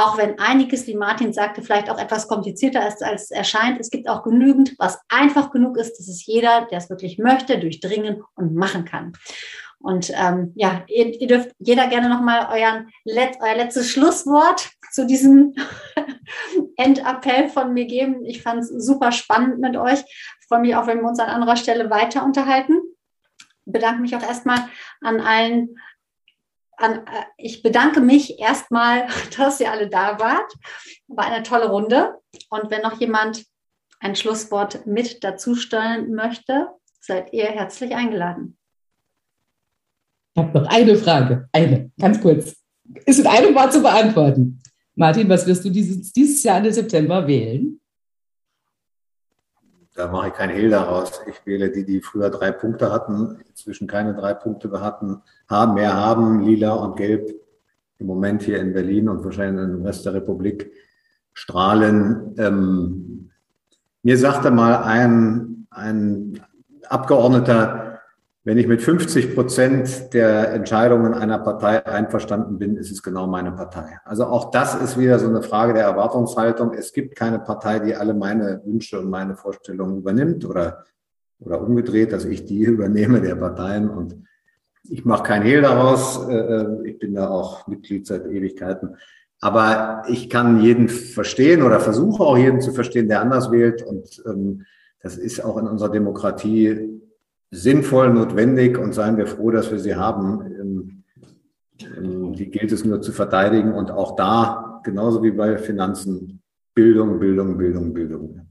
auch 0.00 0.16
wenn 0.16 0.38
einiges, 0.38 0.86
wie 0.86 0.96
Martin 0.96 1.32
sagte, 1.32 1.62
vielleicht 1.62 1.90
auch 1.90 1.98
etwas 1.98 2.26
komplizierter 2.26 2.86
ist, 2.88 3.02
als 3.02 3.24
es 3.24 3.30
erscheint, 3.30 3.78
es 3.78 3.90
gibt 3.90 4.08
auch 4.08 4.22
genügend, 4.22 4.74
was 4.78 4.98
einfach 5.08 5.50
genug 5.50 5.76
ist, 5.76 5.98
dass 5.98 6.08
es 6.08 6.24
jeder, 6.24 6.66
der 6.70 6.78
es 6.78 6.88
wirklich 6.88 7.18
möchte, 7.18 7.58
durchdringen 7.58 8.22
und 8.34 8.54
machen 8.54 8.84
kann. 8.86 9.12
Und 9.78 10.10
ähm, 10.14 10.52
ja, 10.56 10.84
ihr, 10.88 11.20
ihr, 11.20 11.26
dürft 11.26 11.54
jeder 11.58 11.86
gerne 11.88 12.08
nochmal 12.08 12.48
Let, 13.04 13.38
euer 13.40 13.56
letztes 13.56 13.90
Schlusswort 13.90 14.70
zu 14.92 15.06
diesem 15.06 15.54
Endappell 16.76 17.48
von 17.48 17.72
mir 17.72 17.86
geben. 17.86 18.24
Ich 18.24 18.42
fand 18.42 18.60
es 18.60 18.68
super 18.68 19.12
spannend 19.12 19.58
mit 19.58 19.76
euch. 19.76 20.00
Ich 20.40 20.46
freue 20.48 20.60
mich 20.60 20.76
auch, 20.76 20.86
wenn 20.86 21.00
wir 21.00 21.08
uns 21.08 21.18
an 21.18 21.28
anderer 21.28 21.56
Stelle 21.56 21.90
weiter 21.90 22.24
unterhalten. 22.24 22.78
Bedanke 23.64 24.00
mich 24.00 24.16
auch 24.16 24.22
erstmal 24.22 24.68
an 25.00 25.20
allen. 25.20 25.76
An, 26.80 27.06
äh, 27.06 27.24
ich 27.36 27.62
bedanke 27.62 28.00
mich 28.00 28.38
erstmal, 28.38 29.06
dass 29.36 29.60
ihr 29.60 29.70
alle 29.70 29.88
da 29.88 30.18
wart. 30.18 30.52
War 31.08 31.26
eine 31.26 31.42
tolle 31.42 31.68
Runde. 31.70 32.14
Und 32.48 32.70
wenn 32.70 32.82
noch 32.82 33.00
jemand 33.00 33.44
ein 34.00 34.16
Schlusswort 34.16 34.86
mit 34.86 35.22
dazustellen 35.22 36.14
möchte, 36.14 36.68
seid 37.00 37.32
ihr 37.32 37.46
herzlich 37.46 37.94
eingeladen. 37.94 38.56
Ich 40.34 40.42
habe 40.42 40.58
noch 40.58 40.68
eine 40.68 40.96
Frage. 40.96 41.48
Eine, 41.52 41.90
ganz 41.98 42.20
kurz. 42.20 42.56
Ist 43.04 43.20
in 43.20 43.26
einem 43.26 43.54
Wort 43.54 43.72
zu 43.72 43.82
beantworten. 43.82 44.60
Martin, 44.94 45.28
was 45.28 45.46
wirst 45.46 45.64
du 45.64 45.70
dieses, 45.70 46.12
dieses 46.12 46.42
Jahr 46.42 46.64
im 46.64 46.72
September 46.72 47.26
wählen? 47.26 47.79
Da 50.00 50.08
mache 50.08 50.28
ich 50.28 50.32
kein 50.32 50.48
Hehl 50.48 50.70
daraus. 50.70 51.20
Ich 51.28 51.44
wähle 51.44 51.70
die, 51.70 51.84
die 51.84 52.00
früher 52.00 52.30
drei 52.30 52.52
Punkte 52.52 52.90
hatten, 52.90 53.36
inzwischen 53.50 53.86
keine 53.86 54.14
drei 54.14 54.32
Punkte 54.32 54.80
hatten, 54.80 55.20
haben, 55.46 55.74
mehr 55.74 55.94
haben, 55.94 56.40
lila 56.40 56.72
und 56.72 56.96
gelb 56.96 57.34
im 57.98 58.06
Moment 58.06 58.42
hier 58.42 58.60
in 58.60 58.72
Berlin 58.72 59.10
und 59.10 59.22
wahrscheinlich 59.24 59.62
im 59.62 59.82
Rest 59.84 60.06
der 60.06 60.14
Republik 60.14 60.72
strahlen. 61.34 62.34
Ähm, 62.38 63.30
mir 64.02 64.16
sagte 64.16 64.50
mal 64.50 64.84
ein, 64.84 65.66
ein 65.68 66.40
Abgeordneter, 66.88 67.89
wenn 68.50 68.58
ich 68.58 68.66
mit 68.66 68.82
50 68.82 69.36
Prozent 69.36 70.12
der 70.12 70.52
Entscheidungen 70.52 71.14
einer 71.14 71.38
Partei 71.38 71.86
einverstanden 71.86 72.58
bin, 72.58 72.76
ist 72.76 72.90
es 72.90 73.00
genau 73.00 73.28
meine 73.28 73.52
Partei. 73.52 74.00
Also 74.04 74.24
auch 74.24 74.50
das 74.50 74.74
ist 74.74 74.98
wieder 74.98 75.20
so 75.20 75.28
eine 75.28 75.40
Frage 75.40 75.72
der 75.72 75.84
Erwartungshaltung. 75.84 76.74
Es 76.74 76.92
gibt 76.92 77.14
keine 77.14 77.38
Partei, 77.38 77.78
die 77.78 77.94
alle 77.94 78.12
meine 78.12 78.60
Wünsche 78.64 78.98
und 78.98 79.08
meine 79.08 79.36
Vorstellungen 79.36 79.98
übernimmt 79.98 80.44
oder, 80.44 80.84
oder 81.38 81.60
umgedreht, 81.62 82.12
dass 82.12 82.24
ich 82.24 82.44
die 82.44 82.62
übernehme 82.64 83.20
der 83.20 83.36
Parteien. 83.36 83.88
Und 83.88 84.16
ich 84.82 85.04
mache 85.04 85.22
kein 85.22 85.42
Hehl 85.42 85.62
daraus. 85.62 86.26
Äh, 86.28 86.34
äh, 86.34 86.88
ich 86.88 86.98
bin 86.98 87.14
da 87.14 87.28
auch 87.28 87.68
Mitglied 87.68 88.04
seit 88.04 88.26
Ewigkeiten. 88.26 88.96
Aber 89.40 90.02
ich 90.08 90.28
kann 90.28 90.60
jeden 90.60 90.88
verstehen 90.88 91.62
oder 91.62 91.78
versuche 91.78 92.24
auch 92.24 92.36
jeden 92.36 92.60
zu 92.60 92.72
verstehen, 92.72 93.06
der 93.06 93.20
anders 93.20 93.52
wählt. 93.52 93.84
Und 93.84 94.24
ähm, 94.26 94.64
das 95.00 95.16
ist 95.16 95.38
auch 95.38 95.56
in 95.56 95.68
unserer 95.68 95.90
Demokratie 95.90 96.99
sinnvoll, 97.50 98.12
notwendig 98.12 98.78
und 98.78 98.94
seien 98.94 99.16
wir 99.16 99.26
froh, 99.26 99.50
dass 99.50 99.70
wir 99.70 99.78
sie 99.78 99.96
haben. 99.96 100.40
Ähm, 100.60 101.04
ähm, 101.96 102.32
die 102.34 102.50
gilt 102.50 102.72
es 102.72 102.84
nur 102.84 103.00
zu 103.00 103.12
verteidigen 103.12 103.72
und 103.72 103.90
auch 103.90 104.16
da, 104.16 104.80
genauso 104.84 105.22
wie 105.22 105.30
bei 105.30 105.58
Finanzen, 105.58 106.42
Bildung, 106.74 107.18
Bildung, 107.18 107.56
Bildung, 107.56 107.92
Bildung. 107.92 108.46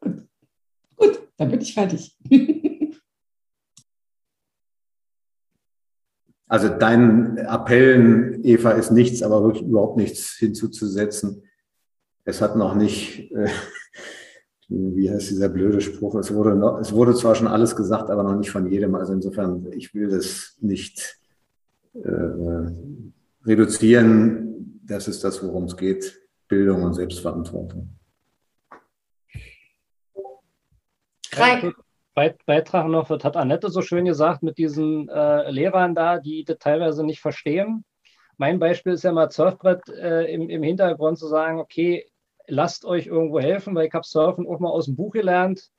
Gut, 0.00 0.24
Gut 0.96 1.22
dann 1.36 1.50
bin 1.50 1.60
ich 1.60 1.74
fertig. 1.74 2.16
Also 6.50 6.68
deinen 6.68 7.38
Appellen, 7.38 8.44
Eva, 8.44 8.72
ist 8.72 8.90
nichts, 8.90 9.22
aber 9.22 9.44
wirklich 9.44 9.62
überhaupt 9.62 9.96
nichts 9.96 10.32
hinzuzusetzen. 10.32 11.44
Es 12.24 12.42
hat 12.42 12.56
noch 12.56 12.74
nicht 12.74 13.30
äh, 13.30 13.48
wie 14.70 15.10
heißt 15.10 15.30
dieser 15.30 15.48
blöde 15.48 15.80
Spruch? 15.80 16.14
Es 16.14 16.32
wurde, 16.32 16.54
noch, 16.54 16.78
es 16.78 16.92
wurde 16.92 17.14
zwar 17.14 17.34
schon 17.34 17.48
alles 17.48 17.74
gesagt, 17.74 18.08
aber 18.10 18.22
noch 18.22 18.36
nicht 18.36 18.50
von 18.50 18.70
jedem. 18.70 18.94
Also 18.94 19.12
insofern, 19.12 19.66
ich 19.72 19.94
will 19.94 20.08
das 20.08 20.56
nicht 20.60 21.18
äh, 21.94 22.70
reduzieren. 23.44 24.80
Das 24.84 25.08
ist 25.08 25.24
das, 25.24 25.42
worum 25.42 25.64
es 25.64 25.76
geht. 25.76 26.20
Bildung 26.48 26.82
und 26.84 26.94
Selbstverantwortung. 26.94 27.90
Drei. 31.32 31.72
Beitrag 32.44 32.88
noch, 32.88 33.08
das 33.08 33.24
hat 33.24 33.36
Annette 33.36 33.70
so 33.70 33.80
schön 33.80 34.04
gesagt, 34.04 34.42
mit 34.42 34.58
diesen 34.58 35.08
äh, 35.08 35.50
Lehrern 35.50 35.94
da, 35.94 36.18
die 36.18 36.44
das 36.44 36.58
teilweise 36.58 37.02
nicht 37.02 37.20
verstehen 37.20 37.84
mein 38.40 38.58
Beispiel 38.58 38.94
ist 38.94 39.04
ja 39.04 39.12
mal 39.12 39.30
Surfbrett 39.30 39.86
äh, 39.90 40.24
im, 40.32 40.48
im 40.48 40.62
Hintergrund 40.62 41.18
zu 41.18 41.26
sagen, 41.26 41.60
okay, 41.60 42.06
lasst 42.50 42.84
euch 42.84 43.06
irgendwo 43.06 43.40
helfen, 43.40 43.74
weil 43.74 43.86
ich 43.86 43.94
habe 43.94 44.06
Surfen 44.06 44.46
auch 44.46 44.60
mal 44.60 44.70
aus 44.70 44.86
dem 44.86 44.96
Buch 44.96 45.12
gelernt, 45.12 45.70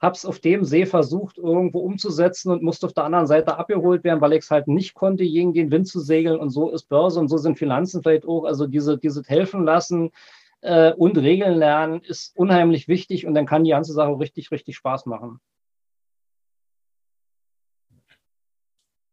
habe 0.00 0.14
es 0.14 0.26
auf 0.26 0.38
dem 0.38 0.64
See 0.64 0.86
versucht, 0.86 1.38
irgendwo 1.38 1.80
umzusetzen 1.80 2.50
und 2.50 2.62
musste 2.62 2.86
auf 2.86 2.92
der 2.92 3.04
anderen 3.04 3.26
Seite 3.26 3.56
abgeholt 3.58 4.04
werden, 4.04 4.20
weil 4.20 4.34
ich 4.34 4.44
es 4.44 4.50
halt 4.50 4.68
nicht 4.68 4.94
konnte, 4.94 5.24
gegen 5.24 5.54
den 5.54 5.70
Wind 5.70 5.88
zu 5.88 6.00
segeln. 6.00 6.38
Und 6.38 6.50
so 6.50 6.70
ist 6.70 6.88
Börse 6.88 7.18
und 7.18 7.28
so 7.28 7.38
sind 7.38 7.58
Finanzen 7.58 8.02
vielleicht 8.02 8.26
auch. 8.26 8.44
Also 8.44 8.66
diese, 8.66 8.98
diese 8.98 9.22
helfen 9.26 9.64
lassen 9.64 10.10
äh, 10.60 10.92
und 10.92 11.16
Regeln 11.16 11.56
lernen 11.56 12.02
ist 12.02 12.36
unheimlich 12.36 12.88
wichtig 12.88 13.26
und 13.26 13.34
dann 13.34 13.46
kann 13.46 13.64
die 13.64 13.70
ganze 13.70 13.92
Sache 13.92 14.18
richtig, 14.18 14.50
richtig 14.50 14.76
Spaß 14.76 15.06
machen. 15.06 15.40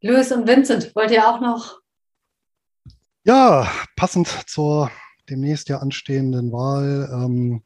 Louis 0.02 0.30
und 0.34 0.46
Vincent, 0.46 0.94
wollt 0.96 1.12
ihr 1.12 1.26
auch 1.26 1.40
noch? 1.40 1.80
Ja, 3.24 3.72
passend 3.96 4.28
zur 4.28 4.92
demnächst 5.34 5.68
ja 5.70 5.80
anstehenden 5.80 6.52
Wahl. 6.52 7.10
Ähm, 7.12 7.64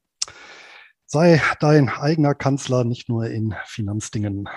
sei 1.06 1.42
dein 1.60 1.90
eigener 1.90 2.34
Kanzler, 2.34 2.86
nicht 2.86 3.10
nur 3.10 3.28
in 3.28 3.54
Finanzdingen. 3.66 4.48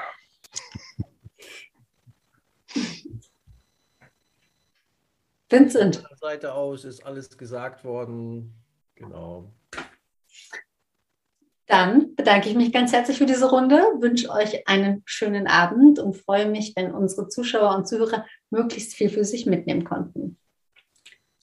Vincent. 5.48 5.96
Von 5.96 6.06
der 6.08 6.16
Seite 6.16 6.54
aus 6.54 6.84
ist 6.84 7.04
alles 7.04 7.36
gesagt 7.36 7.82
worden. 7.84 8.54
Genau. 8.94 9.52
Dann 11.66 12.14
bedanke 12.16 12.48
ich 12.48 12.56
mich 12.56 12.72
ganz 12.72 12.92
herzlich 12.92 13.18
für 13.18 13.26
diese 13.26 13.48
Runde, 13.48 13.76
wünsche 14.00 14.30
euch 14.30 14.66
einen 14.68 15.02
schönen 15.04 15.46
Abend 15.46 15.98
und 16.00 16.16
freue 16.16 16.48
mich, 16.48 16.74
wenn 16.76 16.92
unsere 16.92 17.28
Zuschauer 17.28 17.76
und 17.76 17.86
Zuhörer 17.86 18.26
möglichst 18.50 18.94
viel 18.94 19.08
für 19.08 19.24
sich 19.24 19.46
mitnehmen 19.46 19.84
konnten. 19.84 20.39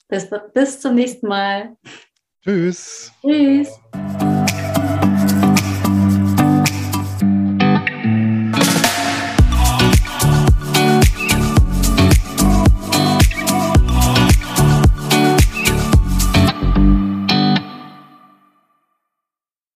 Bis, 0.08 0.28
bis 0.54 0.80
zum 0.80 0.94
nächsten 0.94 1.28
Mal. 1.28 1.76
Tschüss. 2.42 3.12
Tschüss. 3.20 3.78